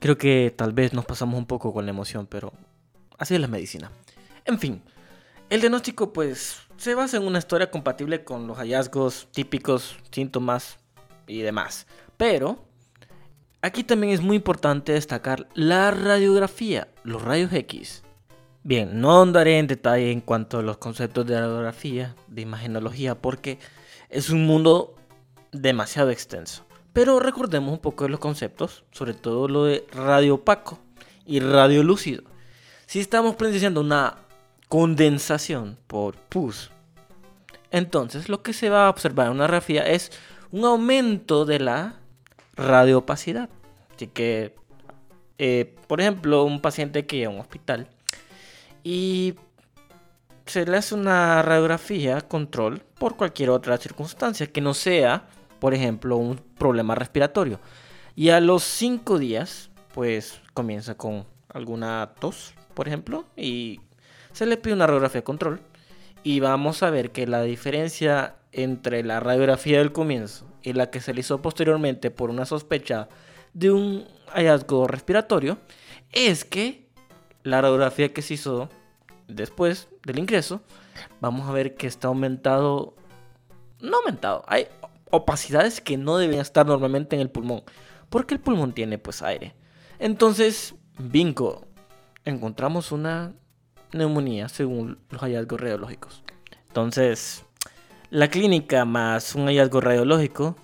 Creo 0.00 0.18
que 0.18 0.52
tal 0.56 0.72
vez 0.72 0.92
nos 0.92 1.04
pasamos 1.04 1.38
un 1.38 1.46
poco 1.46 1.72
con 1.72 1.86
la 1.86 1.90
emoción, 1.90 2.26
pero 2.26 2.52
así 3.18 3.34
es 3.34 3.40
la 3.40 3.48
medicina. 3.48 3.90
En 4.44 4.58
fin, 4.58 4.82
el 5.50 5.60
diagnóstico 5.60 6.12
pues 6.12 6.60
se 6.76 6.94
basa 6.94 7.16
en 7.16 7.26
una 7.26 7.38
historia 7.38 7.70
compatible 7.70 8.24
con 8.24 8.46
los 8.46 8.58
hallazgos 8.58 9.28
típicos, 9.32 9.96
síntomas 10.10 10.78
y 11.26 11.40
demás. 11.40 11.86
Pero 12.16 12.64
aquí 13.62 13.84
también 13.84 14.12
es 14.12 14.20
muy 14.20 14.36
importante 14.36 14.92
destacar 14.92 15.48
la 15.54 15.90
radiografía, 15.90 16.88
los 17.04 17.22
rayos 17.22 17.52
X. 17.52 18.02
Bien, 18.62 19.00
no 19.00 19.22
andaré 19.22 19.58
en 19.58 19.68
detalle 19.68 20.10
en 20.10 20.20
cuanto 20.20 20.58
a 20.58 20.62
los 20.62 20.78
conceptos 20.78 21.24
de 21.26 21.38
radiografía, 21.38 22.16
de 22.26 22.42
imagenología, 22.42 23.14
porque 23.14 23.60
es 24.10 24.30
un 24.30 24.44
mundo 24.44 24.96
demasiado 25.52 26.10
extenso. 26.10 26.66
Pero 26.92 27.20
recordemos 27.20 27.72
un 27.72 27.78
poco 27.78 28.04
de 28.04 28.10
los 28.10 28.18
conceptos, 28.18 28.84
sobre 28.90 29.14
todo 29.14 29.46
lo 29.46 29.64
de 29.64 29.86
radio 29.92 30.34
opaco 30.36 30.80
y 31.24 31.38
radio 31.38 31.84
lúcido. 31.84 32.24
Si 32.86 32.98
estamos 32.98 33.36
presenciando 33.36 33.80
una 33.80 34.25
condensación 34.68 35.78
por 35.86 36.16
pus, 36.16 36.70
entonces 37.70 38.28
lo 38.28 38.42
que 38.42 38.52
se 38.52 38.70
va 38.70 38.86
a 38.86 38.90
observar 38.90 39.26
en 39.26 39.32
una 39.32 39.46
radiografía 39.46 39.86
es 39.86 40.12
un 40.50 40.64
aumento 40.64 41.44
de 41.44 41.60
la 41.60 41.96
radioopacidad. 42.54 43.50
Así 43.94 44.06
que, 44.06 44.54
eh, 45.38 45.74
por 45.86 46.00
ejemplo, 46.00 46.44
un 46.44 46.60
paciente 46.60 47.06
que 47.06 47.16
llega 47.16 47.30
a 47.30 47.34
un 47.34 47.40
hospital 47.40 47.88
y 48.84 49.34
se 50.46 50.64
le 50.64 50.76
hace 50.76 50.94
una 50.94 51.42
radiografía 51.42 52.20
control 52.20 52.82
por 52.98 53.16
cualquier 53.16 53.50
otra 53.50 53.76
circunstancia 53.78 54.46
que 54.46 54.60
no 54.60 54.74
sea 54.74 55.26
por 55.58 55.74
ejemplo, 55.74 56.16
un 56.16 56.36
problema 56.58 56.94
respiratorio. 56.94 57.60
Y 58.14 58.30
a 58.30 58.40
los 58.40 58.62
5 58.62 59.18
días, 59.18 59.70
pues 59.94 60.40
comienza 60.54 60.96
con 60.96 61.26
alguna 61.48 62.12
tos, 62.18 62.54
por 62.74 62.88
ejemplo, 62.88 63.24
y 63.36 63.80
se 64.36 64.44
le 64.44 64.58
pide 64.58 64.74
una 64.74 64.86
radiografía 64.86 65.22
de 65.22 65.24
control. 65.24 65.60
Y 66.22 66.40
vamos 66.40 66.82
a 66.82 66.90
ver 66.90 67.10
que 67.10 67.26
la 67.26 67.40
diferencia 67.40 68.36
entre 68.52 69.02
la 69.02 69.18
radiografía 69.18 69.78
del 69.78 69.92
comienzo 69.92 70.46
y 70.62 70.74
la 70.74 70.90
que 70.90 71.00
se 71.00 71.14
le 71.14 71.20
hizo 71.20 71.40
posteriormente 71.40 72.10
por 72.10 72.28
una 72.28 72.44
sospecha 72.44 73.08
de 73.54 73.70
un 73.70 74.04
hallazgo 74.34 74.88
respiratorio 74.88 75.56
es 76.12 76.44
que 76.44 76.86
la 77.44 77.62
radiografía 77.62 78.12
que 78.12 78.20
se 78.20 78.34
hizo 78.34 78.68
después 79.26 79.88
del 80.04 80.18
ingreso, 80.18 80.60
vamos 81.22 81.48
a 81.48 81.52
ver 81.52 81.74
que 81.74 81.86
está 81.86 82.08
aumentado, 82.08 82.94
no 83.80 83.96
aumentado, 83.96 84.44
hay 84.48 84.66
opacidades 85.10 85.80
que 85.80 85.96
no 85.96 86.18
deben 86.18 86.40
estar 86.40 86.66
normalmente 86.66 87.16
en 87.16 87.22
el 87.22 87.30
pulmón, 87.30 87.62
porque 88.10 88.34
el 88.34 88.40
pulmón 88.40 88.74
tiene 88.74 88.98
pues 88.98 89.22
aire. 89.22 89.54
Entonces, 89.98 90.74
bingo, 90.98 91.64
encontramos 92.26 92.92
una 92.92 93.32
neumonía 93.92 94.48
según 94.48 94.98
los 95.10 95.20
hallazgos 95.22 95.60
radiológicos. 95.60 96.22
Entonces, 96.68 97.44
la 98.10 98.28
clínica 98.28 98.84
más 98.84 99.34
un 99.34 99.46
hallazgo 99.46 99.80
radiológico 99.80 100.56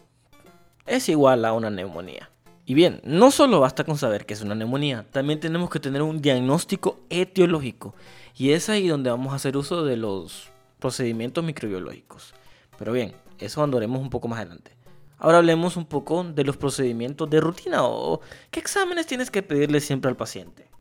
es 0.87 1.09
igual 1.09 1.45
a 1.45 1.53
una 1.53 1.71
neumonía. 1.71 2.31
Y 2.65 2.75
bien, 2.75 3.01
no 3.05 3.31
solo 3.31 3.61
basta 3.61 3.85
con 3.85 3.99
saber 3.99 4.25
que 4.25 4.35
es 4.35 4.43
una 4.43 4.55
neumonía, 4.55 5.07
también 5.11 5.41
tenemos 5.41 5.69
que 5.69 5.81
tener 5.81 6.03
un 6.03 6.23
diagnóstico 6.23 7.01
etiológico. 7.11 7.95
Y 8.37 8.53
es 8.53 8.69
ahí 8.69 8.89
donde 8.89 9.11
vamos 9.11 9.33
a 9.33 9.37
hacer 9.37 9.57
uso 9.57 9.85
de 9.85 9.97
los 9.97 10.51
procedimientos 10.79 11.43
microbiológicos. 11.43 12.35
Pero 12.79 12.93
bien, 12.93 13.15
eso 13.39 13.63
andaremos 13.63 14.01
un 14.01 14.11
poco 14.11 14.29
más 14.29 14.41
adelante. 14.41 14.77
Ahora 15.19 15.39
hablemos 15.39 15.77
un 15.77 15.87
poco 15.87 16.25
de 16.25 16.45
los 16.45 16.57
procedimientos 16.57 17.31
de 17.31 17.41
rutina 17.41 17.85
o 17.85 18.21
qué 18.51 18.61
exámenes 18.61 19.07
tienes 19.07 19.31
que 19.31 19.43
pedirle 19.43 19.81
siempre 19.81 20.09
al 20.09 20.17
paciente. 20.17 20.72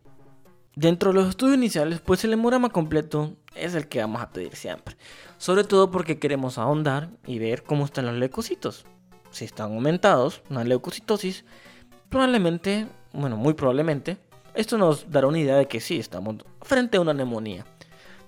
Dentro 0.76 1.12
de 1.12 1.20
los 1.20 1.30
estudios 1.30 1.58
iniciales, 1.58 2.00
pues 2.00 2.24
el 2.24 2.34
hemograma 2.34 2.70
completo 2.70 3.34
es 3.56 3.76
el 3.76 3.90
que 3.90 4.00
vamos 4.00 4.22
a 4.22 4.30
pedir 4.30 4.56
siempre. 4.56 4.96
Sobre 5.38 5.66
todo 5.66 5.92
porque 5.92 6.18
queremos 6.18 6.58
ahondar 6.58 7.10
y 7.26 7.40
ver 7.40 7.64
cómo 7.64 7.84
están 7.84 8.06
los 8.06 8.16
leucocitos. 8.16 8.86
Si 9.32 9.44
están 9.44 9.74
aumentados, 9.74 10.42
una 10.50 10.64
leucocitosis, 10.64 11.44
probablemente, 12.10 12.88
bueno, 13.12 13.36
muy 13.36 13.54
probablemente, 13.54 14.18
esto 14.54 14.78
nos 14.78 15.10
dará 15.10 15.28
una 15.28 15.40
idea 15.40 15.56
de 15.56 15.68
que 15.68 15.80
sí, 15.80 16.00
estamos 16.00 16.38
frente 16.62 16.98
a 16.98 17.02
una 17.02 17.14
neumonía. 17.14 17.66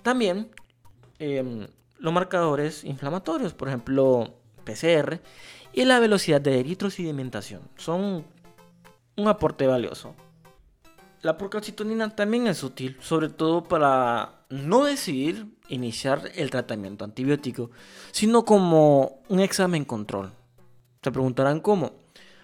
También 0.02 0.50
em, 1.18 1.66
los 1.98 2.12
marcadores 2.12 2.84
inflamatorios, 2.84 3.54
por 3.54 3.68
ejemplo, 3.68 4.34
PCR, 4.64 5.20
y 5.72 5.84
la 5.84 5.98
velocidad 5.98 6.40
de 6.40 6.60
eritrosedimentación 6.60 7.62
son 7.76 8.24
un 9.16 9.28
aporte 9.28 9.66
valioso. 9.66 10.14
La 11.24 11.38
procalcitonina 11.38 12.14
también 12.14 12.46
es 12.48 12.62
útil, 12.62 12.98
sobre 13.00 13.30
todo 13.30 13.64
para 13.64 14.44
no 14.50 14.84
decidir 14.84 15.46
iniciar 15.70 16.30
el 16.34 16.50
tratamiento 16.50 17.02
antibiótico, 17.02 17.70
sino 18.12 18.44
como 18.44 19.22
un 19.30 19.40
examen 19.40 19.86
control. 19.86 20.34
Se 21.02 21.10
preguntarán 21.10 21.60
cómo. 21.60 21.92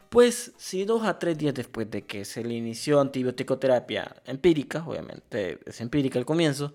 Pues 0.08 0.52
si 0.56 0.86
dos 0.86 1.04
a 1.04 1.18
tres 1.18 1.36
días 1.36 1.52
después 1.52 1.90
de 1.90 2.06
que 2.06 2.24
se 2.24 2.42
le 2.42 2.54
inició 2.54 3.02
antibiótico-terapia 3.02 4.16
empírica, 4.24 4.82
obviamente 4.86 5.58
es 5.66 5.78
empírica 5.82 6.18
al 6.18 6.24
comienzo, 6.24 6.72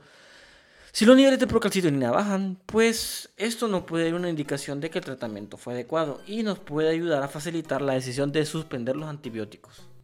si 0.91 1.05
los 1.05 1.17
niveles 1.17 1.39
de 1.39 1.47
procalcitonina 1.47 2.11
bajan, 2.11 2.59
pues 2.67 3.29
esto 3.35 3.67
nos 3.67 3.81
puede 3.85 4.05
dar 4.05 4.13
una 4.13 4.29
indicación 4.29 4.79
de 4.79 4.91
que 4.91 4.99
el 4.99 5.05
tratamiento 5.05 5.57
fue 5.57 5.73
adecuado 5.73 6.21
y 6.27 6.43
nos 6.43 6.59
puede 6.59 6.89
ayudar 6.89 7.23
a 7.23 7.29
facilitar 7.29 7.81
la 7.81 7.93
decisión 7.93 8.31
de 8.31 8.45
suspender 8.45 8.95
los 8.95 9.09
antibióticos. 9.09 9.94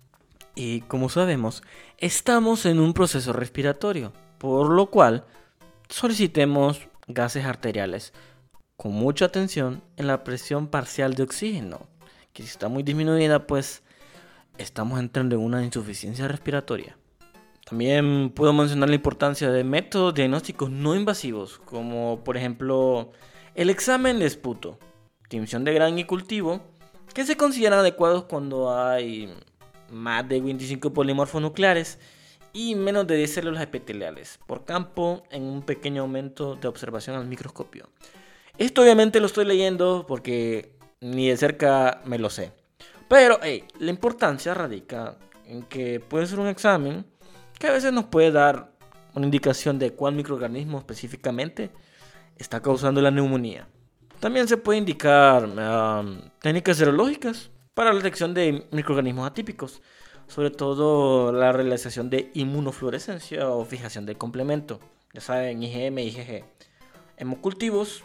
Y 0.56 0.82
como 0.82 1.10
sabemos, 1.10 1.64
estamos 1.98 2.66
en 2.66 2.80
un 2.80 2.94
proceso 2.94 3.34
respiratorio, 3.34 4.12
por 4.38 4.70
lo 4.70 4.88
cual 4.88 5.26
solicitemos 5.90 6.88
gases 7.08 7.46
arteriales 7.46 8.14
con 8.82 8.94
mucha 8.94 9.26
atención 9.26 9.84
en 9.96 10.08
la 10.08 10.24
presión 10.24 10.68
parcial 10.68 11.14
de 11.14 11.24
oxígeno, 11.24 11.88
que 12.34 12.42
si 12.42 12.50
está 12.50 12.68
muy 12.68 12.82
disminuida, 12.82 13.46
pues 13.46 13.84
estamos 14.58 15.00
entrando 15.00 15.36
en 15.36 15.42
una 15.42 15.64
insuficiencia 15.64 16.28
respiratoria. 16.28 16.98
También 17.64 18.32
puedo 18.32 18.54
mencionar 18.54 18.90
la 18.90 18.96
importancia 18.96 19.52
de 19.52 19.64
métodos 19.64 20.16
diagnósticos 20.16 20.72
no 20.72 20.96
invasivos, 20.96 21.60
como 21.60 22.24
por 22.24 22.38
ejemplo 22.38 23.12
el 23.54 23.70
examen 23.70 24.20
de 24.20 24.26
esputo, 24.26 24.80
tinción 25.30 25.64
de 25.64 25.74
gran 25.74 26.00
y 26.00 26.06
cultivo, 26.06 26.62
que 27.14 27.24
se 27.24 27.38
consideran 27.38 27.80
adecuados 27.80 28.24
cuando 28.24 28.76
hay 28.76 29.32
más 29.92 30.28
de 30.28 30.42
25 30.42 30.94
polimorfos 30.94 31.42
nucleares 31.42 32.00
y 32.54 32.76
menos 32.76 33.08
de 33.08 33.16
10 33.18 33.34
células 33.34 33.64
epiteliales 33.64 34.40
por 34.48 34.66
campo 34.66 35.24
en 35.30 35.44
un 35.44 35.62
pequeño 35.62 36.02
aumento 36.02 36.56
de 36.56 36.68
observación 36.68 37.16
al 37.16 37.28
microscopio. 37.28 37.90
Esto 38.58 38.82
obviamente 38.82 39.20
lo 39.20 39.28
estoy 39.28 39.46
leyendo 39.46 40.06
porque 40.08 40.74
ni 41.00 41.30
de 41.30 41.38
cerca 41.38 42.02
me 42.06 42.20
lo 42.20 42.30
sé. 42.30 42.52
Pero 43.08 43.40
la 43.80 43.90
importancia 43.90 44.54
radica 44.54 45.18
en 45.46 45.64
que 45.64 46.00
puede 46.00 46.26
ser 46.26 46.40
un 46.40 46.48
examen 46.48 47.06
que 47.60 47.68
a 47.68 47.72
veces 47.72 47.94
nos 47.94 48.06
puede 48.06 48.32
dar 48.32 48.72
una 49.14 49.26
indicación 49.26 49.78
de 49.78 49.92
cuál 49.92 50.16
microorganismo 50.16 50.78
específicamente 50.80 51.70
está 52.38 52.62
causando 52.62 53.02
la 53.02 53.12
neumonía. 53.12 53.68
También 54.20 54.48
se 54.48 54.58
puede 54.58 54.80
indicar 54.80 55.48
técnicas 56.40 56.78
serológicas 56.78 57.51
para 57.74 57.92
la 57.92 57.98
detección 57.98 58.34
de 58.34 58.68
microorganismos 58.72 59.28
atípicos, 59.28 59.82
sobre 60.28 60.52
todo 60.52 61.32
la 61.32 61.52
realización 61.52 62.10
de 62.10 62.32
inmunofluorescencia 62.34 63.50
o 63.50 63.66
fijación 63.66 64.06
de 64.06 64.16
complemento, 64.16 64.80
ya 65.14 65.22
saben, 65.22 65.64
IgM 65.64 66.00
IgG. 66.00 66.44
Hemocultivos, 67.18 68.04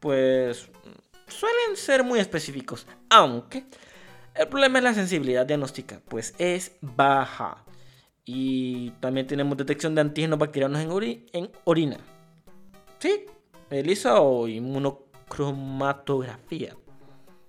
pues 0.00 0.68
suelen 1.28 1.76
ser 1.76 2.04
muy 2.04 2.18
específicos, 2.18 2.86
aunque 3.10 3.64
el 4.34 4.48
problema 4.48 4.78
es 4.78 4.84
la 4.84 4.94
sensibilidad 4.94 5.46
diagnóstica, 5.46 6.00
pues 6.08 6.34
es 6.38 6.72
baja. 6.80 7.64
Y 8.24 8.90
también 9.00 9.26
tenemos 9.26 9.56
detección 9.56 9.94
de 9.94 10.00
antígenos 10.00 10.38
bacterianos 10.38 10.80
en, 10.80 10.90
en 11.32 11.50
orina. 11.64 11.98
¿Sí? 12.98 13.26
ELISA 13.70 14.20
o 14.20 14.48
inmunocromatografía. 14.48 16.76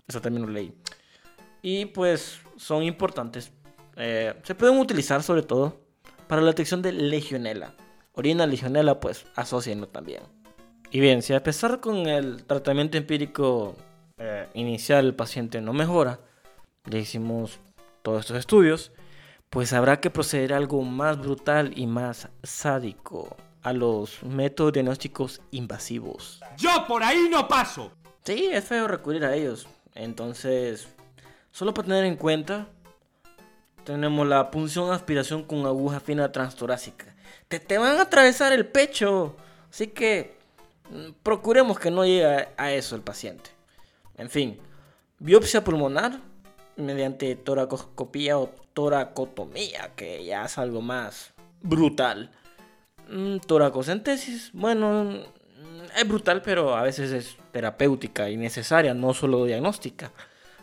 Eso 0.07 0.21
también 0.21 0.45
lo 0.45 0.51
leí 0.51 0.73
y 1.65 1.87
pues 1.87 2.41
son 2.57 2.83
importantes. 2.83 3.51
Eh, 3.95 4.35
se 4.43 4.53
pueden 4.53 4.77
utilizar 4.77 5.23
sobre 5.23 5.41
todo 5.41 5.81
para 6.27 6.39
la 6.41 6.49
detección 6.49 6.83
de 6.83 6.91
legionela. 6.91 7.73
Orina 8.13 8.45
legionela 8.45 8.99
pues 8.99 9.25
asocienlo 9.35 9.87
también. 9.87 10.21
Y 10.91 10.99
bien, 10.99 11.23
si 11.23 11.33
a 11.33 11.41
pesar 11.41 11.79
con 11.79 12.05
el 12.05 12.43
tratamiento 12.45 12.99
empírico 12.99 13.75
eh, 14.19 14.45
inicial 14.53 15.07
el 15.07 15.15
paciente 15.15 15.59
no 15.59 15.73
mejora, 15.73 16.19
le 16.87 16.99
hicimos 16.99 17.59
todos 18.03 18.19
estos 18.19 18.37
estudios, 18.37 18.91
pues 19.49 19.73
habrá 19.73 19.99
que 19.99 20.11
proceder 20.11 20.53
a 20.53 20.57
algo 20.57 20.83
más 20.83 21.17
brutal 21.17 21.73
y 21.75 21.87
más 21.87 22.29
sádico, 22.43 23.35
a 23.63 23.73
los 23.73 24.21
métodos 24.21 24.73
diagnósticos 24.73 25.41
invasivos. 25.49 26.41
Yo 26.57 26.85
por 26.87 27.01
ahí 27.01 27.27
no 27.27 27.47
paso. 27.47 27.91
Sí, 28.23 28.49
es 28.51 28.65
feo 28.65 28.87
recurrir 28.87 29.25
a 29.25 29.35
ellos. 29.35 29.67
Entonces, 29.95 30.89
Solo 31.55 31.73
para 31.73 31.87
tener 31.87 32.03
en 32.03 32.17
cuenta, 32.17 32.67
tenemos 33.85 34.27
la 34.27 34.51
punción 34.51 34.91
aspiración 34.91 35.41
con 35.41 35.65
aguja 35.65 36.01
fina 36.01 36.29
transtorácica. 36.29 37.15
Te, 37.47 37.61
te 37.61 37.77
van 37.77 37.95
a 37.95 38.01
atravesar 38.01 38.51
el 38.51 38.65
pecho. 38.65 39.37
Así 39.69 39.87
que 39.87 40.35
mm, 40.89 41.11
procuremos 41.23 41.79
que 41.79 41.89
no 41.89 42.03
llegue 42.03 42.49
a 42.57 42.73
eso 42.73 42.97
el 42.97 43.03
paciente. 43.03 43.51
En 44.17 44.29
fin, 44.29 44.59
biopsia 45.19 45.63
pulmonar 45.63 46.19
mediante 46.75 47.33
toracoscopía 47.37 48.37
o 48.37 48.49
toracotomía, 48.73 49.93
que 49.95 50.25
ya 50.25 50.43
es 50.43 50.57
algo 50.57 50.81
más 50.81 51.33
brutal. 51.61 52.31
Mm, 53.07 53.37
toracocentesis, 53.37 54.51
bueno, 54.51 55.05
mm, 55.05 55.97
es 56.01 56.05
brutal, 56.05 56.41
pero 56.41 56.75
a 56.75 56.81
veces 56.81 57.13
es 57.13 57.37
terapéutica 57.53 58.29
y 58.29 58.35
necesaria, 58.35 58.93
no 58.93 59.13
solo 59.13 59.45
diagnóstica. 59.45 60.11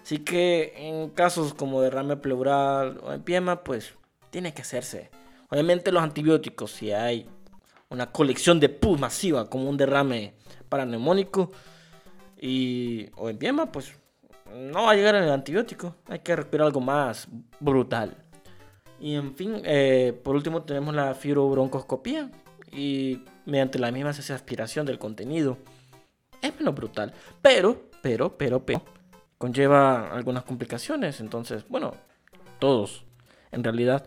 Así 0.03 0.19
que 0.19 0.75
en 0.77 1.11
casos 1.11 1.55
como 1.55 1.81
derrame 1.81 2.17
pleural 2.17 3.01
o 3.03 3.13
empiema, 3.13 3.63
pues 3.63 3.95
tiene 4.31 4.53
que 4.53 4.63
hacerse. 4.63 5.11
Obviamente 5.49 5.93
los 5.93 6.03
antibióticos, 6.03 6.73
si 6.73 6.93
hay 6.93 7.29
una 7.89 8.11
colección 8.11 8.59
de 8.59 8.69
pus 8.69 8.99
masiva 8.99 9.49
como 9.49 9.69
un 9.69 9.77
derrame 9.77 10.35
paraneumónico 10.69 11.53
y, 12.41 13.11
o 13.17 13.29
empiema, 13.29 13.71
pues 13.71 13.93
no 14.53 14.85
va 14.85 14.93
a 14.93 14.95
llegar 14.97 15.15
el 15.15 15.31
antibiótico. 15.31 15.95
Hay 16.09 16.19
que 16.21 16.35
respirar 16.35 16.67
algo 16.67 16.81
más 16.81 17.29
brutal. 17.61 18.17
Y 18.99 19.15
en 19.15 19.37
fin, 19.37 19.63
eh, 19.65 20.19
por 20.25 20.35
último 20.35 20.63
tenemos 20.63 20.95
la 20.95 21.15
fibrobroncoscopía 21.15 22.31
y 22.73 23.25
mediante 23.47 23.79
la 23.79 23.93
misma 23.93 24.13
se 24.13 24.21
hace 24.21 24.33
aspiración 24.33 24.87
del 24.87 24.99
contenido. 24.99 25.59
Es 26.41 26.57
menos 26.57 26.75
brutal, 26.75 27.13
pero, 27.41 27.91
pero, 28.01 28.37
pero, 28.37 28.65
pero 28.65 28.83
conlleva 29.43 30.15
algunas 30.15 30.45
complicaciones. 30.45 31.19
Entonces, 31.19 31.65
bueno, 31.69 31.97
todos 32.61 33.05
en 33.51 33.65
realidad 33.65 34.07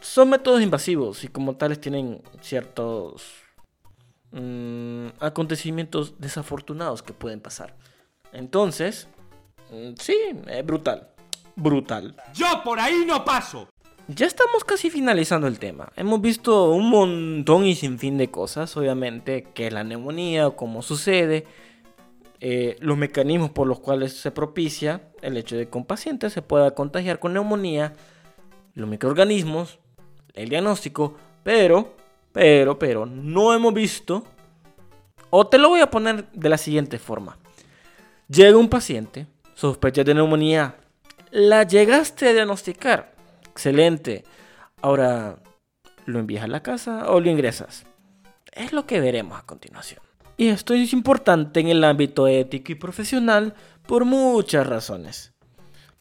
son 0.00 0.30
métodos 0.30 0.62
invasivos 0.62 1.24
y 1.24 1.28
como 1.28 1.56
tales 1.56 1.80
tienen 1.80 2.22
ciertos 2.40 3.32
mm, 4.30 5.06
acontecimientos 5.18 6.20
desafortunados 6.20 7.02
que 7.02 7.12
pueden 7.12 7.40
pasar. 7.40 7.74
Entonces, 8.32 9.08
mm, 9.72 9.94
sí, 9.98 10.16
es 10.46 10.64
brutal. 10.64 11.08
Brutal. 11.56 12.14
Yo 12.32 12.46
por 12.62 12.78
ahí 12.78 13.04
no 13.04 13.24
paso. 13.24 13.68
Ya 14.06 14.26
estamos 14.26 14.62
casi 14.62 14.88
finalizando 14.88 15.48
el 15.48 15.58
tema. 15.58 15.90
Hemos 15.96 16.20
visto 16.20 16.70
un 16.70 16.90
montón 16.90 17.66
y 17.66 17.74
sin 17.74 17.98
fin 17.98 18.18
de 18.18 18.30
cosas, 18.30 18.76
obviamente, 18.76 19.48
que 19.52 19.66
es 19.66 19.72
la 19.72 19.82
neumonía 19.82 20.46
o 20.46 20.54
cómo 20.54 20.80
sucede, 20.80 21.44
eh, 22.46 22.76
los 22.80 22.98
mecanismos 22.98 23.50
por 23.50 23.66
los 23.66 23.80
cuales 23.80 24.12
se 24.12 24.30
propicia 24.30 25.00
el 25.22 25.38
hecho 25.38 25.56
de 25.56 25.68
que 25.68 25.78
un 25.78 25.86
paciente 25.86 26.28
se 26.28 26.42
pueda 26.42 26.72
contagiar 26.74 27.18
con 27.18 27.32
neumonía, 27.32 27.94
los 28.74 28.88
microorganismos, 28.88 29.78
el 30.34 30.50
diagnóstico, 30.50 31.16
pero 31.42 31.94
pero, 32.34 32.80
pero, 32.80 33.06
no 33.06 33.54
hemos 33.54 33.72
visto, 33.72 34.24
o 35.30 35.46
te 35.46 35.56
lo 35.56 35.68
voy 35.68 35.80
a 35.80 35.90
poner 35.90 36.28
de 36.32 36.48
la 36.48 36.58
siguiente 36.58 36.98
forma. 36.98 37.38
Llega 38.26 38.58
un 38.58 38.68
paciente, 38.68 39.28
sospecha 39.54 40.02
de 40.02 40.14
neumonía, 40.14 40.74
la 41.30 41.62
llegaste 41.62 42.28
a 42.28 42.32
diagnosticar, 42.32 43.14
excelente. 43.48 44.24
Ahora, 44.82 45.36
¿lo 46.06 46.18
envías 46.18 46.42
a 46.42 46.48
la 46.48 46.60
casa 46.60 47.08
o 47.08 47.20
lo 47.20 47.30
ingresas? 47.30 47.84
Es 48.50 48.72
lo 48.72 48.84
que 48.84 48.98
veremos 48.98 49.38
a 49.38 49.46
continuación. 49.46 50.02
Y 50.36 50.48
esto 50.48 50.74
es 50.74 50.92
importante 50.92 51.60
en 51.60 51.68
el 51.68 51.84
ámbito 51.84 52.26
ético 52.26 52.72
y 52.72 52.74
profesional 52.74 53.54
por 53.86 54.04
muchas 54.04 54.66
razones. 54.66 55.32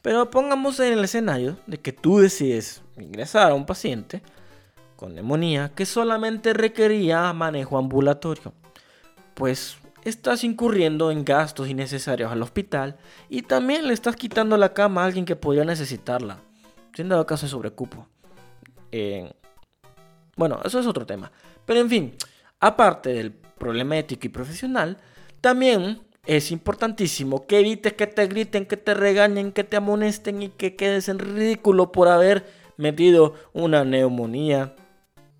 Pero 0.02 0.30
pongamos 0.30 0.80
en 0.80 0.94
el 0.94 1.04
escenario 1.04 1.58
de 1.68 1.80
que 1.80 1.94
tú 1.94 2.18
decides 2.18 2.82
ingresar 2.98 3.52
a 3.52 3.56
un 3.56 3.66
paciente 3.66 4.22
con 4.96 5.16
neumonía 5.16 5.72
que 5.76 5.86
solamente 5.86 6.54
requería 6.54 7.32
manejo 7.34 7.78
ambulatorio. 7.78 8.54
Pues 9.34 9.78
estás 10.04 10.44
incurriendo 10.44 11.12
en 11.12 11.24
gastos 11.24 11.70
innecesarios 11.70 12.32
al 12.32 12.42
hospital 12.42 12.98
y 13.30 13.44
también 13.44 13.88
le 13.88 13.94
estás 13.94 14.16
quitando 14.16 14.58
la 14.58 14.74
cama 14.74 15.04
a 15.04 15.06
alguien 15.06 15.26
que 15.26 15.36
podría 15.36 15.64
necesitarla, 15.64 16.40
sin 16.94 17.08
dado 17.08 17.26
caso 17.26 17.46
de 17.46 17.52
sobrecupo. 17.52 18.08
bueno, 20.36 20.60
eso 20.66 20.80
es 20.80 20.88
otro 20.88 21.06
tema. 21.06 21.32
Pero 21.66 21.80
en 21.80 21.90
fin, 21.90 22.16
aparte 22.60 23.14
del 23.14 23.43
problema 23.58 23.98
ético 23.98 24.28
y 24.28 24.30
profesional, 24.30 24.98
también 25.42 26.02
es 26.26 26.52
importantísimo 26.52 27.46
que 27.46 27.60
evites 27.60 27.94
que 27.94 28.08
te 28.08 28.28
griten, 28.28 28.66
que 28.66 28.78
te 28.78 28.94
regañen, 28.94 29.52
que 29.52 29.64
te 29.64 29.78
amonesten 29.78 30.42
y 30.42 30.50
que 30.50 30.76
quedes 30.76 31.10
en 31.10 31.20
ridículo 31.20 31.92
por 31.92 32.08
haber 32.08 32.46
metido 32.78 33.34
una 33.54 33.84
neumonía 33.84 34.76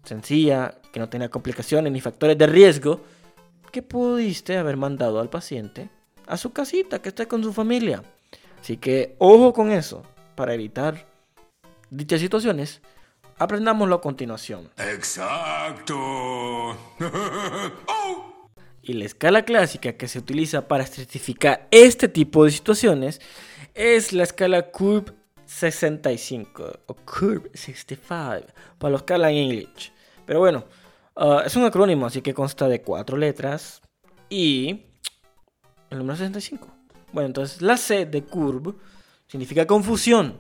sencilla, 0.04 0.76
que 0.92 1.00
no 1.00 1.10
tenía 1.10 1.30
complicaciones 1.30 1.92
ni 1.92 2.02
factores 2.02 2.38
de 2.38 2.48
riesgo, 2.48 3.02
que 3.72 3.82
pudiste 3.82 4.58
haber 4.58 4.78
mandado 4.78 5.20
al 5.20 5.30
paciente 5.30 5.90
a 6.28 6.38
su 6.38 6.52
casita, 6.52 7.02
que 7.02 7.10
esté 7.10 7.28
con 7.28 7.44
su 7.44 7.54
familia. 7.54 8.04
Así 8.60 8.78
que 8.78 9.16
ojo 9.18 9.54
con 9.54 9.72
eso, 9.72 10.04
para 10.36 10.54
evitar 10.54 11.06
dichas 11.90 12.22
situaciones, 12.22 12.82
aprendámoslo 13.38 13.96
a 13.96 14.02
continuación. 14.02 14.70
Exacto. 14.78 15.96
Oh. 17.88 18.50
Y 18.82 18.94
la 18.94 19.06
escala 19.06 19.46
clásica 19.46 19.94
que 19.94 20.10
se 20.10 20.20
utiliza 20.20 20.68
para 20.68 20.86
certificar 20.86 21.68
este 21.72 22.10
tipo 22.10 22.44
de 22.44 22.52
situaciones 22.52 23.22
es 23.74 24.12
la 24.12 24.24
escala 24.24 24.72
Curve 24.72 25.14
65 25.46 26.80
o 26.88 26.94
Curve 26.94 27.50
65 27.54 28.54
para 28.78 28.92
los 28.92 29.04
que 29.04 29.14
hablan 29.14 29.32
English. 29.32 29.94
Pero 30.26 30.40
bueno, 30.40 30.66
ah, 31.16 31.44
es 31.46 31.56
un 31.56 31.64
acrónimo, 31.64 32.06
así 32.06 32.22
que 32.22 32.34
consta 32.34 32.68
de 32.68 32.82
cuatro 32.82 33.16
letras 33.16 33.82
y 34.30 34.86
el 35.90 36.00
número 36.00 36.18
65. 36.18 36.68
Bueno, 37.12 37.28
entonces 37.28 37.62
la 37.62 37.78
C 37.78 38.06
de 38.06 38.24
Curve 38.24 38.74
significa 39.28 39.66
confusión, 39.66 40.40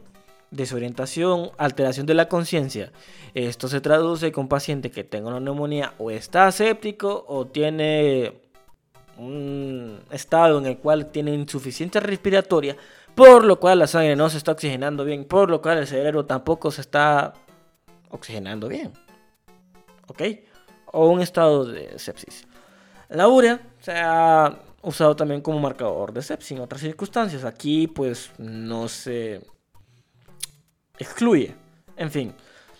desorientación, 0.53 1.51
alteración 1.57 2.05
de 2.05 2.13
la 2.13 2.29
conciencia. 2.29 2.91
Esto 3.33 3.67
se 3.67 3.81
traduce 3.81 4.31
con 4.31 4.47
paciente 4.47 4.91
que 4.91 5.03
tenga 5.03 5.29
una 5.29 5.39
neumonía 5.39 5.93
o 5.97 6.11
está 6.11 6.47
aséptico 6.47 7.25
o 7.27 7.47
tiene 7.47 8.41
un 9.17 9.99
estado 10.11 10.59
en 10.59 10.67
el 10.67 10.77
cual 10.77 11.07
tiene 11.07 11.33
insuficiencia 11.33 12.01
respiratoria, 12.01 12.77
por 13.15 13.43
lo 13.43 13.59
cual 13.59 13.79
la 13.79 13.87
sangre 13.87 14.15
no 14.15 14.29
se 14.29 14.37
está 14.37 14.51
oxigenando 14.51 15.03
bien, 15.03 15.25
por 15.25 15.49
lo 15.49 15.61
cual 15.61 15.79
el 15.79 15.87
cerebro 15.87 16.25
tampoco 16.25 16.71
se 16.71 16.81
está 16.81 17.33
oxigenando 18.09 18.67
bien. 18.67 18.93
¿Ok? 20.07 20.21
O 20.91 21.09
un 21.09 21.21
estado 21.21 21.65
de 21.65 21.97
sepsis. 21.97 22.45
La 23.09 23.27
urea 23.27 23.59
se 23.79 23.93
ha 23.93 24.59
usado 24.83 25.15
también 25.15 25.41
como 25.41 25.59
marcador 25.59 26.13
de 26.13 26.21
sepsis 26.21 26.51
en 26.51 26.59
otras 26.59 26.81
circunstancias. 26.81 27.43
Aquí 27.43 27.87
pues 27.87 28.31
no 28.37 28.87
se 28.87 29.41
excluye. 30.97 31.55
En 31.97 32.11
fin, 32.11 32.33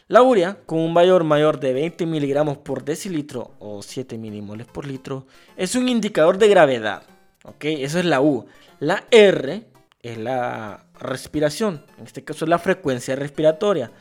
la 0.07 0.21
urea, 0.21 0.57
con 0.65 0.79
un 0.79 0.93
valor 0.93 1.23
mayor 1.23 1.59
de 1.59 1.73
20 1.73 2.05
miligramos 2.05 2.57
por 2.57 2.83
decilitro 2.83 3.55
o 3.59 3.81
7 3.81 4.17
milimoles 4.17 4.67
por 4.67 4.85
litro, 4.85 5.25
es 5.57 5.75
un 5.75 5.89
indicador 5.89 6.37
de 6.37 6.47
gravedad. 6.47 7.03
¿Ok? 7.43 7.65
Eso 7.65 7.99
es 7.99 8.05
la 8.05 8.21
U. 8.21 8.45
La 8.79 9.05
R 9.11 9.63
es 10.01 10.17
la 10.17 10.85
respiración. 10.99 11.83
En 11.97 12.05
este 12.05 12.23
caso 12.23 12.45
la 12.45 12.59
frecuencia 12.59 13.15
respiratoria. 13.15 13.91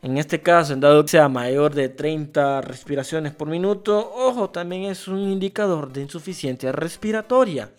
En 0.00 0.16
este 0.16 0.40
caso, 0.42 0.74
en 0.74 0.80
dado 0.80 1.02
que 1.02 1.10
sea 1.10 1.28
mayor 1.28 1.74
de 1.74 1.88
30 1.88 2.60
respiraciones 2.60 3.34
por 3.34 3.48
minuto, 3.48 4.12
ojo, 4.14 4.50
también 4.50 4.84
es 4.84 5.08
un 5.08 5.18
indicador 5.18 5.92
de 5.92 6.02
insuficiencia 6.02 6.70
respiratoria. 6.70 7.72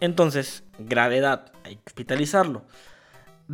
Entonces, 0.00 0.64
gravedad, 0.80 1.52
hay 1.62 1.76
que 1.76 1.82
hospitalizarlo. 1.86 2.64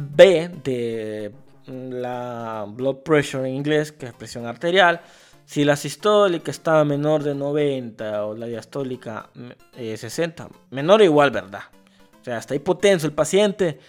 B 0.00 0.48
de 0.62 1.32
la 1.66 2.66
blood 2.68 2.98
pressure 2.98 3.48
en 3.48 3.56
inglés, 3.56 3.90
que 3.90 4.06
es 4.06 4.12
presión 4.12 4.46
arterial. 4.46 5.00
Si 5.44 5.64
la 5.64 5.74
sistólica 5.74 6.52
está 6.52 6.84
menor 6.84 7.24
de 7.24 7.34
90 7.34 8.26
o 8.26 8.36
la 8.36 8.46
diastólica 8.46 9.28
60, 9.76 10.44
eh, 10.44 10.48
menor 10.70 11.00
o 11.00 11.04
igual, 11.04 11.32
¿verdad? 11.32 11.62
O 12.20 12.24
sea, 12.24 12.38
está 12.38 12.54
hipotenso 12.54 13.08
el 13.08 13.12
paciente. 13.12 13.80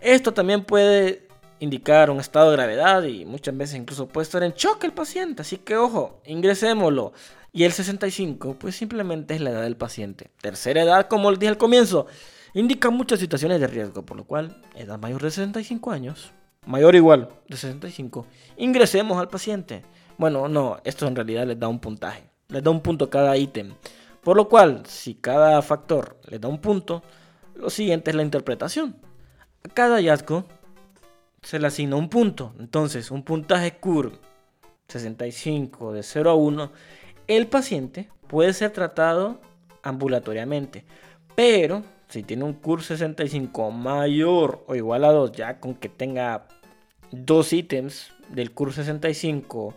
Esto 0.00 0.32
también 0.32 0.64
puede 0.64 1.26
indicar 1.60 2.10
un 2.10 2.20
estado 2.20 2.50
de 2.50 2.56
gravedad 2.56 3.02
y 3.02 3.26
muchas 3.26 3.54
veces 3.54 3.76
incluso 3.76 4.08
puede 4.08 4.22
estar 4.22 4.42
en 4.42 4.52
shock 4.52 4.84
el 4.84 4.92
paciente. 4.92 5.42
Así 5.42 5.58
que 5.58 5.76
ojo, 5.76 6.22
ingresémoslo. 6.24 7.12
Y 7.52 7.64
el 7.64 7.72
65, 7.72 8.56
pues 8.58 8.74
simplemente 8.74 9.34
es 9.34 9.42
la 9.42 9.50
edad 9.50 9.62
del 9.62 9.76
paciente. 9.76 10.30
Tercera 10.40 10.82
edad, 10.82 11.08
como 11.08 11.30
les 11.30 11.40
dije 11.40 11.50
al 11.50 11.58
comienzo, 11.58 12.06
indica 12.54 12.90
muchas 12.90 13.20
situaciones 13.20 13.60
de 13.60 13.66
riesgo, 13.66 14.04
por 14.04 14.16
lo 14.16 14.24
cual, 14.24 14.60
edad 14.74 14.98
mayor 14.98 15.22
de 15.22 15.30
65 15.30 15.90
años, 15.90 16.32
mayor 16.66 16.94
o 16.94 16.96
igual 16.96 17.28
de 17.48 17.56
65, 17.56 18.26
ingresemos 18.56 19.18
al 19.18 19.28
paciente. 19.28 19.84
Bueno, 20.16 20.48
no, 20.48 20.78
esto 20.84 21.06
en 21.06 21.16
realidad 21.16 21.46
les 21.46 21.58
da 21.58 21.68
un 21.68 21.78
puntaje, 21.78 22.24
les 22.48 22.62
da 22.62 22.70
un 22.70 22.80
punto 22.80 23.08
cada 23.08 23.36
ítem. 23.36 23.74
Por 24.22 24.36
lo 24.36 24.48
cual, 24.48 24.82
si 24.86 25.14
cada 25.14 25.62
factor 25.62 26.18
les 26.28 26.40
da 26.40 26.48
un 26.48 26.60
punto, 26.60 27.02
lo 27.54 27.70
siguiente 27.70 28.10
es 28.10 28.16
la 28.16 28.22
interpretación. 28.22 28.96
A 29.64 29.68
cada 29.68 29.96
hallazgo 29.96 30.44
se 31.42 31.58
le 31.58 31.66
asigna 31.68 31.96
un 31.96 32.08
punto. 32.08 32.54
Entonces, 32.58 33.10
un 33.10 33.22
puntaje 33.22 33.76
curve 33.78 34.18
65 34.88 35.92
de 35.92 36.02
0 36.02 36.30
a 36.30 36.34
1, 36.34 36.72
el 37.26 37.46
paciente 37.46 38.08
puede 38.26 38.52
ser 38.52 38.72
tratado 38.72 39.40
ambulatoriamente. 39.82 40.84
Pero 41.34 41.84
si 42.08 42.22
tiene 42.22 42.44
un 42.44 42.54
curve 42.54 42.82
65 42.82 43.70
mayor 43.70 44.64
o 44.66 44.74
igual 44.74 45.04
a 45.04 45.12
2, 45.12 45.32
ya 45.32 45.60
con 45.60 45.74
que 45.74 45.88
tenga 45.88 46.48
dos 47.10 47.52
ítems 47.52 48.12
del 48.30 48.52
curve 48.52 48.72
65, 48.72 49.74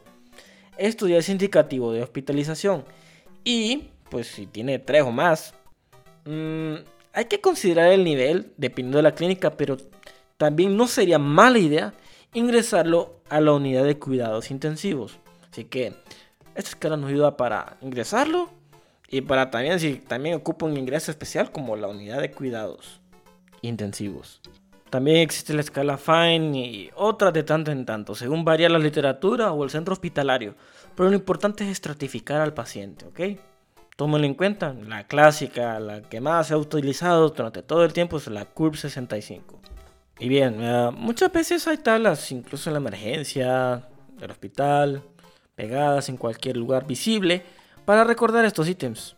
esto 0.77 1.07
ya 1.07 1.17
es 1.17 1.29
indicativo 1.29 1.91
de 1.91 2.01
hospitalización. 2.01 2.86
Y 3.43 3.89
pues 4.09 4.27
si 4.27 4.47
tiene 4.47 4.79
tres 4.79 5.03
o 5.03 5.11
más, 5.11 5.53
mmm, 6.25 6.75
hay 7.13 7.25
que 7.25 7.41
considerar 7.41 7.91
el 7.91 8.03
nivel 8.03 8.53
dependiendo 8.57 8.97
de 8.97 9.03
la 9.03 9.15
clínica, 9.15 9.57
pero 9.57 9.77
también 10.38 10.77
no 10.77 10.88
sería 10.88 11.19
mala 11.19 11.59
idea 11.59 11.93
ingresarlo 12.34 13.21
a 13.29 13.41
la 13.41 13.53
unidad 13.53 13.84
de 13.84 13.99
cuidados 13.99 14.51
intensivos. 14.51 15.19
Así 15.51 15.65
que 15.65 15.93
esta 16.55 16.69
escala 16.69 16.97
nos 16.97 17.09
ayuda 17.09 17.36
para 17.36 17.77
ingresarlo 17.82 18.49
y 19.12 19.22
para 19.22 19.51
también 19.51 19.80
si 19.80 19.95
también 19.95 20.36
ocupa 20.36 20.66
un 20.66 20.78
ingreso 20.78 21.12
especial 21.12 21.51
como 21.51 21.76
la 21.76 21.88
unidad 21.88 22.22
de 22.22 22.32
cuidados 22.32 23.01
intensivos. 23.62 24.41
También 24.89 25.18
existe 25.18 25.53
la 25.53 25.62
escala 25.62 25.97
Fine 25.97 26.57
y 26.57 26.89
otras 26.95 27.34
de 27.34 27.43
tanto 27.43 27.72
en 27.72 27.86
tanto, 27.86 28.16
según 28.16 28.43
varía 28.43 28.70
la 28.70 28.80
literatura 28.80 29.51
o 29.51 29.64
el 29.64 29.70
centro 29.70 29.93
hospitalario. 29.93 30.55
Pero 30.95 31.09
lo 31.09 31.16
importante 31.16 31.64
es 31.64 31.70
estratificar 31.70 32.41
al 32.41 32.53
paciente, 32.53 33.05
¿ok? 33.05 33.39
Tómenlo 33.95 34.26
en 34.26 34.34
cuenta, 34.34 34.74
la 34.74 35.05
clásica, 35.05 35.80
la 35.80 36.01
que 36.01 36.20
más 36.20 36.47
se 36.47 36.53
ha 36.53 36.57
utilizado 36.57 37.30
durante 37.30 37.64
todo 37.64 37.86
el 37.86 37.93
tiempo 37.93 38.18
es 38.18 38.28
la 38.28 38.45
Curve 38.45 38.78
65. 38.78 39.62
Y 40.20 40.28
bien, 40.28 40.57
eh, 40.59 40.89
muchas 40.93 41.32
veces 41.32 41.68
hay 41.68 41.78
tablas, 41.78 42.32
incluso 42.32 42.70
en 42.70 42.74
la 42.74 42.80
emergencia, 42.80 43.88
del 44.18 44.32
hospital, 44.32 45.03
pegadas 45.55 46.09
en 46.09 46.18
cualquier 46.18 46.57
lugar 46.57 46.86
visible, 46.86 47.43
para 47.91 48.05
recordar 48.05 48.45
estos 48.45 48.69
ítems. 48.69 49.17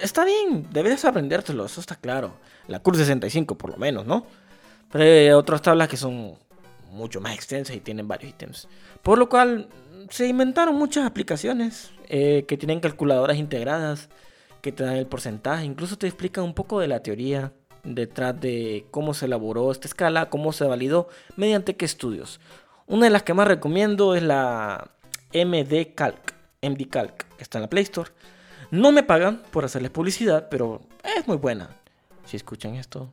Está 0.00 0.24
bien, 0.24 0.68
debes 0.70 1.04
aprendértelo, 1.04 1.66
eso 1.66 1.80
está 1.80 1.96
claro. 1.96 2.34
La 2.68 2.78
Curve 2.78 3.00
65 3.00 3.58
por 3.58 3.70
lo 3.70 3.76
menos, 3.76 4.06
¿no? 4.06 4.24
Pero 4.92 5.02
hay 5.02 5.30
otras 5.30 5.62
tablas 5.62 5.88
que 5.88 5.96
son 5.96 6.36
mucho 6.92 7.20
más 7.20 7.34
extensas 7.34 7.74
y 7.74 7.80
tienen 7.80 8.06
varios 8.06 8.30
ítems. 8.30 8.68
Por 9.02 9.18
lo 9.18 9.28
cual 9.28 9.68
se 10.10 10.28
inventaron 10.28 10.76
muchas 10.76 11.06
aplicaciones 11.06 11.90
eh, 12.08 12.44
que 12.46 12.56
tienen 12.56 12.78
calculadoras 12.78 13.36
integradas 13.36 14.08
que 14.62 14.70
te 14.70 14.84
dan 14.84 14.94
el 14.94 15.08
porcentaje, 15.08 15.64
incluso 15.64 15.98
te 15.98 16.06
explican 16.06 16.44
un 16.44 16.54
poco 16.54 16.78
de 16.78 16.86
la 16.86 17.02
teoría 17.02 17.52
detrás 17.82 18.40
de 18.40 18.86
cómo 18.92 19.12
se 19.12 19.26
elaboró 19.26 19.72
esta 19.72 19.88
escala, 19.88 20.30
cómo 20.30 20.52
se 20.52 20.64
validó, 20.66 21.08
mediante 21.34 21.74
qué 21.74 21.84
estudios. 21.84 22.38
Una 22.86 23.06
de 23.06 23.10
las 23.10 23.24
que 23.24 23.34
más 23.34 23.48
recomiendo 23.48 24.14
es 24.14 24.22
la 24.22 24.92
MDCalc, 26.62 26.72
MDCalc, 26.78 27.36
que 27.36 27.42
está 27.42 27.58
en 27.58 27.62
la 27.62 27.70
Play 27.70 27.84
Store. 27.84 28.10
No 28.70 28.92
me 28.92 29.02
pagan 29.02 29.42
por 29.50 29.64
hacerles 29.64 29.90
publicidad, 29.90 30.48
pero 30.50 30.80
es 31.02 31.26
muy 31.26 31.36
buena. 31.36 31.70
Si 32.24 32.36
escuchan 32.36 32.74
esto, 32.74 33.12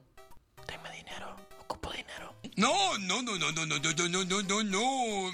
denme 0.67 0.89
dinero, 0.91 1.35
ocupo 1.61 1.91
dinero. 1.91 2.33
No, 2.57 2.97
no, 2.99 3.21
no, 3.21 3.37
no, 3.37 3.51
no, 3.51 3.65
no, 3.65 3.79
no, 3.79 3.91
no, 3.93 4.07
no, 4.09 4.23
no, 4.25 4.43
no, 4.43 4.63
no. 4.63 5.31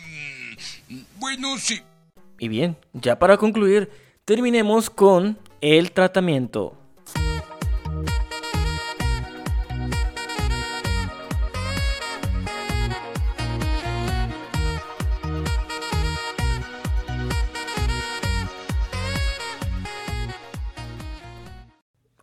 Mm, 0.89 1.01
Bueno, 1.19 1.57
sí. 1.57 1.81
Y 2.39 2.47
bien, 2.47 2.77
ya 2.93 3.17
para 3.17 3.37
concluir, 3.37 3.89
terminemos 4.25 4.89
con 4.89 5.37
el 5.61 5.91
tratamiento. 5.91 6.77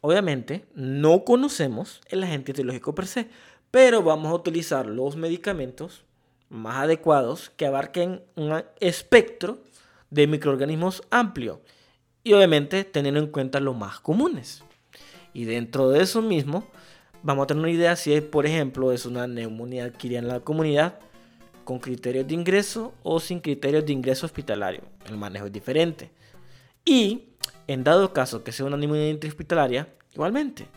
Obviamente, 0.08 0.64
no 0.74 1.22
conocemos 1.22 2.00
el 2.08 2.22
agente 2.22 2.52
etiológico 2.52 2.94
per 2.94 3.06
se, 3.06 3.28
pero 3.70 4.02
vamos 4.02 4.32
a 4.32 4.36
utilizar 4.36 4.86
los 4.86 5.16
medicamentos 5.16 6.06
más 6.48 6.76
adecuados 6.76 7.50
que 7.58 7.66
abarquen 7.66 8.22
un 8.34 8.64
espectro 8.80 9.58
de 10.08 10.26
microorganismos 10.26 11.02
amplio 11.10 11.60
y 12.24 12.32
obviamente 12.32 12.84
teniendo 12.84 13.20
en 13.20 13.26
cuenta 13.26 13.60
los 13.60 13.76
más 13.76 14.00
comunes. 14.00 14.64
Y 15.34 15.44
dentro 15.44 15.90
de 15.90 16.02
eso 16.02 16.22
mismo, 16.22 16.66
vamos 17.22 17.44
a 17.44 17.48
tener 17.48 17.64
una 17.64 17.70
idea 17.70 17.94
si, 17.94 18.18
por 18.22 18.46
ejemplo, 18.46 18.92
es 18.92 19.04
una 19.04 19.26
neumonía 19.26 19.84
adquirida 19.84 20.20
en 20.20 20.28
la 20.28 20.40
comunidad 20.40 21.00
con 21.64 21.80
criterios 21.80 22.26
de 22.26 22.32
ingreso 22.32 22.94
o 23.02 23.20
sin 23.20 23.40
criterios 23.40 23.84
de 23.84 23.92
ingreso 23.92 24.24
hospitalario. 24.24 24.84
El 25.04 25.18
manejo 25.18 25.44
es 25.44 25.52
diferente. 25.52 26.10
Y 26.82 27.24
en 27.66 27.84
dado 27.84 28.14
caso 28.14 28.42
que 28.42 28.52
sea 28.52 28.64
una 28.64 28.78
neumonía 28.78 29.10
intrahospitalaria, 29.10 29.88
igualmente. 30.12 30.68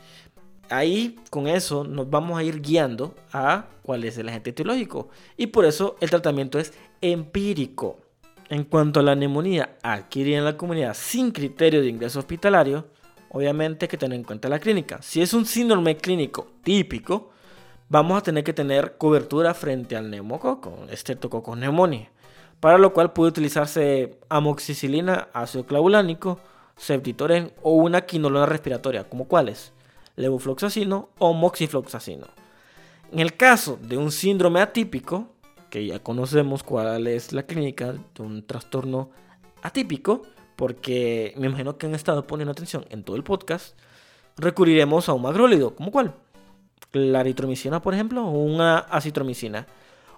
Ahí 0.70 1.18
con 1.30 1.48
eso 1.48 1.84
nos 1.84 2.10
vamos 2.10 2.40
a 2.40 2.44
ir 2.44 2.62
guiando 2.62 3.14
a 3.34 3.66
cuál 3.84 4.06
es 4.06 4.18
el 4.18 4.30
agente 4.30 4.52
etiológico. 4.52 5.10
Y 5.36 5.48
por 5.48 5.66
eso 5.66 5.98
el 6.00 6.10
tratamiento 6.10 6.60
es 6.60 6.74
empírico. 7.02 8.00
En 8.50 8.64
cuanto 8.64 9.00
a 9.00 9.04
la 9.04 9.16
neumonía 9.16 9.78
adquirida 9.82 10.38
en 10.38 10.46
la 10.46 10.58
comunidad 10.58 10.94
sin 10.94 11.32
criterio 11.32 11.82
de 11.82 11.88
ingreso 11.88 12.20
hospitalario, 12.20 12.88
obviamente 13.30 13.86
hay 13.86 13.90
que 13.90 13.98
tener 13.98 14.18
en 14.18 14.24
cuenta 14.24 14.50
la 14.50 14.60
clínica. 14.60 15.02
Si 15.02 15.22
es 15.22 15.34
un 15.34 15.46
síndrome 15.46 15.98
clínico 15.98 16.48
típico, 16.64 17.32
vamos 17.90 18.18
a 18.18 18.24
tener 18.24 18.44
que 18.44 18.54
tener 18.54 18.98
cobertura 18.98 19.54
frente 19.54 19.96
al 19.98 20.10
neumococo, 20.10 20.86
Streptococcus 20.92 21.58
pneumoniae, 21.58 22.10
para 22.62 22.78
lo 22.78 22.94
cual 22.94 23.12
puede 23.12 23.30
utilizarse 23.30 24.20
amoxicilina, 24.30 25.28
ácido 25.34 25.66
clavulánico, 25.66 26.40
ceftriaxone 26.82 27.54
o 27.62 27.74
una 27.74 28.02
quinolona 28.02 28.48
respiratoria, 28.48 29.08
como 29.08 29.26
cuáles, 29.28 29.72
levofloxacino 30.16 31.10
o 31.20 31.34
moxifloxacino. 31.34 32.28
En 33.12 33.20
el 33.20 33.38
caso 33.38 33.78
de 33.82 33.98
un 33.98 34.12
síndrome 34.12 34.62
atípico, 34.62 35.28
que 35.70 35.86
ya 35.86 36.00
conocemos 36.00 36.64
cuál 36.64 37.08
es 37.08 37.34
la 37.34 37.44
clínica 37.44 37.94
de 37.94 38.22
un 38.22 38.46
trastorno 38.46 39.12
atípico, 39.62 40.24
porque 40.56 41.34
me 41.38 41.48
imagino 41.48 41.78
que 41.78 41.86
han 41.86 41.96
estado 41.96 42.26
poniendo 42.26 42.52
atención 42.52 42.86
en 42.90 43.04
todo 43.04 43.16
el 43.16 43.24
podcast, 43.24 43.78
recurriremos 44.38 45.08
a 45.08 45.14
un 45.14 45.22
macrólido, 45.22 45.76
como 45.76 45.92
cuál, 45.92 46.16
la 46.94 47.22
eritromicina, 47.22 47.82
por 47.82 47.94
ejemplo, 47.94 48.26
o 48.26 48.32
una 48.32 48.80
acitromicina, 48.80 49.68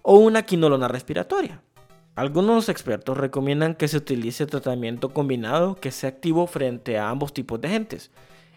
o 0.01 0.15
una 0.15 0.43
quinolona 0.43 0.87
respiratoria. 0.87 1.61
Algunos 2.15 2.69
expertos 2.69 3.17
recomiendan 3.17 3.73
que 3.73 3.87
se 3.87 3.97
utilice 3.97 4.45
tratamiento 4.45 5.13
combinado 5.13 5.75
que 5.75 5.89
sea 5.89 6.09
activo 6.09 6.45
frente 6.45 6.99
a 6.99 7.09
ambos 7.09 7.33
tipos 7.33 7.59
de 7.59 7.69
agentes, 7.69 8.11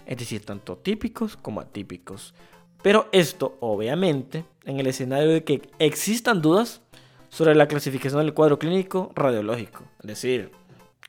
es 0.04 0.18
decir, 0.18 0.44
tanto 0.44 0.76
típicos 0.76 1.38
como 1.38 1.62
atípicos. 1.62 2.34
Pero 2.82 3.08
esto, 3.12 3.56
obviamente, 3.60 4.44
en 4.66 4.78
el 4.78 4.86
escenario 4.86 5.30
de 5.30 5.42
que 5.42 5.62
existan 5.78 6.42
dudas 6.42 6.82
sobre 7.30 7.54
la 7.54 7.66
clasificación 7.66 8.20
del 8.20 8.34
cuadro 8.34 8.58
clínico 8.58 9.10
radiológico, 9.14 9.84
es 10.00 10.06
decir, 10.06 10.52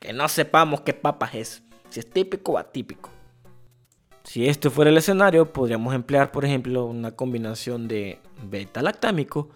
que 0.00 0.14
no 0.14 0.26
sepamos 0.28 0.80
qué 0.80 0.94
papas 0.94 1.34
es, 1.34 1.62
si 1.90 2.00
es 2.00 2.08
típico 2.08 2.52
o 2.52 2.58
atípico. 2.58 3.10
Si 4.24 4.48
este 4.48 4.70
fuera 4.70 4.90
el 4.90 4.96
escenario, 4.96 5.52
podríamos 5.52 5.94
emplear, 5.94 6.32
por 6.32 6.46
ejemplo, 6.46 6.86
una 6.86 7.12
combinación 7.12 7.88
de 7.88 8.20
beta-lactámico 8.42 9.50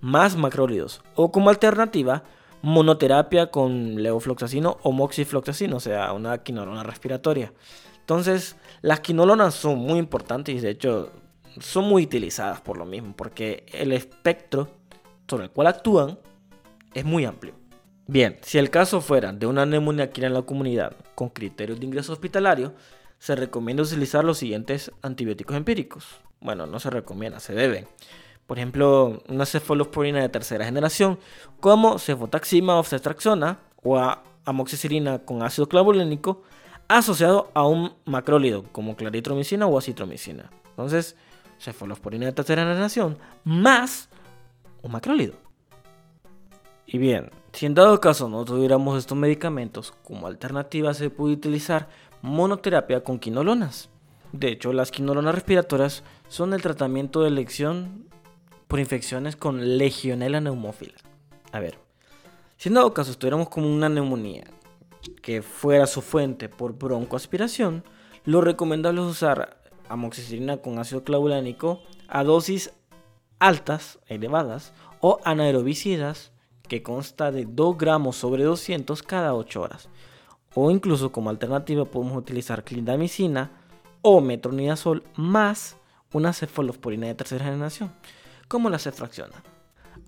más 0.00 0.34
macrólidos, 0.36 1.02
o 1.14 1.30
como 1.30 1.50
alternativa, 1.50 2.24
monoterapia 2.68 3.50
con 3.50 4.02
levofloxacino 4.02 4.78
o 4.82 4.92
moxifloxacino, 4.92 5.76
o 5.76 5.80
sea, 5.80 6.12
una 6.12 6.38
quinolona 6.38 6.82
respiratoria. 6.82 7.52
Entonces, 8.00 8.56
las 8.82 9.00
quinolonas 9.00 9.54
son 9.54 9.78
muy 9.78 9.98
importantes 9.98 10.54
y 10.54 10.60
de 10.60 10.70
hecho 10.70 11.12
son 11.60 11.84
muy 11.84 12.04
utilizadas 12.04 12.60
por 12.60 12.76
lo 12.76 12.84
mismo, 12.84 13.14
porque 13.16 13.66
el 13.72 13.92
espectro 13.92 14.68
sobre 15.26 15.44
el 15.44 15.50
cual 15.50 15.66
actúan 15.66 16.18
es 16.94 17.04
muy 17.04 17.24
amplio. 17.24 17.54
Bien, 18.06 18.38
si 18.40 18.58
el 18.58 18.70
caso 18.70 19.00
fuera 19.00 19.32
de 19.32 19.46
una 19.46 19.66
neumonía 19.66 20.04
aquí 20.04 20.24
en 20.24 20.32
la 20.32 20.42
comunidad 20.42 20.96
con 21.14 21.28
criterios 21.28 21.78
de 21.78 21.86
ingreso 21.86 22.12
hospitalario, 22.12 22.72
se 23.18 23.34
recomienda 23.34 23.82
utilizar 23.82 24.24
los 24.24 24.38
siguientes 24.38 24.90
antibióticos 25.02 25.56
empíricos. 25.56 26.06
Bueno, 26.40 26.66
no 26.66 26.80
se 26.80 26.88
recomienda, 26.88 27.40
se 27.40 27.52
debe. 27.52 27.86
Por 28.48 28.58
ejemplo, 28.58 29.22
una 29.28 29.44
cefalosporina 29.44 30.22
de 30.22 30.30
tercera 30.30 30.64
generación, 30.64 31.18
como 31.60 31.98
cefotaxima 31.98 32.78
o 32.78 32.82
ceftraxona 32.82 33.58
o 33.82 33.98
a- 33.98 34.24
amoxicilina 34.46 35.18
con 35.18 35.42
ácido 35.42 35.68
clavulánico, 35.68 36.42
asociado 36.88 37.50
a 37.52 37.66
un 37.66 37.92
macrólido, 38.06 38.64
como 38.72 38.96
claritromicina 38.96 39.66
o 39.66 39.76
acitromicina. 39.76 40.50
Entonces, 40.70 41.14
cefalosporina 41.60 42.24
de 42.24 42.32
tercera 42.32 42.62
generación 42.62 43.18
más 43.44 44.08
un 44.80 44.92
macrólido. 44.92 45.34
Y 46.86 46.96
bien, 46.96 47.30
si 47.52 47.66
en 47.66 47.74
dado 47.74 48.00
caso 48.00 48.30
no 48.30 48.46
tuviéramos 48.46 48.96
estos 48.96 49.18
medicamentos, 49.18 49.92
como 50.04 50.26
alternativa 50.26 50.94
se 50.94 51.10
puede 51.10 51.34
utilizar 51.34 51.90
monoterapia 52.22 53.04
con 53.04 53.18
quinolonas. 53.18 53.90
De 54.32 54.48
hecho, 54.48 54.72
las 54.72 54.90
quinolonas 54.90 55.34
respiratorias 55.34 56.02
son 56.28 56.54
el 56.54 56.62
tratamiento 56.62 57.20
de 57.20 57.28
elección 57.28 58.07
por 58.68 58.78
infecciones 58.78 59.34
con 59.34 59.78
Legionella 59.78 60.40
pneumófila. 60.40 60.94
A 61.52 61.60
ver, 61.60 61.78
si 62.58 62.68
en 62.68 62.74
dado 62.74 62.94
caso 62.94 63.10
estuviéramos 63.10 63.48
con 63.48 63.64
una 63.64 63.88
neumonía 63.88 64.44
que 65.22 65.42
fuera 65.42 65.86
su 65.86 66.02
fuente 66.02 66.48
por 66.48 66.78
broncoaspiración, 66.78 67.82
lo 68.24 68.42
recomendable 68.42 69.00
es 69.00 69.06
usar 69.06 69.58
amoxicilina 69.88 70.58
con 70.58 70.78
ácido 70.78 71.02
clavulánico 71.02 71.80
a 72.08 72.24
dosis 72.24 72.72
altas, 73.38 73.98
elevadas, 74.06 74.72
o 75.00 75.20
anaerobicidas 75.24 76.32
que 76.68 76.82
consta 76.82 77.30
de 77.32 77.46
2 77.46 77.78
gramos 77.78 78.16
sobre 78.16 78.44
200 78.44 79.02
cada 79.02 79.34
8 79.34 79.60
horas. 79.62 79.88
O 80.54 80.70
incluso 80.70 81.12
como 81.12 81.30
alternativa 81.30 81.84
podemos 81.84 82.16
utilizar 82.16 82.64
clindamicina 82.64 83.50
o 84.02 84.20
metronidazol 84.20 85.04
más 85.14 85.76
una 86.12 86.32
cefalosporina 86.32 87.06
de 87.06 87.14
tercera 87.14 87.44
generación, 87.44 87.92
como 88.48 88.70
la 88.70 88.78
ceftraxona. 88.78 89.42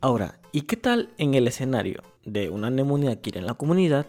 Ahora, 0.00 0.38
¿y 0.50 0.62
qué 0.62 0.76
tal 0.76 1.10
en 1.18 1.34
el 1.34 1.46
escenario 1.46 2.02
de 2.24 2.48
una 2.48 2.70
neumonía 2.70 3.12
adquirida 3.12 3.40
en 3.40 3.46
la 3.46 3.54
comunidad 3.54 4.06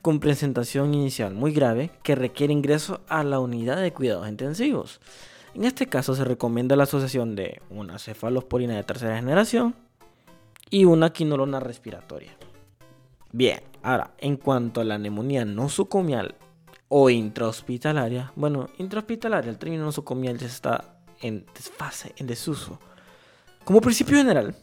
con 0.00 0.20
presentación 0.20 0.94
inicial 0.94 1.34
muy 1.34 1.52
grave 1.52 1.90
que 2.02 2.14
requiere 2.14 2.52
ingreso 2.52 3.02
a 3.08 3.22
la 3.24 3.40
unidad 3.40 3.80
de 3.80 3.92
cuidados 3.92 4.28
intensivos? 4.28 5.00
En 5.54 5.64
este 5.64 5.86
caso 5.86 6.14
se 6.14 6.24
recomienda 6.24 6.76
la 6.76 6.84
asociación 6.84 7.36
de 7.36 7.60
una 7.70 7.98
cefalosporina 7.98 8.74
de 8.74 8.82
tercera 8.82 9.16
generación 9.16 9.76
y 10.70 10.86
una 10.86 11.12
quinolona 11.12 11.60
respiratoria. 11.60 12.36
Bien, 13.32 13.60
ahora, 13.82 14.14
en 14.18 14.36
cuanto 14.36 14.80
a 14.80 14.84
la 14.84 14.98
neumonía 14.98 15.44
nosocomial 15.44 16.36
o 16.88 17.10
intrahospitalaria, 17.10 18.32
bueno, 18.34 18.68
intrahospitalaria, 18.78 19.50
el 19.50 19.58
término 19.58 19.84
nosocomial 19.84 20.38
ya 20.38 20.46
está 20.46 20.98
en 21.20 21.46
desfase, 21.54 22.14
en 22.16 22.26
desuso. 22.26 22.80
Como 23.64 23.80
principio 23.80 24.18
general, 24.18 24.54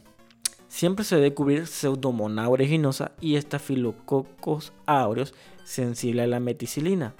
siempre 0.68 1.04
se 1.04 1.16
debe 1.16 1.34
cubrir 1.34 1.66
pseudomonas 1.66 2.48
aeruginosa 2.48 3.12
y 3.20 3.34
estafilococos 3.34 4.72
aureus 4.86 5.34
sensible 5.64 6.22
a 6.22 6.28
la 6.28 6.38
meticilina. 6.38 7.14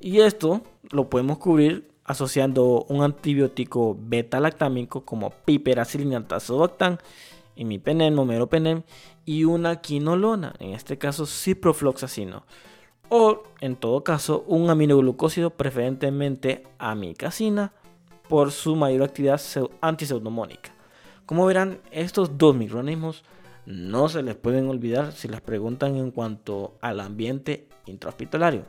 Y 0.00 0.20
esto 0.20 0.62
lo 0.90 1.10
podemos 1.10 1.36
cubrir 1.36 1.90
asociando 2.04 2.86
un 2.88 3.02
antibiótico 3.02 3.94
beta-lactámico 4.00 5.04
como 5.04 5.28
piperacilina 5.44 6.26
tazobactam, 6.26 6.96
imipenem, 7.56 8.14
meropenem 8.24 8.82
y 9.26 9.44
una 9.44 9.82
quinolona, 9.82 10.54
en 10.60 10.70
este 10.70 10.96
caso 10.96 11.26
ciprofloxacino. 11.26 12.46
O, 13.10 13.42
en 13.60 13.76
todo 13.76 14.02
caso, 14.02 14.44
un 14.46 14.70
aminoglucósido, 14.70 15.50
preferentemente 15.50 16.62
amicacina, 16.78 17.72
por 18.28 18.50
su 18.50 18.76
mayor 18.76 19.02
actividad 19.02 19.36
seu- 19.36 19.70
antiseudomónica. 19.82 20.77
Como 21.28 21.44
verán, 21.44 21.82
estos 21.90 22.38
dos 22.38 22.56
microorganismos 22.56 23.22
no 23.66 24.08
se 24.08 24.22
les 24.22 24.34
pueden 24.34 24.66
olvidar 24.66 25.12
si 25.12 25.28
les 25.28 25.42
preguntan 25.42 25.94
en 25.96 26.10
cuanto 26.10 26.78
al 26.80 27.00
ambiente 27.00 27.68
intrahospitalario. 27.84 28.64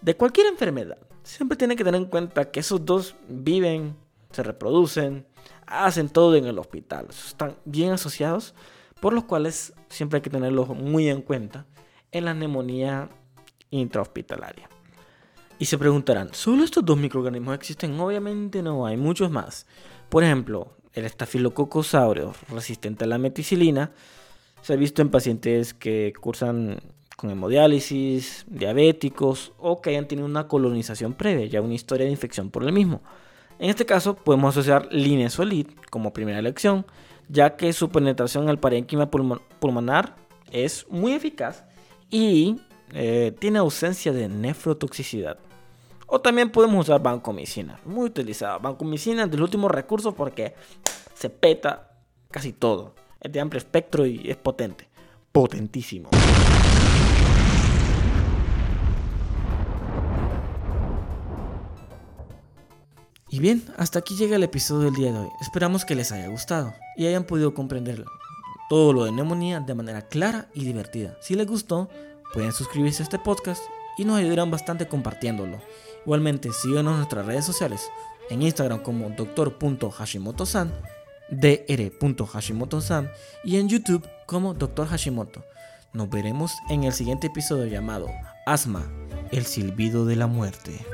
De 0.00 0.16
cualquier 0.16 0.46
enfermedad, 0.46 0.96
siempre 1.24 1.58
tienen 1.58 1.76
que 1.76 1.82
tener 1.82 2.00
en 2.00 2.06
cuenta 2.06 2.52
que 2.52 2.60
esos 2.60 2.86
dos 2.86 3.16
viven, 3.28 3.96
se 4.30 4.44
reproducen, 4.44 5.26
hacen 5.66 6.08
todo 6.08 6.36
en 6.36 6.44
el 6.46 6.56
hospital. 6.60 7.08
Están 7.10 7.56
bien 7.64 7.90
asociados, 7.90 8.54
por 9.00 9.12
los 9.12 9.24
cuales 9.24 9.72
siempre 9.88 10.18
hay 10.18 10.22
que 10.22 10.30
tenerlos 10.30 10.68
muy 10.68 11.08
en 11.08 11.20
cuenta 11.20 11.66
en 12.12 12.26
la 12.26 12.34
neumonía 12.34 13.08
intrahospitalaria. 13.70 14.68
Y 15.58 15.64
se 15.64 15.78
preguntarán, 15.78 16.32
¿solo 16.32 16.62
estos 16.62 16.84
dos 16.84 16.96
microorganismos 16.96 17.56
existen? 17.56 17.98
Obviamente 17.98 18.62
no, 18.62 18.86
hay 18.86 18.96
muchos 18.96 19.32
más. 19.32 19.66
Por 20.08 20.22
ejemplo, 20.22 20.76
el 20.94 21.04
estafilococcus 21.04 21.94
aureus 21.94 22.36
resistente 22.48 23.04
a 23.04 23.06
la 23.08 23.18
meticilina 23.18 23.92
se 24.62 24.72
ha 24.72 24.76
visto 24.76 25.02
en 25.02 25.10
pacientes 25.10 25.74
que 25.74 26.12
cursan 26.18 26.80
con 27.16 27.30
hemodiálisis, 27.30 28.44
diabéticos 28.48 29.52
o 29.58 29.80
que 29.80 29.90
hayan 29.90 30.08
tenido 30.08 30.26
una 30.26 30.48
colonización 30.48 31.12
previa, 31.14 31.46
ya 31.46 31.60
una 31.60 31.74
historia 31.74 32.06
de 32.06 32.12
infección 32.12 32.50
por 32.50 32.64
el 32.64 32.72
mismo. 32.72 33.02
En 33.58 33.70
este 33.70 33.86
caso 33.86 34.16
podemos 34.16 34.54
asociar 34.54 34.88
linezolid 34.90 35.66
como 35.90 36.12
primera 36.12 36.38
elección, 36.38 36.86
ya 37.28 37.56
que 37.56 37.72
su 37.72 37.90
penetración 37.90 38.48
al 38.48 38.58
parénquima 38.58 39.10
pulmonar 39.10 40.16
es 40.50 40.86
muy 40.88 41.12
eficaz 41.12 41.64
y 42.10 42.56
eh, 42.92 43.32
tiene 43.38 43.58
ausencia 43.58 44.12
de 44.12 44.28
nefrotoxicidad. 44.28 45.38
O 46.06 46.20
también 46.20 46.50
podemos 46.50 46.86
usar 46.86 47.02
vancomicina, 47.02 47.80
muy 47.84 48.06
utilizada. 48.06 48.58
Vancomicina 48.58 49.24
es 49.24 49.30
del 49.30 49.42
último 49.42 49.68
recurso 49.68 50.14
porque 50.14 50.54
se 51.14 51.30
peta 51.30 51.90
casi 52.30 52.52
todo. 52.52 52.94
Es 53.20 53.32
de 53.32 53.40
amplio 53.40 53.58
espectro 53.58 54.04
y 54.06 54.30
es 54.30 54.36
potente. 54.36 54.88
Potentísimo. 55.32 56.10
Y 63.34 63.40
bien, 63.40 63.64
hasta 63.76 63.98
aquí 63.98 64.14
llega 64.14 64.36
el 64.36 64.44
episodio 64.44 64.84
del 64.84 64.94
día 64.94 65.12
de 65.12 65.18
hoy. 65.18 65.28
Esperamos 65.40 65.84
que 65.84 65.96
les 65.96 66.12
haya 66.12 66.28
gustado 66.28 66.72
y 66.96 67.06
hayan 67.06 67.24
podido 67.24 67.52
comprender 67.52 68.04
todo 68.68 68.92
lo 68.92 69.04
de 69.04 69.10
neumonía 69.10 69.58
de 69.58 69.74
manera 69.74 70.02
clara 70.02 70.48
y 70.54 70.64
divertida. 70.64 71.16
Si 71.20 71.34
les 71.34 71.46
gustó, 71.46 71.88
pueden 72.32 72.52
suscribirse 72.52 73.02
a 73.02 73.04
este 73.04 73.18
podcast 73.18 73.62
y 73.98 74.04
nos 74.04 74.18
ayudarán 74.18 74.52
bastante 74.52 74.86
compartiéndolo. 74.86 75.60
Igualmente, 76.04 76.52
síganos 76.52 76.92
en 76.92 76.98
nuestras 76.98 77.26
redes 77.26 77.44
sociales, 77.44 77.90
en 78.30 78.42
Instagram 78.42 78.82
como 78.82 79.10
doctor.hashimoto-san, 79.10 80.72
dr.hashimoto-san 81.30 83.10
y 83.42 83.56
en 83.56 83.68
YouTube 83.68 84.06
como 84.26 84.54
Dr. 84.54 84.86
Hashimoto. 84.86 85.44
Nos 85.92 86.10
veremos 86.10 86.52
en 86.68 86.84
el 86.84 86.92
siguiente 86.92 87.28
episodio 87.28 87.66
llamado 87.66 88.08
Asma, 88.46 88.82
el 89.30 89.46
silbido 89.46 90.04
de 90.06 90.16
la 90.16 90.26
muerte. 90.26 90.84